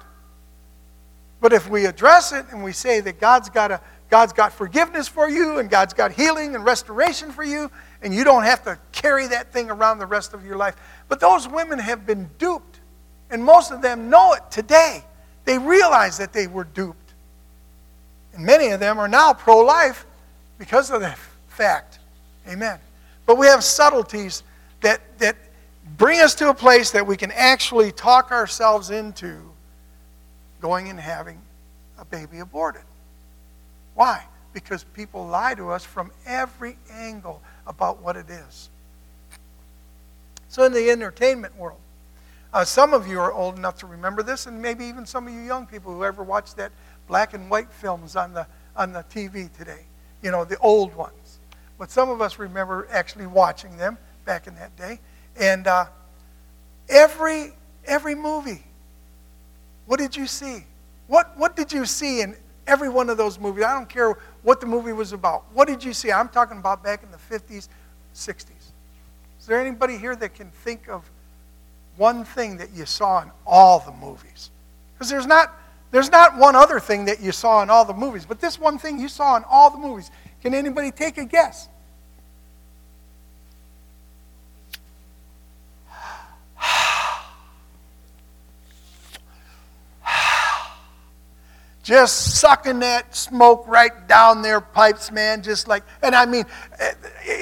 But 1.41 1.53
if 1.53 1.69
we 1.69 1.87
address 1.87 2.33
it 2.33 2.47
and 2.51 2.63
we 2.63 2.73
say 2.73 3.01
that 3.01 3.19
God's 3.19 3.49
got, 3.49 3.71
a, 3.71 3.81
God's 4.11 4.33
got 4.33 4.53
forgiveness 4.53 5.09
for 5.09 5.29
you 5.29 5.59
and 5.59 5.71
God's 5.71 5.95
got 5.95 6.13
healing 6.13 6.55
and 6.55 6.65
restoration 6.65 7.33
for 7.33 7.43
you, 7.43 7.71
and 8.03 8.15
you 8.15 8.25
don't 8.25 8.45
have 8.45 8.63
to 8.65 8.79
carry 8.93 9.27
that 9.29 9.53
thing 9.53 9.71
around 9.71 9.99
the 9.99 10.07
rest 10.07 10.35
of 10.35 10.45
your 10.45 10.57
life. 10.57 10.77
But 11.09 11.21
those 11.21 11.49
women 11.49 11.79
have 11.79 12.07
been 12.07 12.29
duped, 12.39 12.81
and 13.31 13.43
most 13.43 13.71
of 13.71 13.81
them 13.81 14.11
know 14.11 14.35
it 14.35 14.43
today. 14.51 15.05
They 15.45 15.59
realize 15.59 16.19
that 16.19 16.33
they 16.33 16.47
were 16.47 16.65
duped. 16.65 17.15
And 18.35 18.45
many 18.45 18.69
of 18.69 18.81
them 18.81 18.99
are 18.99 19.09
now 19.09 19.33
pro 19.33 19.59
life 19.61 20.07
because 20.59 20.91
of 20.91 21.01
that 21.01 21.19
fact. 21.49 21.99
Amen. 22.49 22.79
But 23.27 23.39
we 23.39 23.47
have 23.47 23.65
subtleties 23.65 24.43
that, 24.83 25.01
that 25.19 25.37
bring 25.97 26.21
us 26.21 26.35
to 26.37 26.51
a 26.51 26.55
place 26.55 26.91
that 26.91 27.07
we 27.07 27.17
can 27.17 27.33
actually 27.33 27.93
talk 27.93 28.31
ourselves 28.31 28.91
into 28.91 29.50
going 30.61 30.89
and 30.89 30.99
having 30.99 31.41
a 31.99 32.05
baby 32.05 32.39
aborted. 32.39 32.83
Why? 33.95 34.25
Because 34.53 34.85
people 34.85 35.27
lie 35.27 35.55
to 35.55 35.71
us 35.71 35.85
from 35.85 36.11
every 36.27 36.77
angle 36.93 37.43
about 37.67 38.03
what 38.03 38.17
it 38.17 38.29
is. 38.29 38.69
So, 40.49 40.65
in 40.65 40.73
the 40.73 40.91
entertainment 40.91 41.57
world, 41.57 41.79
uh, 42.53 42.65
some 42.65 42.93
of 42.93 43.07
you 43.07 43.21
are 43.21 43.33
old 43.33 43.57
enough 43.57 43.79
to 43.79 43.87
remember 43.87 44.23
this, 44.23 44.47
and 44.47 44.61
maybe 44.61 44.85
even 44.87 45.07
some 45.07 45.29
of 45.29 45.33
you 45.33 45.41
young 45.41 45.67
people 45.67 45.95
who 45.95 46.05
ever 46.05 46.25
watched 46.25 46.57
that 46.57 46.73
black 47.07 47.35
and 47.35 47.49
white 47.49 47.71
films 47.71 48.17
on 48.17 48.33
the, 48.33 48.47
on 48.75 48.93
the 48.93 49.05
TV 49.05 49.53
today, 49.57 49.85
you 50.23 50.31
know, 50.31 50.45
the 50.45 50.59
old 50.59 50.95
ones. 50.95 51.39
But 51.79 51.91
some 51.91 52.11
of 52.11 52.21
us 52.21 52.39
remember 52.39 52.89
actually 52.91 53.27
watching 53.27 53.77
them 53.77 53.97
back 54.25 54.47
in 54.47 54.55
that 54.57 54.77
day. 54.77 55.01
And 55.39 55.67
uh, 55.67 55.87
every, 56.89 57.53
every 57.85 58.15
movie, 58.15 58.63
what 59.91 59.99
did 59.99 60.15
you 60.15 60.29
see? 60.29 60.63
What, 61.09 61.37
what 61.37 61.57
did 61.57 61.73
you 61.73 61.85
see 61.85 62.21
in 62.21 62.37
every 62.69 62.89
one 62.89 63.11
of 63.11 63.17
those 63.17 63.41
movies? 63.41 63.65
I 63.65 63.75
don't 63.75 63.89
care 63.89 64.17
what 64.43 64.61
the 64.61 64.67
movie 64.69 64.93
was 64.93 65.13
about. 65.13 65.47
What 65.53 65.67
did 65.67 65.83
you 65.83 65.93
see? 65.93 66.13
I'm 66.13 66.29
talking 66.29 66.59
about 66.59 66.85
back 66.85 67.03
in 67.03 67.11
the 67.11 67.17
50s, 67.17 67.67
60s. 68.15 68.51
Is 69.41 69.47
there 69.49 69.61
anybody 69.61 69.99
here 69.99 70.15
that 70.15 70.33
can 70.33 70.49
think 70.63 70.89
of 70.89 71.11
one 71.97 72.25
thing 72.25 72.57
that 72.59 72.71
you 72.73 72.87
saw 72.87 73.23
in 73.23 73.33
all 73.45 73.81
the 73.81 73.91
movies? 73.91 74.53
Because 74.95 75.11
there's 75.11 75.27
not, 75.27 75.59
there's 75.91 76.13
not 76.13 76.39
one 76.39 76.55
other 76.55 76.79
thing 76.79 77.07
that 77.07 77.21
you 77.21 77.33
saw 77.33 77.61
in 77.61 77.69
all 77.69 77.85
the 77.85 77.93
movies, 77.93 78.25
but 78.25 78.41
this 78.41 78.61
one 78.61 78.79
thing 78.79 78.97
you 78.97 79.09
saw 79.09 79.37
in 79.37 79.43
all 79.51 79.71
the 79.71 79.79
movies. 79.79 80.13
Can 80.41 80.55
anybody 80.55 80.93
take 80.93 81.19
a 81.19 81.25
guess? 81.25 81.69
Just 91.91 92.39
sucking 92.39 92.79
that 92.79 93.13
smoke 93.17 93.65
right 93.67 94.07
down 94.07 94.43
their 94.43 94.61
pipes, 94.61 95.11
man. 95.11 95.43
Just 95.43 95.67
like, 95.67 95.83
and 96.05 96.15
I 96.15 96.25
mean, 96.25 96.45
eh, 96.79 96.93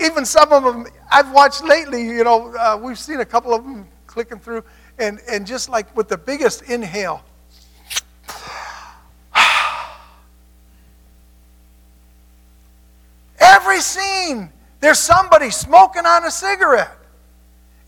even 0.06 0.24
some 0.24 0.54
of 0.54 0.64
them 0.64 0.86
I've 1.10 1.30
watched 1.32 1.62
lately. 1.62 2.02
You 2.02 2.24
know, 2.24 2.54
uh, 2.54 2.80
we've 2.82 2.98
seen 2.98 3.20
a 3.20 3.26
couple 3.26 3.52
of 3.52 3.62
them 3.62 3.86
clicking 4.06 4.38
through, 4.38 4.64
and 4.98 5.20
and 5.28 5.46
just 5.46 5.68
like 5.68 5.94
with 5.94 6.08
the 6.08 6.16
biggest 6.16 6.62
inhale. 6.62 7.22
Every 13.38 13.80
scene, 13.80 14.50
there's 14.80 14.98
somebody 14.98 15.50
smoking 15.50 16.06
on 16.06 16.24
a 16.24 16.30
cigarette. 16.30 16.96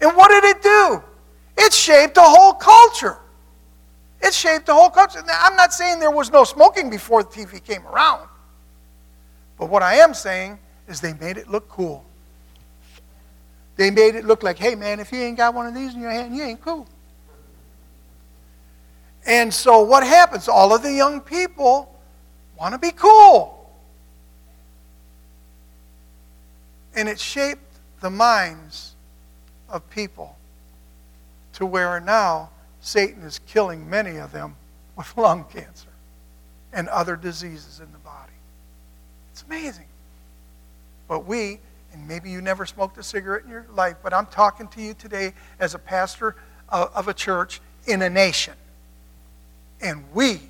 And 0.02 0.14
what 0.14 0.28
did 0.28 0.44
it 0.44 0.60
do? 0.62 1.02
It 1.56 1.72
shaped 1.72 2.18
a 2.18 2.22
whole 2.22 2.52
culture. 2.52 3.16
It 4.20 4.34
shaped 4.34 4.66
the 4.66 4.74
whole 4.74 4.90
culture. 4.90 5.22
Now, 5.26 5.38
I'm 5.40 5.56
not 5.56 5.72
saying 5.72 5.98
there 5.98 6.10
was 6.10 6.30
no 6.30 6.44
smoking 6.44 6.90
before 6.90 7.22
the 7.22 7.30
TV 7.30 7.62
came 7.62 7.86
around. 7.86 8.28
But 9.58 9.70
what 9.70 9.82
I 9.82 9.94
am 9.96 10.14
saying 10.14 10.58
is 10.88 11.00
they 11.00 11.14
made 11.14 11.36
it 11.36 11.48
look 11.48 11.68
cool. 11.68 12.04
They 13.76 13.90
made 13.90 14.14
it 14.14 14.24
look 14.24 14.42
like, 14.42 14.58
hey, 14.58 14.74
man, 14.74 15.00
if 15.00 15.10
you 15.10 15.18
ain't 15.20 15.38
got 15.38 15.54
one 15.54 15.66
of 15.66 15.74
these 15.74 15.94
in 15.94 16.00
your 16.00 16.10
hand, 16.10 16.36
you 16.36 16.42
ain't 16.42 16.60
cool. 16.60 16.86
And 19.26 19.52
so 19.52 19.80
what 19.82 20.02
happens? 20.02 20.48
All 20.48 20.74
of 20.74 20.82
the 20.82 20.92
young 20.92 21.20
people 21.20 21.98
want 22.58 22.74
to 22.74 22.78
be 22.78 22.90
cool. 22.90 23.70
And 26.94 27.08
it 27.08 27.18
shaped 27.18 27.62
the 28.00 28.10
minds 28.10 28.96
of 29.68 29.88
people 29.90 30.36
to 31.54 31.64
where 31.64 32.00
now 32.00 32.50
Satan 32.80 33.22
is 33.22 33.40
killing 33.46 33.88
many 33.88 34.16
of 34.16 34.32
them 34.32 34.56
with 34.96 35.12
lung 35.16 35.44
cancer 35.44 35.88
and 36.72 36.88
other 36.88 37.16
diseases 37.16 37.80
in 37.80 37.90
the 37.92 37.98
body. 37.98 38.32
It's 39.32 39.42
amazing. 39.42 39.86
But 41.08 41.26
we, 41.26 41.58
and 41.92 42.06
maybe 42.06 42.30
you 42.30 42.40
never 42.40 42.64
smoked 42.66 42.96
a 42.98 43.02
cigarette 43.02 43.44
in 43.44 43.50
your 43.50 43.66
life, 43.74 43.96
but 44.02 44.14
I'm 44.14 44.26
talking 44.26 44.68
to 44.68 44.80
you 44.80 44.94
today 44.94 45.34
as 45.58 45.74
a 45.74 45.78
pastor 45.78 46.36
of 46.68 47.08
a 47.08 47.14
church 47.14 47.60
in 47.86 48.02
a 48.02 48.10
nation. 48.10 48.54
And 49.80 50.04
we 50.14 50.40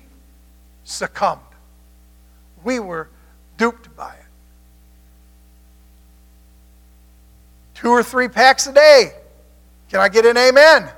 succumbed. 0.83 1.41
We 2.63 2.79
were 2.79 3.09
duped 3.57 3.95
by 3.95 4.13
it. 4.13 4.25
Two 7.73 7.89
or 7.89 8.03
three 8.03 8.27
packs 8.27 8.67
a 8.67 8.73
day. 8.73 9.13
Can 9.89 9.99
I 9.99 10.09
get 10.09 10.25
an 10.25 10.37
amen? 10.37 10.91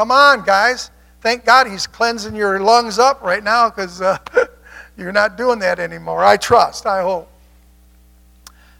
Come 0.00 0.12
on, 0.12 0.44
guys. 0.44 0.90
Thank 1.20 1.44
God 1.44 1.66
he's 1.66 1.86
cleansing 1.86 2.34
your 2.34 2.58
lungs 2.58 2.98
up 2.98 3.20
right 3.20 3.44
now 3.44 3.68
because 3.68 4.00
uh, 4.00 4.16
you're 4.96 5.12
not 5.12 5.36
doing 5.36 5.58
that 5.58 5.78
anymore. 5.78 6.24
I 6.24 6.38
trust, 6.38 6.86
I 6.86 7.02
hope. 7.02 7.30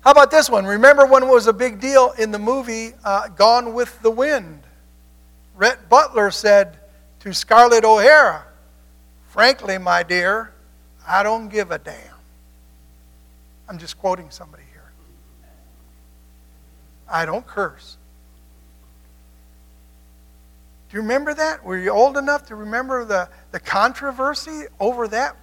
How 0.00 0.12
about 0.12 0.30
this 0.30 0.48
one? 0.48 0.64
Remember 0.64 1.04
when 1.04 1.22
it 1.22 1.26
was 1.26 1.46
a 1.46 1.52
big 1.52 1.78
deal 1.78 2.14
in 2.18 2.30
the 2.30 2.38
movie 2.38 2.94
uh, 3.04 3.28
Gone 3.28 3.74
with 3.74 4.00
the 4.00 4.10
Wind? 4.10 4.62
Rhett 5.56 5.90
Butler 5.90 6.30
said 6.30 6.78
to 7.18 7.34
Scarlett 7.34 7.84
O'Hara, 7.84 8.46
Frankly, 9.28 9.76
my 9.76 10.02
dear, 10.02 10.54
I 11.06 11.22
don't 11.22 11.50
give 11.50 11.70
a 11.70 11.76
damn. 11.76 12.14
I'm 13.68 13.76
just 13.76 13.98
quoting 13.98 14.30
somebody 14.30 14.64
here. 14.72 14.90
I 17.06 17.26
don't 17.26 17.46
curse. 17.46 17.98
Do 20.90 20.96
you 20.96 21.02
remember 21.02 21.34
that? 21.34 21.64
Were 21.64 21.78
you 21.78 21.90
old 21.90 22.16
enough 22.16 22.46
to 22.46 22.56
remember 22.56 23.04
the, 23.04 23.28
the 23.52 23.60
controversy 23.60 24.64
over 24.80 25.06
that? 25.08 25.36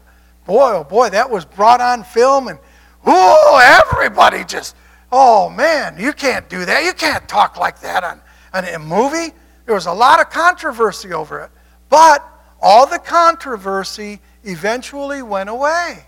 Boy, 0.45 0.73
oh 0.73 0.83
boy, 0.83 1.09
that 1.09 1.29
was 1.29 1.45
brought 1.45 1.79
on 1.79 2.03
film, 2.03 2.49
and 2.49 2.59
oh, 3.05 3.81
everybody 3.81 4.43
just, 4.43 4.75
oh 5.09 5.49
man, 5.49 5.97
you 5.97 6.11
can't 6.11 6.49
do 6.49 6.65
that. 6.65 6.83
You 6.83 6.93
can't 6.93 7.27
talk 7.29 7.57
like 7.57 7.79
that 7.81 8.03
on, 8.03 8.19
on 8.53 8.65
a 8.65 8.77
movie. 8.77 9.33
There 9.65 9.75
was 9.75 9.85
a 9.85 9.93
lot 9.93 10.19
of 10.19 10.29
controversy 10.29 11.13
over 11.13 11.41
it. 11.41 11.51
But 11.89 12.25
all 12.61 12.85
the 12.85 12.99
controversy 12.99 14.19
eventually 14.43 15.21
went 15.21 15.49
away. 15.49 16.05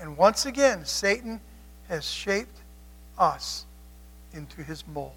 And 0.00 0.16
once 0.16 0.46
again, 0.46 0.84
Satan 0.84 1.40
has 1.88 2.08
shaped 2.08 2.56
us 3.18 3.66
into 4.32 4.62
his 4.62 4.84
mold. 4.88 5.12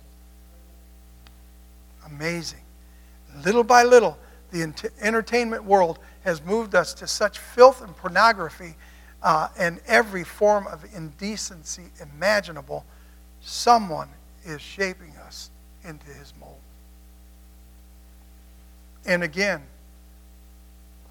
Amazing. 2.05 2.62
Little 3.43 3.63
by 3.63 3.83
little, 3.83 4.17
the 4.51 4.91
entertainment 5.01 5.63
world 5.63 5.99
has 6.23 6.43
moved 6.43 6.75
us 6.75 6.93
to 6.95 7.07
such 7.07 7.39
filth 7.39 7.81
and 7.81 7.95
pornography 7.97 8.75
uh, 9.21 9.47
and 9.57 9.79
every 9.87 10.23
form 10.23 10.67
of 10.67 10.85
indecency 10.93 11.85
imaginable. 12.01 12.85
Someone 13.41 14.09
is 14.45 14.61
shaping 14.61 15.13
us 15.25 15.49
into 15.83 16.07
his 16.07 16.33
mold. 16.39 16.59
And 19.05 19.23
again, 19.23 19.63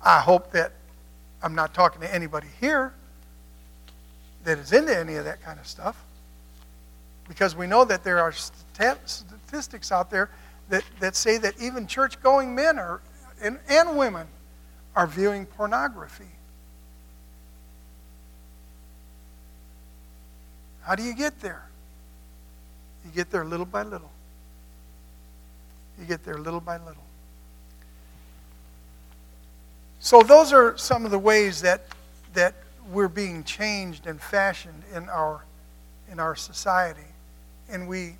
I 0.02 0.20
hope 0.20 0.52
that 0.52 0.72
I'm 1.42 1.54
not 1.54 1.74
talking 1.74 2.00
to 2.00 2.14
anybody 2.14 2.48
here 2.60 2.94
that 4.44 4.58
is 4.58 4.72
into 4.72 4.96
any 4.96 5.16
of 5.16 5.24
that 5.24 5.42
kind 5.42 5.58
of 5.58 5.66
stuff. 5.66 6.02
Because 7.28 7.54
we 7.54 7.66
know 7.66 7.84
that 7.84 8.02
there 8.04 8.18
are 8.18 8.32
statistics 8.32 9.92
out 9.92 10.10
there 10.10 10.30
that, 10.68 10.84
that 11.00 11.16
say 11.16 11.38
that 11.38 11.54
even 11.60 11.86
church 11.86 12.20
going 12.22 12.54
men 12.54 12.78
are 12.78 13.00
and, 13.42 13.58
and 13.68 13.96
women 13.96 14.26
are 14.94 15.06
viewing 15.06 15.46
pornography. 15.46 16.24
How 20.82 20.94
do 20.94 21.02
you 21.02 21.14
get 21.14 21.40
there? 21.40 21.64
You 23.04 23.10
get 23.10 23.30
there 23.30 23.44
little 23.44 23.66
by 23.66 23.82
little. 23.82 24.10
You 25.98 26.04
get 26.04 26.24
there 26.24 26.38
little 26.38 26.60
by 26.60 26.78
little. 26.78 27.02
So 30.00 30.22
those 30.22 30.52
are 30.52 30.76
some 30.76 31.04
of 31.04 31.10
the 31.10 31.18
ways 31.18 31.62
that 31.62 31.82
that 32.34 32.54
we're 32.90 33.08
being 33.08 33.44
changed 33.44 34.06
and 34.06 34.20
fashioned 34.20 34.82
in 34.94 35.08
our 35.08 35.44
in 36.10 36.18
our 36.18 36.34
society. 36.34 37.00
And 37.68 37.86
we 37.86 38.16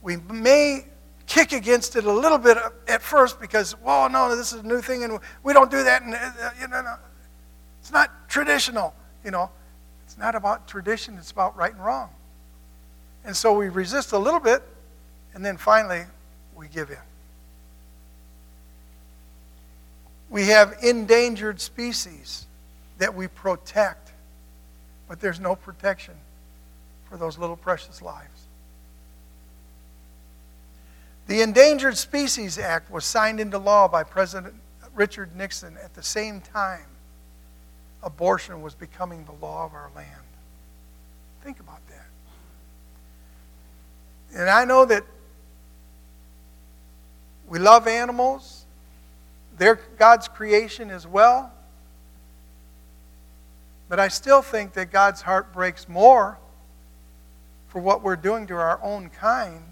we 0.00 0.16
may 0.16 0.86
kick 1.26 1.52
against 1.52 1.96
it 1.96 2.04
a 2.04 2.12
little 2.12 2.38
bit 2.38 2.58
at 2.88 3.02
first 3.02 3.40
because, 3.40 3.78
well, 3.80 4.08
no, 4.08 4.34
this 4.36 4.52
is 4.52 4.60
a 4.60 4.66
new 4.66 4.80
thing 4.80 5.04
and 5.04 5.18
we 5.42 5.52
don't 5.52 5.70
do 5.70 5.82
that. 5.84 6.02
And, 6.02 6.14
uh, 6.14 6.50
you 6.60 6.68
know, 6.68 6.96
it's 7.80 7.92
not 7.92 8.28
traditional, 8.28 8.94
you 9.24 9.30
know. 9.30 9.50
It's 10.04 10.18
not 10.18 10.34
about 10.34 10.68
tradition, 10.68 11.16
it's 11.16 11.30
about 11.30 11.56
right 11.56 11.72
and 11.72 11.82
wrong. 11.82 12.10
And 13.24 13.34
so 13.34 13.54
we 13.54 13.68
resist 13.70 14.12
a 14.12 14.18
little 14.18 14.40
bit, 14.40 14.62
and 15.32 15.44
then 15.44 15.56
finally 15.56 16.02
we 16.54 16.68
give 16.68 16.90
in. 16.90 16.98
We 20.28 20.46
have 20.48 20.76
endangered 20.82 21.60
species 21.60 22.46
that 22.98 23.14
we 23.14 23.26
protect, 23.28 24.12
but 25.08 25.20
there's 25.20 25.40
no 25.40 25.56
protection 25.56 26.14
for 27.08 27.16
those 27.16 27.38
little 27.38 27.56
precious 27.56 28.02
lives. 28.02 28.41
The 31.26 31.40
Endangered 31.40 31.96
Species 31.96 32.58
Act 32.58 32.90
was 32.90 33.04
signed 33.04 33.40
into 33.40 33.58
law 33.58 33.88
by 33.88 34.02
President 34.02 34.54
Richard 34.94 35.34
Nixon 35.36 35.76
at 35.82 35.94
the 35.94 36.02
same 36.02 36.40
time 36.40 36.86
abortion 38.02 38.62
was 38.62 38.74
becoming 38.74 39.24
the 39.24 39.32
law 39.32 39.64
of 39.64 39.74
our 39.74 39.90
land. 39.94 40.08
Think 41.42 41.60
about 41.60 41.80
that. 41.88 42.06
And 44.34 44.50
I 44.50 44.64
know 44.64 44.84
that 44.84 45.04
we 47.48 47.58
love 47.58 47.86
animals, 47.86 48.64
they're 49.58 49.78
God's 49.98 50.26
creation 50.28 50.90
as 50.90 51.06
well. 51.06 51.52
But 53.88 54.00
I 54.00 54.08
still 54.08 54.40
think 54.40 54.72
that 54.72 54.90
God's 54.90 55.20
heart 55.20 55.52
breaks 55.52 55.86
more 55.86 56.38
for 57.68 57.78
what 57.80 58.02
we're 58.02 58.16
doing 58.16 58.46
to 58.46 58.54
our 58.54 58.80
own 58.82 59.10
kind 59.10 59.71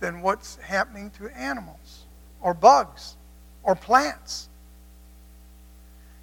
than 0.00 0.22
what's 0.22 0.56
happening 0.56 1.10
to 1.18 1.28
animals 1.36 2.04
or 2.40 2.54
bugs 2.54 3.16
or 3.62 3.74
plants. 3.74 4.48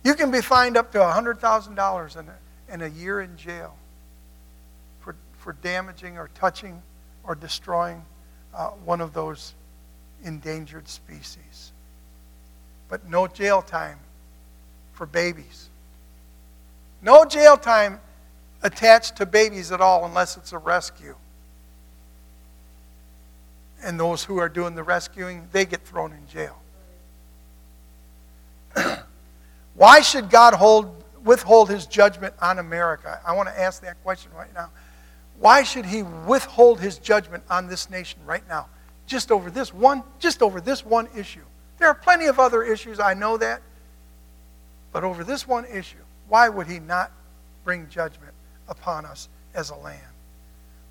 You 0.03 0.13
can 0.13 0.31
be 0.31 0.41
fined 0.41 0.77
up 0.77 0.91
to 0.91 0.99
$100,000 0.99 2.25
in 2.71 2.81
a, 2.81 2.87
year 2.87 3.21
in 3.21 3.35
jail 3.37 3.75
for, 4.99 5.15
for 5.37 5.53
damaging 5.53 6.17
or 6.17 6.29
touching 6.35 6.81
or 7.23 7.35
destroying 7.35 8.03
uh, 8.53 8.69
one 8.69 9.01
of 9.01 9.13
those 9.13 9.53
endangered 10.23 10.87
species. 10.87 11.71
But 12.87 13.09
no 13.09 13.27
jail 13.27 13.61
time 13.61 13.99
for 14.93 15.05
babies. 15.05 15.69
No 17.01 17.25
jail 17.25 17.57
time 17.57 17.99
attached 18.63 19.17
to 19.17 19.25
babies 19.25 19.71
at 19.71 19.81
all 19.81 20.05
unless 20.05 20.37
it's 20.37 20.53
a 20.53 20.57
rescue. 20.57 21.15
And 23.85 23.99
those 23.99 24.23
who 24.23 24.39
are 24.39 24.49
doing 24.49 24.73
the 24.73 24.81
rescuing, 24.81 25.47
they 25.51 25.63
get 25.63 25.85
thrown 25.85 26.11
in 26.11 26.27
jail. 26.27 26.59
Why 29.75 30.01
should 30.01 30.31
God 30.31 30.55
hold, 30.55 31.03
withhold 31.23 31.69
his 31.69 31.85
judgment 31.85 32.33
on 32.41 32.57
America? 32.57 33.21
I 33.25 33.35
want 33.35 33.47
to 33.47 33.59
ask 33.59 33.83
that 33.83 34.01
question 34.03 34.31
right 34.35 34.53
now. 34.55 34.71
Why 35.39 35.61
should 35.61 35.85
he 35.85 36.01
withhold 36.01 36.79
his 36.79 36.97
judgment 36.97 37.43
on 37.47 37.67
this 37.67 37.89
nation 37.89 38.19
right 38.25 38.43
now? 38.49 38.67
Just 39.05 39.31
over 39.31 39.51
this 39.51 39.71
one, 39.71 40.01
just 40.17 40.41
over 40.41 40.59
this 40.59 40.83
one 40.83 41.07
issue. 41.15 41.43
There 41.77 41.87
are 41.87 41.93
plenty 41.93 42.25
of 42.25 42.39
other 42.39 42.63
issues, 42.63 42.99
I 42.99 43.13
know 43.13 43.37
that. 43.37 43.61
But 44.91 45.03
over 45.03 45.23
this 45.23 45.47
one 45.47 45.65
issue, 45.65 45.97
why 46.27 46.49
would 46.49 46.65
he 46.65 46.79
not 46.79 47.11
bring 47.63 47.87
judgment 47.89 48.33
upon 48.67 49.05
us 49.05 49.29
as 49.53 49.69
a 49.69 49.75
land? 49.75 50.01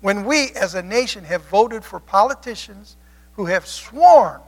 When 0.01 0.25
we 0.25 0.51
as 0.51 0.75
a 0.75 0.83
nation 0.83 1.23
have 1.23 1.43
voted 1.45 1.83
for 1.83 1.99
politicians 1.99 2.97
who 3.33 3.45
have 3.45 3.65
sworn 3.65 4.41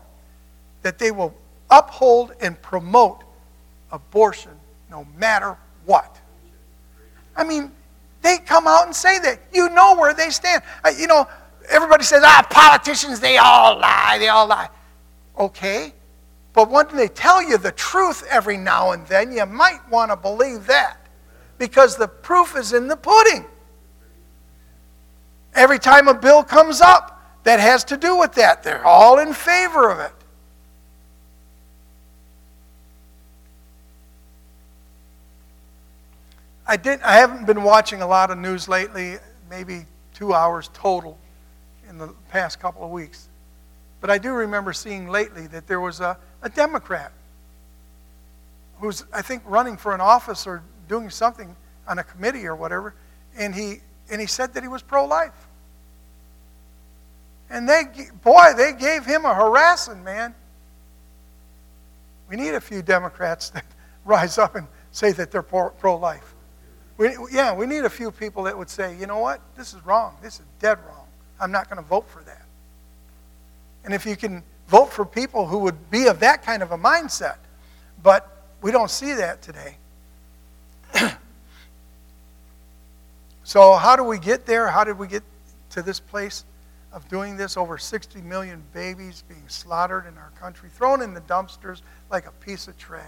that 0.82 1.00
they 1.00 1.12
will 1.12 1.34
uphold 1.70 2.34
and 2.42 2.62
promote 2.62 3.24
abortion 3.92 4.52
no 4.90 5.06
matter 5.18 5.58
what. 5.86 6.20
I 7.36 7.44
mean, 7.44 7.72
they 8.22 8.38
come 8.38 8.68
out 8.68 8.86
and 8.86 8.96
say 8.96 9.20
that. 9.20 9.40
You 9.54 9.70
know 9.70 9.96
where 9.96 10.14
they 10.14 10.30
stand. 10.30 10.64
Uh, 10.84 10.92
you 10.98 11.08
know, 11.08 11.28
everybody 11.70 12.04
says, 12.04 12.24
ah, 12.26 12.46
politicians, 12.50 13.20
they 13.20 13.38
all 13.38 13.78
lie, 13.80 14.18
they 14.20 14.30
all 14.30 14.48
lie. 14.48 14.70
Okay, 15.38 15.94
but 16.54 16.72
when 16.72 16.88
they 16.96 17.08
tell 17.08 17.48
you 17.48 17.58
the 17.58 17.72
truth 17.72 18.26
every 18.30 18.58
now 18.58 18.92
and 18.92 19.06
then, 19.08 19.32
you 19.32 19.46
might 19.46 19.80
want 19.90 20.10
to 20.10 20.18
believe 20.18 20.66
that 20.68 20.98
because 21.60 21.96
the 21.96 22.08
proof 22.08 22.56
is 22.58 22.74
in 22.74 22.88
the 22.88 22.96
pudding. 22.96 23.46
Every 25.58 25.80
time 25.80 26.08
a 26.08 26.14
bill 26.14 26.44
comes 26.44 26.82
up 26.82 27.20
that 27.44 27.60
has 27.60 27.84
to 27.86 27.98
do 27.98 28.16
with 28.16 28.34
that, 28.34 28.62
they're 28.62 28.86
all 28.86 29.18
in 29.18 29.34
favor 29.34 29.90
of 29.90 30.00
it. 30.00 30.12
I 36.68 36.78
didn't 36.78 37.02
I 37.04 37.16
haven't 37.16 37.48
been 37.48 37.64
watching 37.64 38.04
a 38.04 38.08
lot 38.08 38.30
of 38.30 38.38
news 38.38 38.68
lately, 38.68 39.16
maybe 39.50 39.88
2 40.14 40.32
hours 40.32 40.70
total 40.74 41.18
in 41.90 41.98
the 41.98 42.10
past 42.30 42.60
couple 42.60 42.84
of 42.84 42.92
weeks. 42.92 43.28
But 44.00 44.12
I 44.12 44.20
do 44.20 44.34
remember 44.34 44.74
seeing 44.74 45.08
lately 45.08 45.48
that 45.48 45.66
there 45.66 45.80
was 45.80 46.02
a, 46.02 46.20
a 46.44 46.50
Democrat 46.50 47.12
who's, 48.80 49.06
I 49.12 49.24
think, 49.24 49.42
running 49.48 49.76
for 49.76 49.96
an 49.96 50.02
office 50.02 50.46
or 50.46 50.62
doing 50.88 51.10
something 51.10 51.56
on 51.88 51.98
a 51.98 52.04
committee 52.04 52.46
or 52.46 52.56
whatever, 52.56 52.94
and 53.36 53.56
he, 53.56 53.82
and 54.12 54.22
he 54.22 54.28
said 54.28 54.54
that 54.54 54.62
he 54.62 54.70
was 54.70 54.84
pro 54.84 55.04
life. 55.04 55.47
And 57.50 57.68
they, 57.68 57.84
boy, 58.24 58.54
they 58.56 58.74
gave 58.74 59.06
him 59.06 59.26
a 59.26 59.34
harassing, 59.34 60.04
man. 60.04 60.36
We 62.30 62.36
need 62.36 62.56
a 62.56 62.62
few 62.62 62.82
Democrats 62.82 63.50
that 63.52 63.66
rise 64.06 64.38
up 64.38 64.56
and 64.56 64.68
say 64.92 65.12
that 65.14 65.32
they're 65.32 65.44
pro 65.44 65.98
life. 65.98 66.34
Yeah, 67.32 67.54
we 67.54 67.68
need 67.68 67.86
a 67.86 67.90
few 67.90 68.12
people 68.12 68.44
that 68.44 68.58
would 68.58 68.70
say, 68.70 68.98
you 68.98 69.06
know 69.06 69.20
what, 69.20 69.40
this 69.56 69.74
is 69.74 69.86
wrong. 69.86 70.18
This 70.22 70.40
is 70.40 70.46
dead 70.60 70.80
wrong. 70.88 71.06
I'm 71.40 71.52
not 71.52 71.70
going 71.70 71.82
to 71.82 71.88
vote 71.88 72.10
for 72.10 72.24
that. 72.24 72.42
And 73.86 73.94
if 73.94 74.06
you 74.06 74.16
can 74.16 74.42
vote 74.68 74.92
for 74.92 75.06
people 75.06 75.46
who 75.46 75.60
would 75.60 75.92
be 75.92 76.08
of 76.08 76.20
that 76.22 76.44
kind 76.44 76.64
of 76.64 76.72
a 76.72 76.78
mindset, 76.78 77.38
but 78.02 78.44
we 78.62 78.72
don't 78.72 78.90
see 78.90 79.14
that 79.14 79.42
today. 79.42 79.78
so, 83.44 83.76
how 83.76 83.96
do 83.96 84.04
we 84.04 84.18
get 84.18 84.46
there? 84.46 84.68
How 84.68 84.84
did 84.84 84.98
we 84.98 85.08
get 85.08 85.24
to 85.72 85.82
this 85.84 86.00
place 86.00 86.44
of 86.98 87.08
doing 87.10 87.38
this? 87.38 87.58
Over 87.58 87.78
60 87.78 88.22
million 88.22 88.64
babies 88.74 89.24
being 89.30 89.48
slaughtered 89.48 90.08
in 90.08 90.18
our 90.18 90.32
country, 90.40 90.68
thrown 90.68 91.04
in 91.04 91.14
the 91.14 91.22
dumpsters 91.22 91.82
like 92.10 92.26
a 92.26 92.32
piece 92.32 92.68
of 92.68 92.76
trash. 92.78 93.06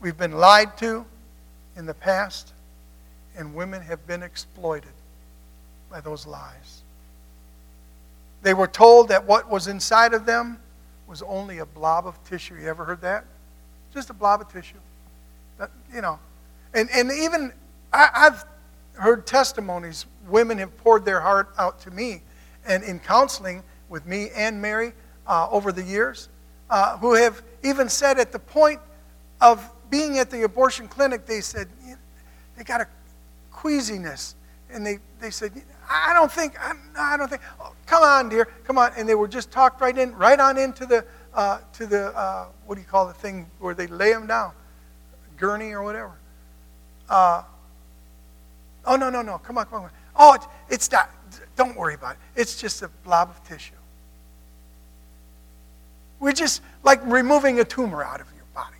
We've 0.00 0.16
been 0.16 0.32
lied 0.32 0.76
to 0.78 1.04
in 1.76 1.86
the 1.86 1.94
past, 1.94 2.52
and 3.36 3.52
women 3.52 3.82
have 3.82 4.06
been 4.06 4.22
exploited 4.22 4.92
by 5.90 6.00
those 6.00 6.24
lies. 6.24 6.82
They 8.42 8.54
were 8.54 8.68
told 8.68 9.08
that 9.08 9.26
what 9.26 9.50
was 9.50 9.66
inside 9.66 10.14
of 10.14 10.24
them 10.24 10.60
was 11.08 11.20
only 11.22 11.58
a 11.58 11.66
blob 11.66 12.06
of 12.06 12.22
tissue. 12.22 12.54
You 12.54 12.68
ever 12.68 12.84
heard 12.84 13.00
that? 13.00 13.24
Just 13.92 14.08
a 14.08 14.14
blob 14.14 14.40
of 14.40 14.52
tissue. 14.52 14.78
That, 15.58 15.72
you 15.92 16.00
know. 16.00 16.20
And, 16.74 16.88
and 16.94 17.10
even, 17.10 17.52
I, 17.92 18.08
I've 18.14 18.44
heard 19.00 19.26
testimonies, 19.26 20.06
women 20.28 20.58
have 20.58 20.76
poured 20.78 21.04
their 21.04 21.20
heart 21.20 21.50
out 21.58 21.80
to 21.80 21.90
me, 21.90 22.22
and 22.66 22.82
in 22.84 22.98
counseling 22.98 23.62
with 23.88 24.06
me 24.06 24.28
and 24.34 24.60
Mary 24.60 24.92
uh, 25.26 25.48
over 25.50 25.72
the 25.72 25.82
years, 25.82 26.28
uh, 26.68 26.96
who 26.98 27.14
have 27.14 27.42
even 27.64 27.88
said 27.88 28.18
at 28.18 28.32
the 28.32 28.38
point 28.38 28.80
of 29.40 29.68
being 29.90 30.18
at 30.18 30.30
the 30.30 30.44
abortion 30.44 30.86
clinic, 30.86 31.26
they 31.26 31.40
said, 31.40 31.68
they 32.56 32.64
got 32.64 32.80
a 32.80 32.86
queasiness. 33.50 34.34
And 34.72 34.86
they, 34.86 34.98
they 35.20 35.30
said, 35.30 35.52
I 35.88 36.12
don't 36.12 36.30
think, 36.30 36.54
I 36.96 37.16
don't 37.16 37.28
think, 37.28 37.42
oh, 37.60 37.72
come 37.86 38.04
on, 38.04 38.28
dear, 38.28 38.44
come 38.64 38.78
on. 38.78 38.92
And 38.96 39.08
they 39.08 39.16
were 39.16 39.26
just 39.26 39.50
talked 39.50 39.80
right 39.80 39.96
in, 39.96 40.14
right 40.14 40.38
on 40.38 40.56
into 40.58 40.86
the, 40.86 41.04
uh, 41.34 41.58
to 41.72 41.86
the, 41.86 42.16
uh, 42.16 42.46
what 42.66 42.76
do 42.76 42.80
you 42.80 42.86
call 42.86 43.06
the 43.08 43.14
thing 43.14 43.50
where 43.58 43.74
they 43.74 43.88
lay 43.88 44.12
them 44.12 44.26
down? 44.28 44.52
Gurney 45.36 45.72
or 45.72 45.82
whatever. 45.82 46.12
Uh, 47.08 47.42
oh, 48.84 48.96
no, 48.96 49.10
no, 49.10 49.22
no, 49.22 49.38
come 49.38 49.58
on, 49.58 49.66
come 49.66 49.84
on. 49.84 49.90
Oh, 50.16 50.36
it's, 50.68 50.90
not, 50.90 51.10
don't 51.56 51.76
worry 51.76 51.94
about 51.94 52.12
it. 52.12 52.40
It's 52.40 52.60
just 52.60 52.82
a 52.82 52.88
blob 53.04 53.30
of 53.30 53.42
tissue. 53.44 53.74
We're 56.18 56.32
just 56.32 56.62
like 56.82 57.00
removing 57.04 57.60
a 57.60 57.64
tumor 57.64 58.04
out 58.04 58.20
of 58.20 58.26
your 58.34 58.44
body. 58.54 58.76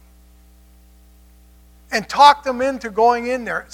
And 1.91 2.09
talk 2.09 2.45
them 2.45 2.61
into 2.61 2.91
going 2.91 3.29
in 3.29 3.45
there. 3.45 3.67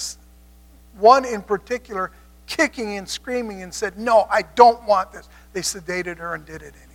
One 0.97 1.25
in 1.25 1.41
particular 1.41 2.11
kicking 2.47 2.97
and 2.97 3.07
screaming 3.07 3.61
and 3.61 3.73
said, 3.73 3.99
No, 3.99 4.25
I 4.31 4.43
don't 4.55 4.81
want 4.87 5.11
this. 5.11 5.27
They 5.53 5.61
sedated 5.61 6.17
her 6.17 6.33
and 6.33 6.45
did 6.45 6.61
it 6.61 6.73
anyway. 6.73 6.86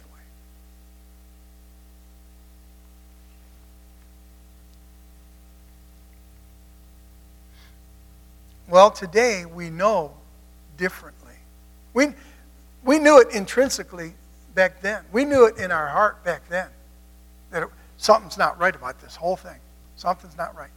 Well, 8.72 8.90
today 8.90 9.44
we 9.44 9.68
know 9.68 10.12
differently. 10.78 11.34
We, 11.92 12.06
we 12.82 12.98
knew 12.98 13.20
it 13.20 13.28
intrinsically 13.34 14.14
back 14.54 14.80
then. 14.80 15.04
We 15.12 15.26
knew 15.26 15.44
it 15.44 15.58
in 15.58 15.70
our 15.70 15.88
heart 15.88 16.24
back 16.24 16.48
then 16.48 16.68
that 17.50 17.64
it, 17.64 17.68
something's 17.98 18.38
not 18.38 18.58
right 18.58 18.74
about 18.74 18.98
this 19.02 19.14
whole 19.14 19.36
thing. 19.36 19.58
Something's 19.96 20.38
not 20.38 20.56
right. 20.56 20.70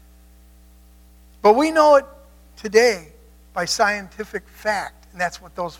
But 1.42 1.56
we 1.56 1.72
know 1.72 1.96
it 1.96 2.06
today 2.58 3.14
by 3.54 3.64
scientific 3.64 4.46
fact. 4.46 5.08
And 5.14 5.22
that's 5.22 5.42
what 5.42 5.56
those 5.56 5.78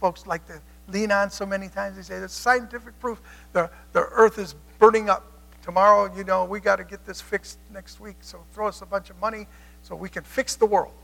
folks 0.00 0.26
like 0.26 0.46
to 0.46 0.62
lean 0.90 1.12
on 1.12 1.30
so 1.30 1.44
many 1.44 1.68
times. 1.68 1.96
They 1.96 2.02
say 2.02 2.18
there's 2.18 2.32
scientific 2.32 2.98
proof 2.98 3.20
the, 3.52 3.68
the 3.92 4.06
earth 4.12 4.38
is 4.38 4.54
burning 4.78 5.10
up. 5.10 5.30
Tomorrow, 5.62 6.16
you 6.16 6.24
know, 6.24 6.46
we 6.46 6.60
got 6.60 6.76
to 6.76 6.84
get 6.84 7.04
this 7.04 7.20
fixed 7.20 7.58
next 7.70 8.00
week. 8.00 8.16
So 8.22 8.42
throw 8.54 8.68
us 8.68 8.80
a 8.80 8.86
bunch 8.86 9.10
of 9.10 9.20
money 9.20 9.46
so 9.82 9.94
we 9.94 10.08
can 10.08 10.24
fix 10.24 10.56
the 10.56 10.64
world. 10.64 10.94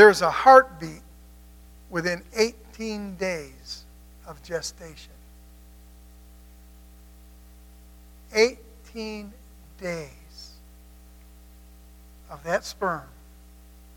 There's 0.00 0.22
a 0.22 0.30
heartbeat 0.30 1.02
within 1.90 2.22
18 2.34 3.16
days 3.16 3.84
of 4.26 4.42
gestation. 4.42 5.12
18 8.34 9.30
days 9.78 10.52
of 12.30 12.42
that 12.44 12.64
sperm 12.64 13.02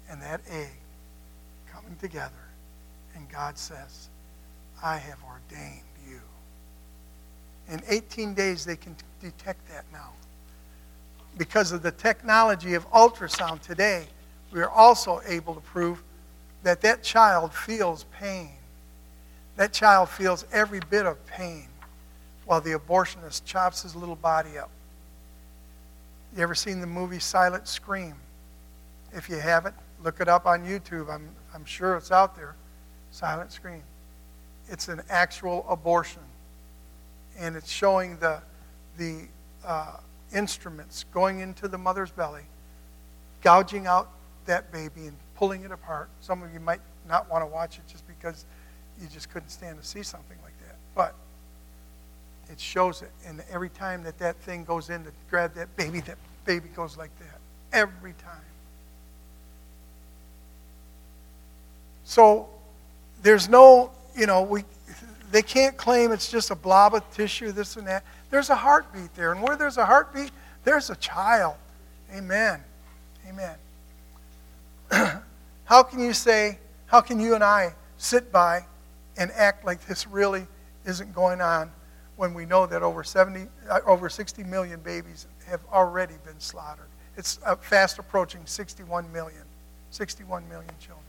and 0.09 0.21
that 0.21 0.41
egg 0.49 0.73
coming 1.71 1.95
together. 2.01 2.33
And 3.15 3.29
God 3.29 3.57
says, 3.57 4.09
I 4.83 4.97
have 4.97 5.19
ordained 5.23 5.83
you. 6.05 6.19
In 7.69 7.81
18 7.87 8.33
days, 8.33 8.65
they 8.65 8.75
can 8.75 8.93
detect 9.21 9.65
that 9.69 9.85
now. 9.93 10.09
Because 11.37 11.71
of 11.71 11.81
the 11.81 11.91
technology 11.91 12.73
of 12.73 12.85
ultrasound 12.91 13.61
today, 13.61 14.07
we 14.53 14.61
are 14.61 14.69
also 14.69 15.19
able 15.27 15.55
to 15.55 15.61
prove 15.61 16.03
that 16.61 16.79
that 16.81 17.01
child 17.03 17.53
feels 17.53 18.05
pain. 18.19 18.51
That 19.57 19.73
child 19.73 20.09
feels 20.09 20.45
every 20.53 20.79
bit 20.89 21.05
of 21.05 21.25
pain 21.25 21.67
while 22.45 22.61
the 22.61 22.77
abortionist 22.77 23.45
chops 23.45 23.81
his 23.81 23.95
little 23.95 24.15
body 24.15 24.57
up. 24.57 24.69
You 26.35 26.43
ever 26.43 26.55
seen 26.55 26.81
the 26.81 26.87
movie 26.87 27.19
Silent 27.19 27.67
Scream? 27.67 28.15
If 29.11 29.29
you 29.29 29.37
haven't, 29.37 29.75
look 30.03 30.21
it 30.21 30.27
up 30.27 30.45
on 30.45 30.65
YouTube. 30.65 31.09
I'm, 31.09 31.29
I'm 31.53 31.65
sure 31.65 31.95
it's 31.97 32.11
out 32.11 32.35
there. 32.35 32.55
Silent 33.11 33.51
Scream. 33.51 33.83
It's 34.69 34.87
an 34.87 35.01
actual 35.09 35.65
abortion. 35.69 36.21
And 37.39 37.55
it's 37.55 37.71
showing 37.71 38.17
the, 38.17 38.41
the 38.97 39.27
uh, 39.65 39.97
instruments 40.33 41.05
going 41.11 41.39
into 41.39 41.67
the 41.67 41.77
mother's 41.77 42.11
belly, 42.11 42.43
gouging 43.41 43.87
out 43.87 44.09
that 44.45 44.71
baby 44.71 45.07
and 45.07 45.15
pulling 45.35 45.63
it 45.63 45.71
apart. 45.71 46.09
Some 46.21 46.43
of 46.43 46.53
you 46.53 46.59
might 46.59 46.81
not 47.07 47.29
want 47.29 47.43
to 47.43 47.47
watch 47.47 47.77
it 47.77 47.83
just 47.87 48.07
because 48.07 48.45
you 49.01 49.07
just 49.07 49.31
couldn't 49.31 49.49
stand 49.49 49.79
to 49.81 49.85
see 49.85 50.03
something 50.03 50.37
like 50.43 50.57
that. 50.67 50.75
But 50.95 51.15
it 52.51 52.59
shows 52.59 53.01
it. 53.01 53.11
And 53.25 53.43
every 53.51 53.69
time 53.69 54.03
that 54.03 54.19
that 54.19 54.35
thing 54.37 54.63
goes 54.63 54.89
in 54.89 55.03
to 55.03 55.11
grab 55.29 55.53
that 55.55 55.75
baby, 55.75 56.01
that 56.01 56.17
baby 56.45 56.69
goes 56.75 56.97
like 56.97 57.11
that. 57.19 57.39
Every 57.71 58.13
time. 58.13 58.41
So 62.03 62.47
there's 63.23 63.49
no, 63.49 63.91
you 64.15 64.27
know, 64.27 64.43
we, 64.43 64.63
they 65.31 65.41
can't 65.41 65.75
claim 65.77 66.11
it's 66.11 66.29
just 66.29 66.51
a 66.51 66.55
blob 66.55 66.93
of 66.93 67.09
tissue, 67.15 67.51
this 67.51 67.75
and 67.77 67.87
that. 67.87 68.03
There's 68.29 68.49
a 68.49 68.55
heartbeat 68.55 69.13
there. 69.15 69.31
And 69.31 69.41
where 69.41 69.55
there's 69.55 69.77
a 69.77 69.85
heartbeat, 69.85 70.31
there's 70.63 70.89
a 70.89 70.95
child. 70.95 71.55
Amen. 72.13 72.59
Amen. 73.27 73.55
how 75.65 75.83
can 75.83 75.99
you 75.99 76.13
say, 76.13 76.59
how 76.85 77.01
can 77.01 77.19
you 77.19 77.35
and 77.35 77.43
I 77.43 77.73
sit 77.97 78.31
by 78.31 78.65
and 79.17 79.31
act 79.31 79.65
like 79.65 79.85
this 79.85 80.07
really 80.07 80.47
isn't 80.85 81.13
going 81.13 81.41
on 81.41 81.71
when 82.15 82.33
we 82.33 82.45
know 82.45 82.65
that 82.65 82.83
over 82.83 83.03
70, 83.03 83.47
uh, 83.69 83.79
over 83.85 84.09
60 84.09 84.43
million 84.43 84.79
babies 84.81 85.27
have 85.47 85.61
already 85.71 86.15
been 86.25 86.39
slaughtered? 86.39 86.87
It's 87.17 87.39
fast 87.61 87.99
approaching 87.99 88.41
61 88.45 89.11
million, 89.11 89.43
61 89.91 90.47
million 90.49 90.71
children. 90.79 91.03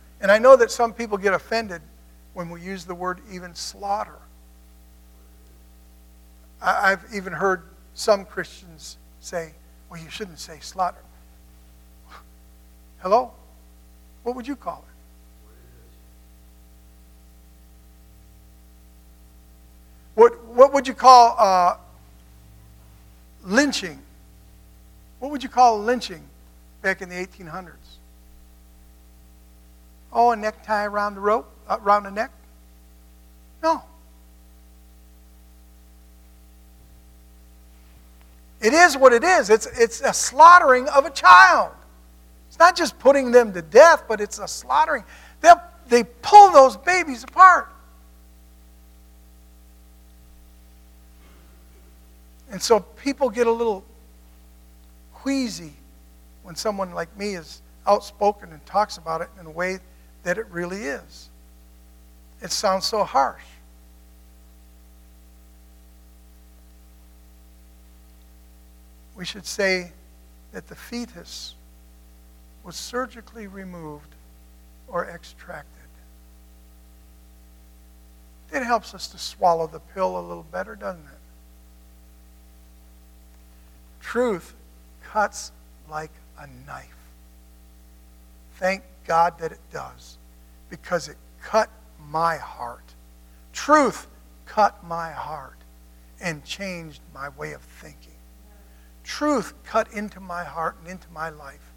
and 0.20 0.32
I 0.32 0.38
know 0.38 0.56
that 0.56 0.70
some 0.70 0.92
people 0.92 1.18
get 1.18 1.34
offended 1.34 1.82
when 2.34 2.50
we 2.50 2.60
use 2.60 2.84
the 2.84 2.94
word 2.94 3.20
even 3.30 3.54
slaughter. 3.54 4.18
I've 6.60 7.04
even 7.14 7.32
heard 7.32 7.62
some 7.94 8.24
Christians 8.24 8.98
say, 9.20 9.52
well, 9.90 10.00
you 10.00 10.10
shouldn't 10.10 10.38
say 10.38 10.58
slaughter. 10.60 10.98
Hello? 12.98 13.32
What 14.22 14.36
would 14.36 14.46
you 14.46 14.56
call 14.56 14.84
it? 14.88 14.96
What, 20.16 20.44
what 20.46 20.72
would 20.72 20.88
you 20.88 20.94
call 20.94 21.36
uh, 21.38 21.76
lynching? 23.44 24.00
What 25.20 25.30
would 25.30 25.42
you 25.42 25.48
call 25.48 25.80
lynching 25.82 26.22
back 26.80 27.02
in 27.02 27.08
the 27.08 27.14
1800s? 27.14 27.74
Oh, 30.12 30.30
a 30.30 30.36
necktie 30.36 30.86
around 30.86 31.14
the 31.14 31.20
rope, 31.20 31.50
uh, 31.68 31.76
around 31.82 32.04
the 32.04 32.10
neck? 32.10 32.30
No. 33.62 33.82
It 38.62 38.72
is 38.72 38.96
what 38.96 39.12
it 39.12 39.22
is. 39.22 39.50
It's, 39.50 39.66
it's 39.78 40.00
a 40.00 40.14
slaughtering 40.14 40.88
of 40.88 41.04
a 41.04 41.10
child. 41.10 41.72
It's 42.56 42.60
not 42.60 42.74
just 42.74 42.98
putting 42.98 43.32
them 43.32 43.52
to 43.52 43.60
death, 43.60 44.04
but 44.08 44.18
it's 44.18 44.38
a 44.38 44.48
slaughtering. 44.48 45.04
they 45.42 45.50
they 45.88 46.04
pull 46.04 46.52
those 46.52 46.74
babies 46.78 47.22
apart. 47.22 47.68
And 52.50 52.62
so 52.62 52.80
people 52.80 53.28
get 53.28 53.46
a 53.46 53.52
little 53.52 53.84
queasy 55.12 55.74
when 56.44 56.56
someone 56.56 56.92
like 56.92 57.14
me 57.18 57.34
is 57.34 57.60
outspoken 57.86 58.50
and 58.52 58.64
talks 58.64 58.96
about 58.96 59.20
it 59.20 59.28
in 59.38 59.44
a 59.44 59.50
way 59.50 59.78
that 60.22 60.38
it 60.38 60.46
really 60.50 60.82
is. 60.84 61.28
It 62.40 62.52
sounds 62.52 62.86
so 62.86 63.04
harsh. 63.04 63.44
We 69.14 69.26
should 69.26 69.44
say 69.44 69.92
that 70.52 70.68
the 70.68 70.74
fetus 70.74 71.54
was 72.66 72.74
surgically 72.74 73.46
removed 73.46 74.16
or 74.88 75.06
extracted. 75.06 75.70
It 78.52 78.64
helps 78.64 78.92
us 78.92 79.06
to 79.08 79.18
swallow 79.18 79.68
the 79.68 79.78
pill 79.78 80.18
a 80.18 80.20
little 80.20 80.46
better, 80.50 80.74
doesn't 80.74 81.04
it? 81.04 81.20
Truth 84.00 84.54
cuts 85.04 85.52
like 85.88 86.10
a 86.38 86.48
knife. 86.66 86.96
Thank 88.56 88.82
God 89.06 89.38
that 89.38 89.52
it 89.52 89.60
does, 89.72 90.18
because 90.68 91.08
it 91.08 91.16
cut 91.40 91.70
my 92.08 92.36
heart. 92.36 92.94
Truth 93.52 94.08
cut 94.44 94.82
my 94.84 95.12
heart 95.12 95.58
and 96.20 96.44
changed 96.44 97.00
my 97.14 97.28
way 97.28 97.52
of 97.52 97.62
thinking. 97.62 98.12
Truth 99.04 99.54
cut 99.64 99.92
into 99.92 100.18
my 100.18 100.42
heart 100.42 100.76
and 100.80 100.90
into 100.90 101.08
my 101.12 101.28
life 101.28 101.72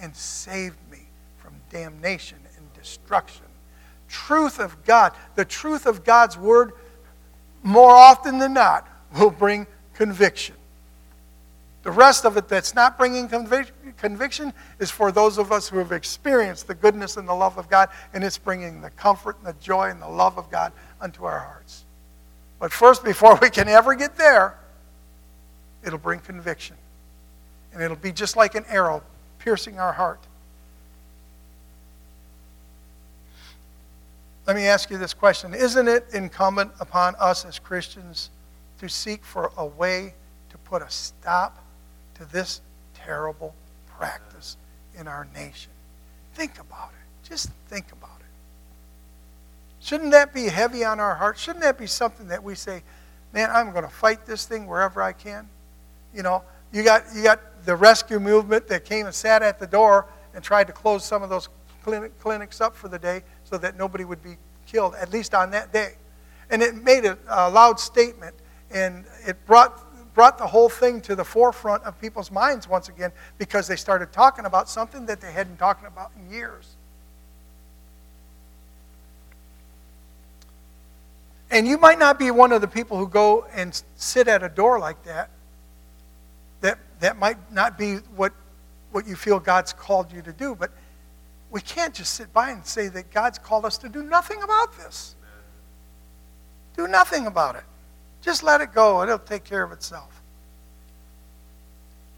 and 0.00 0.14
saved 0.14 0.78
me 0.90 1.00
from 1.38 1.54
damnation 1.70 2.38
and 2.56 2.72
destruction. 2.74 3.44
Truth 4.08 4.58
of 4.58 4.84
God, 4.84 5.12
the 5.34 5.44
truth 5.44 5.86
of 5.86 6.04
God's 6.04 6.38
word, 6.38 6.72
more 7.62 7.94
often 7.94 8.38
than 8.38 8.54
not, 8.54 8.88
will 9.18 9.30
bring 9.30 9.66
conviction. 9.94 10.54
The 11.82 11.90
rest 11.90 12.24
of 12.24 12.36
it 12.36 12.48
that's 12.48 12.74
not 12.74 12.98
bringing 12.98 13.28
convic- 13.28 13.70
conviction 13.96 14.52
is 14.78 14.90
for 14.90 15.12
those 15.12 15.38
of 15.38 15.52
us 15.52 15.68
who 15.68 15.78
have 15.78 15.92
experienced 15.92 16.66
the 16.66 16.74
goodness 16.74 17.16
and 17.16 17.28
the 17.28 17.34
love 17.34 17.56
of 17.56 17.70
God, 17.70 17.88
and 18.12 18.24
it's 18.24 18.38
bringing 18.38 18.80
the 18.80 18.90
comfort 18.90 19.36
and 19.38 19.46
the 19.46 19.58
joy 19.60 19.90
and 19.90 20.02
the 20.02 20.08
love 20.08 20.38
of 20.38 20.50
God 20.50 20.72
unto 21.00 21.24
our 21.24 21.38
hearts. 21.38 21.84
But 22.58 22.72
first, 22.72 23.04
before 23.04 23.38
we 23.40 23.50
can 23.50 23.68
ever 23.68 23.94
get 23.94 24.16
there, 24.16 24.58
it'll 25.84 25.98
bring 25.98 26.20
conviction. 26.20 26.76
And 27.72 27.82
it'll 27.82 27.96
be 27.96 28.12
just 28.12 28.36
like 28.36 28.54
an 28.54 28.64
arrow 28.68 29.02
piercing 29.48 29.80
our 29.80 29.94
heart. 29.94 30.20
let 34.46 34.54
me 34.54 34.66
ask 34.66 34.90
you 34.90 34.98
this 34.98 35.14
question 35.14 35.54
Isn't 35.54 35.88
it 35.88 36.04
incumbent 36.12 36.70
upon 36.80 37.14
us 37.18 37.46
as 37.46 37.58
Christians 37.58 38.28
to 38.78 38.90
seek 38.90 39.24
for 39.24 39.50
a 39.56 39.64
way 39.64 40.12
to 40.50 40.58
put 40.58 40.82
a 40.82 40.90
stop 40.90 41.64
to 42.16 42.30
this 42.30 42.60
terrible 42.92 43.54
practice 43.96 44.58
in 44.98 45.08
our 45.08 45.26
nation? 45.34 45.72
Think 46.34 46.60
about 46.60 46.90
it. 46.90 47.26
Just 47.26 47.48
think 47.68 47.90
about 47.90 48.20
it. 48.20 48.26
Shouldn't 49.80 50.10
that 50.10 50.34
be 50.34 50.48
heavy 50.48 50.84
on 50.84 51.00
our 51.00 51.14
hearts? 51.14 51.40
Shouldn't 51.40 51.62
that 51.62 51.78
be 51.78 51.86
something 51.86 52.28
that 52.28 52.44
we 52.44 52.54
say, 52.54 52.82
man, 53.32 53.48
I'm 53.50 53.72
going 53.72 53.84
to 53.84 53.90
fight 53.90 54.26
this 54.26 54.44
thing 54.44 54.66
wherever 54.66 55.00
I 55.00 55.12
can? 55.12 55.48
You 56.14 56.22
know, 56.22 56.42
you 56.72 56.82
got, 56.82 57.04
you 57.14 57.22
got 57.22 57.64
the 57.64 57.74
rescue 57.74 58.20
movement 58.20 58.68
that 58.68 58.84
came 58.84 59.06
and 59.06 59.14
sat 59.14 59.42
at 59.42 59.58
the 59.58 59.66
door 59.66 60.06
and 60.34 60.42
tried 60.42 60.66
to 60.66 60.72
close 60.72 61.04
some 61.04 61.22
of 61.22 61.30
those 61.30 61.48
clinic, 61.82 62.18
clinics 62.20 62.60
up 62.60 62.76
for 62.76 62.88
the 62.88 62.98
day 62.98 63.22
so 63.44 63.58
that 63.58 63.76
nobody 63.76 64.04
would 64.04 64.22
be 64.22 64.36
killed, 64.66 64.94
at 64.94 65.12
least 65.12 65.34
on 65.34 65.50
that 65.50 65.72
day. 65.72 65.94
And 66.50 66.62
it 66.62 66.74
made 66.82 67.04
a, 67.04 67.18
a 67.28 67.50
loud 67.50 67.80
statement, 67.80 68.34
and 68.70 69.04
it 69.26 69.44
brought, 69.46 70.14
brought 70.14 70.38
the 70.38 70.46
whole 70.46 70.68
thing 70.68 71.00
to 71.02 71.14
the 71.14 71.24
forefront 71.24 71.82
of 71.84 71.98
people's 72.00 72.30
minds 72.30 72.68
once 72.68 72.88
again 72.88 73.12
because 73.38 73.66
they 73.66 73.76
started 73.76 74.12
talking 74.12 74.44
about 74.44 74.68
something 74.68 75.06
that 75.06 75.20
they 75.20 75.32
hadn't 75.32 75.58
talked 75.58 75.86
about 75.86 76.10
in 76.16 76.32
years. 76.32 76.76
And 81.50 81.66
you 81.66 81.78
might 81.78 81.98
not 81.98 82.18
be 82.18 82.30
one 82.30 82.52
of 82.52 82.60
the 82.60 82.68
people 82.68 82.98
who 82.98 83.08
go 83.08 83.46
and 83.54 83.82
sit 83.96 84.28
at 84.28 84.42
a 84.42 84.48
door 84.48 84.78
like 84.78 85.02
that. 85.04 85.30
That, 87.00 87.18
might 87.18 87.52
not 87.52 87.78
be 87.78 87.96
what, 88.16 88.32
what 88.90 89.06
you 89.06 89.16
feel 89.16 89.38
God's 89.38 89.72
called 89.72 90.12
you 90.12 90.22
to 90.22 90.32
do, 90.32 90.54
but 90.54 90.70
we 91.50 91.60
can't 91.60 91.94
just 91.94 92.14
sit 92.14 92.32
by 92.32 92.50
and 92.50 92.64
say 92.64 92.88
that 92.88 93.10
God's 93.10 93.38
called 93.38 93.64
us 93.64 93.78
to 93.78 93.88
do 93.88 94.02
nothing 94.02 94.42
about 94.42 94.76
this. 94.76 95.14
Do 96.76 96.86
nothing 96.86 97.26
about 97.26 97.56
it. 97.56 97.64
Just 98.20 98.42
let 98.42 98.60
it 98.60 98.72
go, 98.72 99.02
it'll 99.02 99.18
take 99.18 99.44
care 99.44 99.62
of 99.62 99.72
itself. 99.72 100.22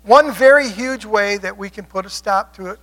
One 0.02 0.32
very 0.32 0.68
huge 0.68 1.04
way 1.04 1.36
that 1.38 1.56
we 1.56 1.68
can 1.68 1.84
put 1.84 2.06
a 2.06 2.10
stop 2.10 2.54
to 2.56 2.66
it 2.66 2.78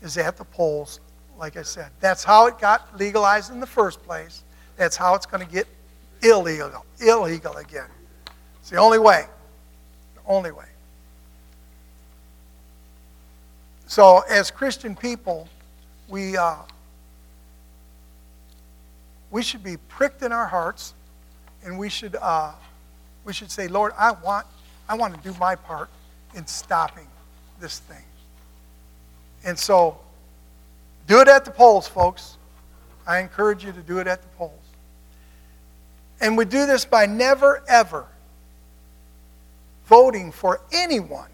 is 0.00 0.16
at 0.16 0.36
the 0.36 0.44
polls, 0.44 1.00
like 1.38 1.56
I 1.56 1.62
said. 1.62 1.90
That's 2.00 2.22
how 2.22 2.46
it 2.46 2.58
got 2.58 2.98
legalized 2.98 3.50
in 3.50 3.60
the 3.60 3.66
first 3.66 4.02
place. 4.02 4.44
That's 4.76 4.96
how 4.96 5.14
it's 5.14 5.26
going 5.26 5.44
to 5.44 5.52
get 5.52 5.66
illegal, 6.22 6.84
illegal 7.00 7.56
again. 7.56 7.88
It's 8.60 8.70
the 8.70 8.76
only 8.76 8.98
way. 8.98 9.26
The 10.14 10.20
only 10.26 10.52
way. 10.52 10.66
So, 13.92 14.20
as 14.20 14.50
Christian 14.50 14.96
people, 14.96 15.46
we, 16.08 16.34
uh, 16.34 16.54
we 19.30 19.42
should 19.42 19.62
be 19.62 19.76
pricked 19.76 20.22
in 20.22 20.32
our 20.32 20.46
hearts, 20.46 20.94
and 21.62 21.78
we 21.78 21.90
should, 21.90 22.16
uh, 22.16 22.52
we 23.26 23.34
should 23.34 23.50
say, 23.50 23.68
Lord, 23.68 23.92
I 23.98 24.12
want, 24.12 24.46
I 24.88 24.94
want 24.94 25.14
to 25.14 25.20
do 25.20 25.38
my 25.38 25.56
part 25.56 25.90
in 26.34 26.46
stopping 26.46 27.06
this 27.60 27.80
thing. 27.80 28.02
And 29.44 29.58
so, 29.58 30.00
do 31.06 31.20
it 31.20 31.28
at 31.28 31.44
the 31.44 31.50
polls, 31.50 31.86
folks. 31.86 32.38
I 33.06 33.18
encourage 33.18 33.62
you 33.62 33.72
to 33.72 33.82
do 33.82 33.98
it 33.98 34.06
at 34.06 34.22
the 34.22 34.28
polls. 34.38 34.52
And 36.18 36.38
we 36.38 36.46
do 36.46 36.64
this 36.64 36.86
by 36.86 37.04
never, 37.04 37.62
ever 37.68 38.06
voting 39.84 40.32
for 40.32 40.62
anyone, 40.72 41.28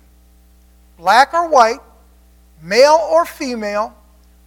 black 0.97 1.33
or 1.33 1.49
white, 1.49 1.79
male 2.63 3.07
or 3.11 3.25
female, 3.25 3.95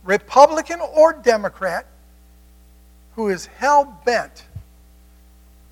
Republican 0.03 0.79
or 0.81 1.13
Democrat, 1.13 1.85
who 3.15 3.29
is 3.29 3.45
hell 3.45 4.01
bent 4.05 4.45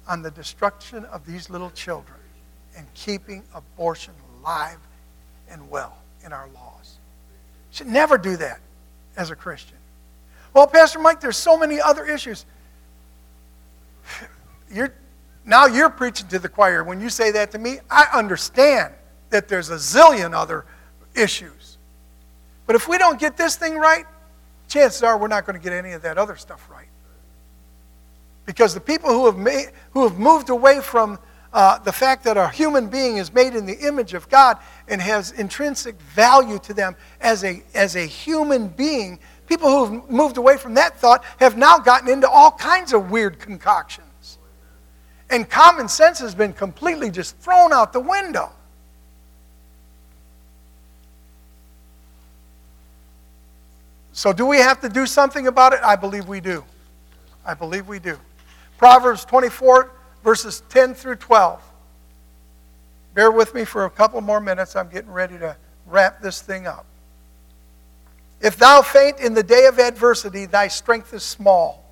on 0.08 0.22
the 0.22 0.32
destruction 0.32 1.06
of 1.06 1.26
these 1.26 1.50
little 1.50 1.70
children 1.72 2.20
and 2.76 2.86
keeping 2.94 3.44
abortion 3.54 4.14
alive 4.40 4.78
and 5.50 5.70
well 5.70 5.98
in 6.26 6.34
our 6.34 6.48
laws. 6.54 6.98
Should 7.72 7.88
never 7.88 8.18
do 8.18 8.38
that 8.38 8.60
as 9.18 9.32
a 9.32 9.36
Christian. 9.36 9.78
Well, 10.54 10.68
Pastor 10.68 11.00
Mike, 11.00 11.22
there's 11.22 11.38
so 11.38 11.58
many 11.58 11.80
other 11.80 12.06
issues 12.06 12.46
you're, 14.72 14.94
now 15.46 15.66
you're 15.66 15.90
preaching 15.90 16.28
to 16.28 16.40
the 16.40 16.50
choir. 16.50 16.84
When 16.84 17.02
you 17.02 17.10
say 17.10 17.32
that 17.32 17.52
to 17.52 17.60
me, 17.60 17.80
I 17.90 18.08
understand 18.14 18.94
that 19.30 19.48
there's 19.48 19.70
a 19.70 19.76
zillion 19.76 20.34
other 20.34 20.66
issues. 21.16 21.59
But 22.70 22.76
if 22.76 22.88
we 22.88 23.00
don't 23.00 23.20
get 23.20 23.36
this 23.36 23.56
thing 23.56 23.78
right, 23.78 24.06
chances 24.68 25.02
are 25.02 25.18
we're 25.18 25.28
not 25.28 25.44
going 25.48 25.60
to 25.60 25.64
get 25.64 25.74
any 25.74 25.94
of 25.94 26.04
that 26.04 26.20
other 26.20 26.36
stuff 26.36 26.70
right. 26.70 26.86
Because 28.46 28.76
the 28.76 28.80
people 28.80 29.10
who 29.10 29.26
have, 29.26 29.38
made, 29.38 29.72
who 29.90 30.08
have 30.08 30.20
moved 30.20 30.52
away 30.52 30.80
from 30.80 31.18
uh, 31.52 31.80
the 31.80 31.92
fact 31.92 32.26
that 32.26 32.38
a 32.38 32.48
human 32.50 32.88
being 32.88 33.18
is 33.18 33.34
made 33.34 33.56
in 33.56 33.66
the 33.66 33.76
image 33.80 34.14
of 34.14 34.30
God 34.30 34.60
and 34.88 35.02
has 35.02 35.32
intrinsic 35.32 36.00
value 36.00 36.60
to 36.60 36.76
them 36.76 36.96
as 37.22 37.44
a, 37.44 37.64
as 37.74 37.96
a 37.96 38.06
human 38.06 38.68
being, 38.68 39.18
people 39.48 39.68
who 39.68 39.86
have 39.86 40.08
moved 40.12 40.38
away 40.38 40.56
from 40.56 40.76
that 40.76 40.96
thought 40.96 41.26
have 41.40 41.58
now 41.58 41.80
gotten 41.80 42.08
into 42.08 42.30
all 42.30 42.52
kinds 42.52 42.94
of 42.94 43.10
weird 43.10 43.40
concoctions. 43.40 44.38
And 45.32 45.50
common 45.50 45.90
sense 45.90 46.20
has 46.20 46.36
been 46.36 46.54
completely 46.54 47.10
just 47.10 47.36
thrown 47.40 47.74
out 47.74 47.94
the 47.94 48.00
window. 48.00 48.52
So, 54.20 54.34
do 54.34 54.46
we 54.46 54.58
have 54.58 54.82
to 54.82 54.90
do 54.90 55.06
something 55.06 55.48
about 55.48 55.72
it? 55.72 55.80
I 55.82 55.96
believe 55.96 56.28
we 56.28 56.42
do. 56.42 56.66
I 57.46 57.54
believe 57.54 57.88
we 57.88 58.00
do. 58.00 58.20
Proverbs 58.78 59.24
24, 59.24 59.94
verses 60.26 60.62
10 60.68 60.94
through 60.94 61.16
12. 61.16 61.64
Bear 63.14 63.32
with 63.32 63.54
me 63.54 63.64
for 63.64 63.86
a 63.86 63.90
couple 63.90 64.20
more 64.20 64.42
minutes. 64.42 64.76
I'm 64.76 64.90
getting 64.90 65.10
ready 65.10 65.38
to 65.38 65.56
wrap 65.86 66.22
this 66.22 66.42
thing 66.42 66.68
up. 66.68 66.86
If 68.42 68.58
thou 68.58 68.82
faint 68.82 69.22
in 69.22 69.34
the 69.34 69.42
day 69.42 69.68
of 69.68 69.80
adversity, 69.80 70.46
thy 70.46 70.68
strength 70.68 71.14
is 71.14 71.24
small 71.24 71.86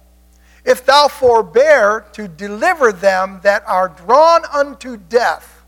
if 0.66 0.86
thou 0.86 1.08
forbear 1.08 2.08
to 2.12 2.28
deliver 2.28 2.92
them 2.92 3.40
that 3.44 3.64
are 3.66 3.88
drawn 3.88 4.44
unto 4.54 4.98
death. 4.98 5.64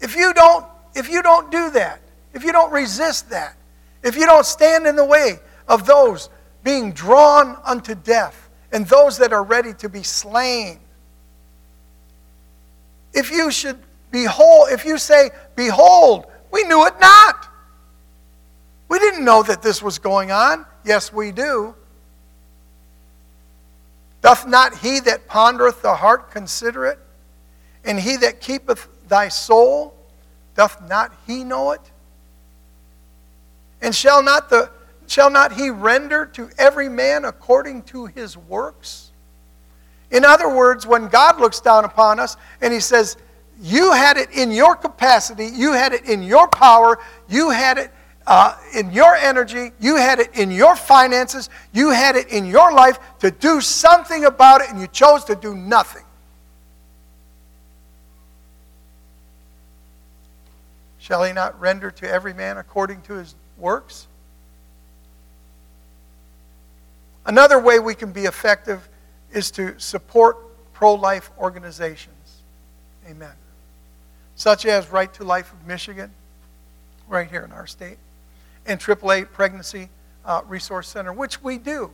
If 0.00 0.14
you 0.14 0.32
don't, 0.32 0.64
if 0.94 1.08
you 1.08 1.22
don't 1.22 1.50
do 1.50 1.70
that, 1.70 2.00
if 2.32 2.44
you 2.44 2.52
don't 2.52 2.70
resist 2.70 3.30
that, 3.30 3.56
if 4.04 4.14
you 4.14 4.26
don't 4.26 4.46
stand 4.46 4.86
in 4.86 4.94
the 4.94 5.04
way 5.04 5.40
of 5.66 5.86
those 5.86 6.28
being 6.62 6.92
drawn 6.92 7.58
unto 7.64 7.94
death 7.94 8.50
and 8.70 8.86
those 8.86 9.18
that 9.18 9.32
are 9.32 9.42
ready 9.42 9.72
to 9.74 9.88
be 9.88 10.02
slain, 10.02 10.78
if 13.14 13.30
you 13.30 13.50
should 13.50 13.78
behold, 14.10 14.68
if 14.70 14.84
you 14.84 14.98
say, 14.98 15.30
Behold, 15.56 16.26
we 16.50 16.62
knew 16.64 16.86
it 16.86 16.94
not. 17.00 17.48
We 18.88 18.98
didn't 18.98 19.24
know 19.24 19.42
that 19.42 19.62
this 19.62 19.82
was 19.82 19.98
going 19.98 20.30
on. 20.30 20.66
Yes, 20.84 21.12
we 21.12 21.32
do. 21.32 21.74
Doth 24.20 24.46
not 24.46 24.78
he 24.78 25.00
that 25.00 25.26
pondereth 25.28 25.82
the 25.82 25.94
heart 25.94 26.30
consider 26.30 26.86
it? 26.86 26.98
And 27.84 27.98
he 27.98 28.16
that 28.18 28.40
keepeth 28.40 28.88
thy 29.08 29.28
soul, 29.28 29.94
doth 30.54 30.88
not 30.88 31.12
he 31.26 31.44
know 31.44 31.72
it? 31.72 31.80
And 33.84 33.94
shall 33.94 34.22
not, 34.22 34.48
the, 34.48 34.70
shall 35.06 35.28
not 35.28 35.52
he 35.52 35.68
render 35.68 36.24
to 36.24 36.48
every 36.56 36.88
man 36.88 37.26
according 37.26 37.82
to 37.82 38.06
his 38.06 38.34
works? 38.34 39.12
In 40.10 40.24
other 40.24 40.48
words, 40.48 40.86
when 40.86 41.08
God 41.08 41.38
looks 41.38 41.60
down 41.60 41.84
upon 41.84 42.18
us 42.18 42.38
and 42.62 42.72
he 42.72 42.80
says, 42.80 43.18
You 43.60 43.92
had 43.92 44.16
it 44.16 44.30
in 44.30 44.50
your 44.50 44.74
capacity, 44.74 45.48
you 45.48 45.72
had 45.72 45.92
it 45.92 46.06
in 46.06 46.22
your 46.22 46.48
power, 46.48 46.98
you 47.28 47.50
had 47.50 47.76
it 47.76 47.90
uh, 48.26 48.56
in 48.74 48.90
your 48.90 49.16
energy, 49.16 49.70
you 49.78 49.96
had 49.96 50.18
it 50.18 50.34
in 50.34 50.50
your 50.50 50.76
finances, 50.76 51.50
you 51.74 51.90
had 51.90 52.16
it 52.16 52.28
in 52.28 52.46
your 52.46 52.72
life 52.72 52.98
to 53.18 53.30
do 53.30 53.60
something 53.60 54.24
about 54.24 54.62
it, 54.62 54.70
and 54.70 54.80
you 54.80 54.86
chose 54.86 55.24
to 55.24 55.36
do 55.36 55.54
nothing. 55.54 56.04
Shall 60.96 61.22
he 61.22 61.34
not 61.34 61.60
render 61.60 61.90
to 61.90 62.10
every 62.10 62.32
man 62.32 62.56
according 62.56 63.02
to 63.02 63.12
his 63.12 63.34
works? 63.58 64.06
Another 67.26 67.58
way 67.58 67.78
we 67.78 67.94
can 67.94 68.12
be 68.12 68.22
effective 68.22 68.88
is 69.32 69.50
to 69.52 69.78
support 69.78 70.36
pro 70.72 70.94
life 70.94 71.30
organizations. 71.38 72.42
Amen. 73.08 73.32
Such 74.36 74.66
as 74.66 74.90
Right 74.90 75.12
to 75.14 75.24
Life 75.24 75.52
of 75.52 75.66
Michigan, 75.66 76.10
right 77.08 77.28
here 77.28 77.42
in 77.42 77.52
our 77.52 77.66
state 77.66 77.98
and 78.66 78.80
AAA 78.80 79.30
Pregnancy 79.32 79.88
uh, 80.24 80.42
Resource 80.46 80.88
Center, 80.88 81.12
which 81.12 81.42
we 81.42 81.58
do, 81.58 81.92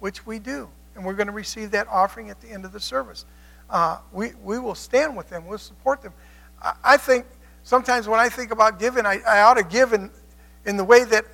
which 0.00 0.26
we 0.26 0.38
do. 0.38 0.68
And 0.94 1.04
we're 1.04 1.14
going 1.14 1.28
to 1.28 1.32
receive 1.32 1.70
that 1.70 1.86
offering 1.88 2.30
at 2.30 2.40
the 2.40 2.50
end 2.50 2.64
of 2.64 2.72
the 2.72 2.80
service. 2.80 3.24
Uh, 3.70 3.98
we, 4.12 4.32
we 4.42 4.58
will 4.58 4.74
stand 4.74 5.16
with 5.16 5.30
them, 5.30 5.46
we'll 5.46 5.58
support 5.58 6.02
them. 6.02 6.12
I, 6.60 6.74
I, 6.84 6.96
think 6.96 7.24
sometimes 7.62 8.06
when 8.08 8.20
I 8.20 8.28
think 8.28 8.50
about 8.50 8.78
giving, 8.78 9.06
I, 9.06 9.20
I 9.26 9.42
ought 9.42 9.54
to 9.54 9.64
give 9.64 9.92
in, 9.92 10.10
in 10.64 10.76
the 10.76 10.84
way 10.84 11.04
that 11.04 11.24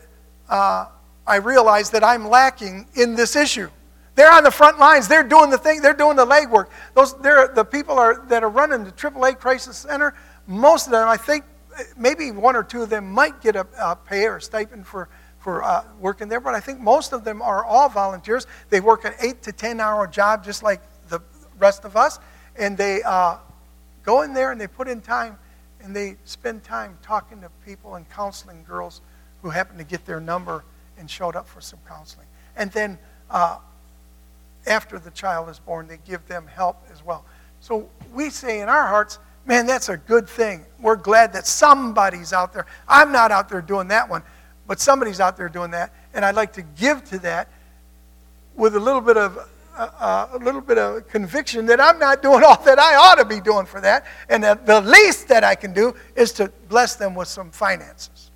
uh, 0.49 0.87
I 1.27 1.37
realize 1.37 1.91
that 1.91 2.03
I'm 2.03 2.29
lacking 2.29 2.87
in 2.95 3.15
this 3.15 3.37
issue. 3.37 3.71
They're 4.15 4.33
on 4.33 4.43
the 4.43 4.51
front 4.51 4.79
lines. 4.79 5.07
They're 5.07 5.23
doing 5.23 5.51
the 5.51 5.59
thing. 5.59 5.81
They're 5.81 5.93
doing 5.93 6.17
the 6.17 6.27
legwork. 6.27 6.69
Those, 6.95 7.17
they're, 7.19 7.49
the 7.49 7.65
people 7.65 7.99
are, 7.99 8.25
that 8.29 8.43
are 8.43 8.49
running 8.49 8.85
the 8.85 8.93
AAA 8.93 9.39
Crisis 9.39 9.77
Center, 9.77 10.15
most 10.49 10.87
of 10.87 10.93
them, 10.93 11.07
I 11.07 11.17
think, 11.17 11.45
maybe 11.97 12.31
one 12.31 12.57
or 12.57 12.65
two 12.65 12.83
of 12.83 12.91
them 12.91 13.11
might 13.13 13.41
get 13.41 13.55
a, 13.55 13.67
a 13.81 13.95
pay 13.95 14.25
or 14.25 14.37
a 14.37 14.43
stipend 14.43 14.87
for, 14.87 15.09
for 15.39 15.63
uh, 15.63 15.85
working 16.01 16.29
there, 16.29 16.41
but 16.41 16.55
I 16.55 16.61
think 16.61 16.81
most 16.81 17.13
of 17.13 17.23
them 17.23 17.43
are 17.43 17.65
all 17.65 17.89
volunteers. 17.89 18.47
They 18.71 18.81
work 18.81 19.05
an 19.05 19.13
eight 19.21 19.43
to 19.43 19.53
ten 19.53 19.79
hour 19.79 20.07
job 20.07 20.45
just 20.45 20.63
like 20.63 20.81
the 21.09 21.21
rest 21.59 21.85
of 21.85 21.97
us, 21.97 22.19
and 22.57 22.77
they 22.77 23.03
uh, 23.03 23.37
go 24.03 24.23
in 24.23 24.33
there 24.33 24.51
and 24.53 24.61
they 24.61 24.67
put 24.67 24.89
in 24.89 25.01
time 25.01 25.39
and 25.81 25.95
they 25.95 26.17
spend 26.25 26.65
time 26.65 26.99
talking 27.03 27.41
to 27.43 27.51
people 27.65 27.95
and 27.95 28.09
counseling 28.11 28.65
girls 28.67 29.01
who 29.43 29.51
happened 29.51 29.79
to 29.79 29.85
get 29.85 30.05
their 30.05 30.21
number 30.21 30.65
and 30.99 31.11
showed 31.11 31.37
up 31.37 31.49
for 31.49 31.61
some 31.61 31.79
counseling. 31.87 32.27
And 32.57 32.71
then 32.73 32.99
uh, 33.31 33.59
after 34.67 34.99
the 34.99 35.11
child 35.11 35.49
is 35.49 35.59
born, 35.59 35.87
they 35.87 35.99
give 36.07 36.27
them 36.27 36.47
help 36.47 36.77
as 36.93 37.05
well. 37.05 37.25
So 37.61 37.89
we 38.13 38.31
say 38.31 38.61
in 38.61 38.69
our 38.69 38.87
hearts, 38.87 39.19
man, 39.47 39.67
that's 39.67 39.89
a 39.89 39.97
good 39.97 40.29
thing. 40.29 40.65
We're 40.81 40.97
glad 40.97 41.33
that 41.33 41.47
somebody's 41.47 42.33
out 42.33 42.53
there. 42.53 42.67
I'm 42.87 43.13
not 43.13 43.33
out 43.33 43.49
there 43.49 43.63
doing 43.63 43.89
that 43.89 44.09
one, 44.09 44.23
but 44.67 44.81
somebody's 44.81 45.21
out 45.21 45.37
there 45.37 45.49
doing 45.49 45.71
that, 45.73 45.93
and 46.15 46.25
I'd 46.25 46.37
like 46.37 46.53
to 46.55 46.63
give 46.63 47.03
to 47.11 47.19
that 47.21 47.49
with 48.55 48.77
a 48.77 48.81
little 48.81 49.01
bit 49.01 49.17
of 49.17 49.39
uh, 49.77 49.89
uh 49.99 50.29
a 50.33 50.39
little 50.39 50.61
bit 50.61 50.77
of 50.77 51.09
conviction 51.09 51.65
that 51.67 51.81
I'm 51.81 51.99
not 51.99 52.21
doing 52.21 52.43
all 52.45 52.61
that 52.65 52.79
I 52.79 52.97
ought 52.97 53.15
to 53.15 53.25
be 53.25 53.41
doing 53.41 53.65
for 53.65 53.81
that, 53.81 54.05
and 54.29 54.45
that 54.45 54.67
the 54.67 54.81
least 54.83 55.29
that 55.29 55.43
I 55.43 55.55
can 55.55 55.73
do 55.73 55.95
is 56.15 56.33
to 56.35 56.53
bless 56.69 56.97
them 56.97 57.15
with 57.15 57.29
some 57.29 57.51
finances. 57.51 58.28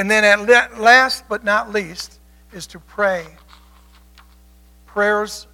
And 0.00 0.10
then, 0.10 0.24
at 0.24 0.80
last 0.80 1.24
but 1.28 1.44
not 1.44 1.74
least, 1.74 2.20
is 2.54 2.66
to 2.68 2.78
pray 2.78 3.26
prayers 4.86 5.46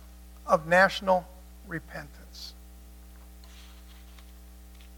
of 0.46 0.68
national 0.68 1.26
repentance. 1.66 2.54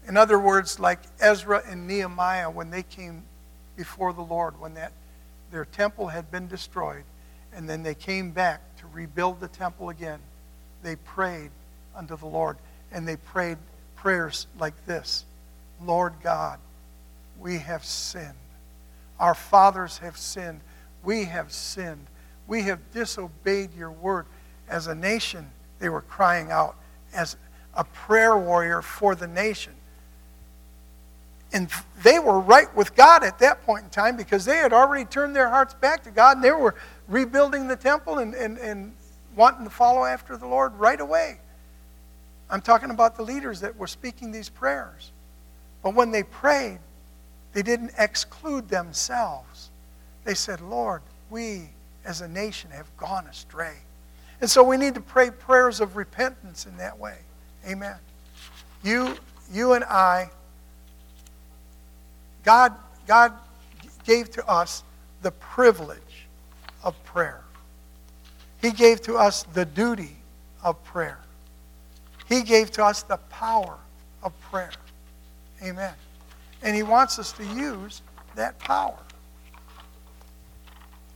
In 0.07 0.17
other 0.17 0.37
words, 0.37 0.79
like 0.79 0.99
Ezra 1.19 1.63
and 1.65 1.87
Nehemiah 1.87 2.51
when 2.51 2.69
they 2.69 2.83
came 2.83 3.23
before 3.75 4.13
the 4.13 4.21
Lord, 4.21 4.61
when 4.61 4.75
that, 4.75 4.91
their 5.49 5.65
temple 5.65 6.09
had 6.09 6.29
been 6.29 6.47
destroyed, 6.47 7.03
and 7.51 7.67
then 7.67 7.81
they 7.81 7.95
came 7.95 8.29
back 8.29 8.61
to 8.77 8.83
rebuild 8.93 9.39
the 9.39 9.47
temple 9.47 9.89
again, 9.89 10.19
they 10.83 10.95
prayed 10.95 11.49
unto 11.95 12.15
the 12.15 12.27
Lord. 12.27 12.57
And 12.91 13.07
they 13.07 13.15
prayed 13.15 13.57
prayers 13.95 14.45
like 14.59 14.85
this 14.85 15.25
Lord 15.81 16.13
God, 16.21 16.59
we 17.39 17.57
have 17.57 17.83
sinned 17.83 18.35
our 19.19 19.33
fathers 19.33 19.97
have 19.99 20.17
sinned. 20.17 20.61
We 21.03 21.25
have 21.25 21.51
sinned. 21.51 22.07
We 22.47 22.63
have 22.63 22.79
disobeyed 22.91 23.73
your 23.75 23.91
word. 23.91 24.25
As 24.67 24.87
a 24.87 24.95
nation, 24.95 25.49
they 25.79 25.89
were 25.89 26.01
crying 26.01 26.51
out 26.51 26.75
as 27.13 27.37
a 27.73 27.83
prayer 27.83 28.37
warrior 28.37 28.81
for 28.81 29.15
the 29.15 29.27
nation. 29.27 29.73
And 31.51 31.69
they 32.03 32.19
were 32.19 32.39
right 32.39 32.73
with 32.75 32.95
God 32.95 33.23
at 33.23 33.39
that 33.39 33.63
point 33.63 33.85
in 33.85 33.89
time 33.89 34.15
because 34.15 34.45
they 34.45 34.57
had 34.57 34.71
already 34.71 35.05
turned 35.05 35.35
their 35.35 35.49
hearts 35.49 35.73
back 35.73 36.03
to 36.03 36.11
God 36.11 36.37
and 36.37 36.43
they 36.43 36.51
were 36.51 36.75
rebuilding 37.07 37.67
the 37.67 37.75
temple 37.75 38.19
and, 38.19 38.35
and, 38.35 38.57
and 38.59 38.93
wanting 39.35 39.63
to 39.63 39.69
follow 39.71 40.05
after 40.05 40.37
the 40.37 40.45
Lord 40.45 40.75
right 40.75 40.99
away. 40.99 41.39
I'm 42.51 42.61
talking 42.61 42.91
about 42.91 43.15
the 43.15 43.23
leaders 43.23 43.61
that 43.61 43.77
were 43.77 43.87
speaking 43.87 44.31
these 44.31 44.49
prayers. 44.49 45.11
But 45.81 45.95
when 45.95 46.11
they 46.11 46.23
prayed, 46.23 46.79
they 47.53 47.61
didn't 47.61 47.91
exclude 47.97 48.69
themselves. 48.69 49.69
They 50.23 50.35
said, 50.35 50.61
Lord, 50.61 51.01
we 51.29 51.69
as 52.05 52.21
a 52.21 52.27
nation 52.27 52.69
have 52.71 52.95
gone 52.97 53.25
astray. 53.27 53.75
And 54.41 54.49
so 54.49 54.63
we 54.63 54.77
need 54.77 54.95
to 54.95 55.01
pray 55.01 55.31
prayers 55.31 55.81
of 55.81 55.95
repentance 55.95 56.65
in 56.65 56.77
that 56.77 56.97
way. 56.97 57.17
Amen. 57.67 57.95
You, 58.83 59.17
you 59.51 59.73
and 59.73 59.83
I, 59.83 60.29
God, 62.43 62.73
God 63.05 63.33
gave 64.05 64.31
to 64.31 64.47
us 64.47 64.83
the 65.21 65.31
privilege 65.31 66.27
of 66.83 67.01
prayer. 67.03 67.41
He 68.61 68.71
gave 68.71 69.01
to 69.03 69.17
us 69.17 69.43
the 69.53 69.65
duty 69.65 70.15
of 70.63 70.81
prayer. 70.83 71.19
He 72.27 72.43
gave 72.43 72.71
to 72.71 72.85
us 72.85 73.03
the 73.03 73.17
power 73.17 73.77
of 74.23 74.39
prayer. 74.41 74.71
Amen. 75.63 75.93
And 76.61 76.75
He 76.75 76.83
wants 76.83 77.19
us 77.19 77.31
to 77.33 77.43
use 77.45 78.01
that 78.35 78.59
power. 78.59 78.97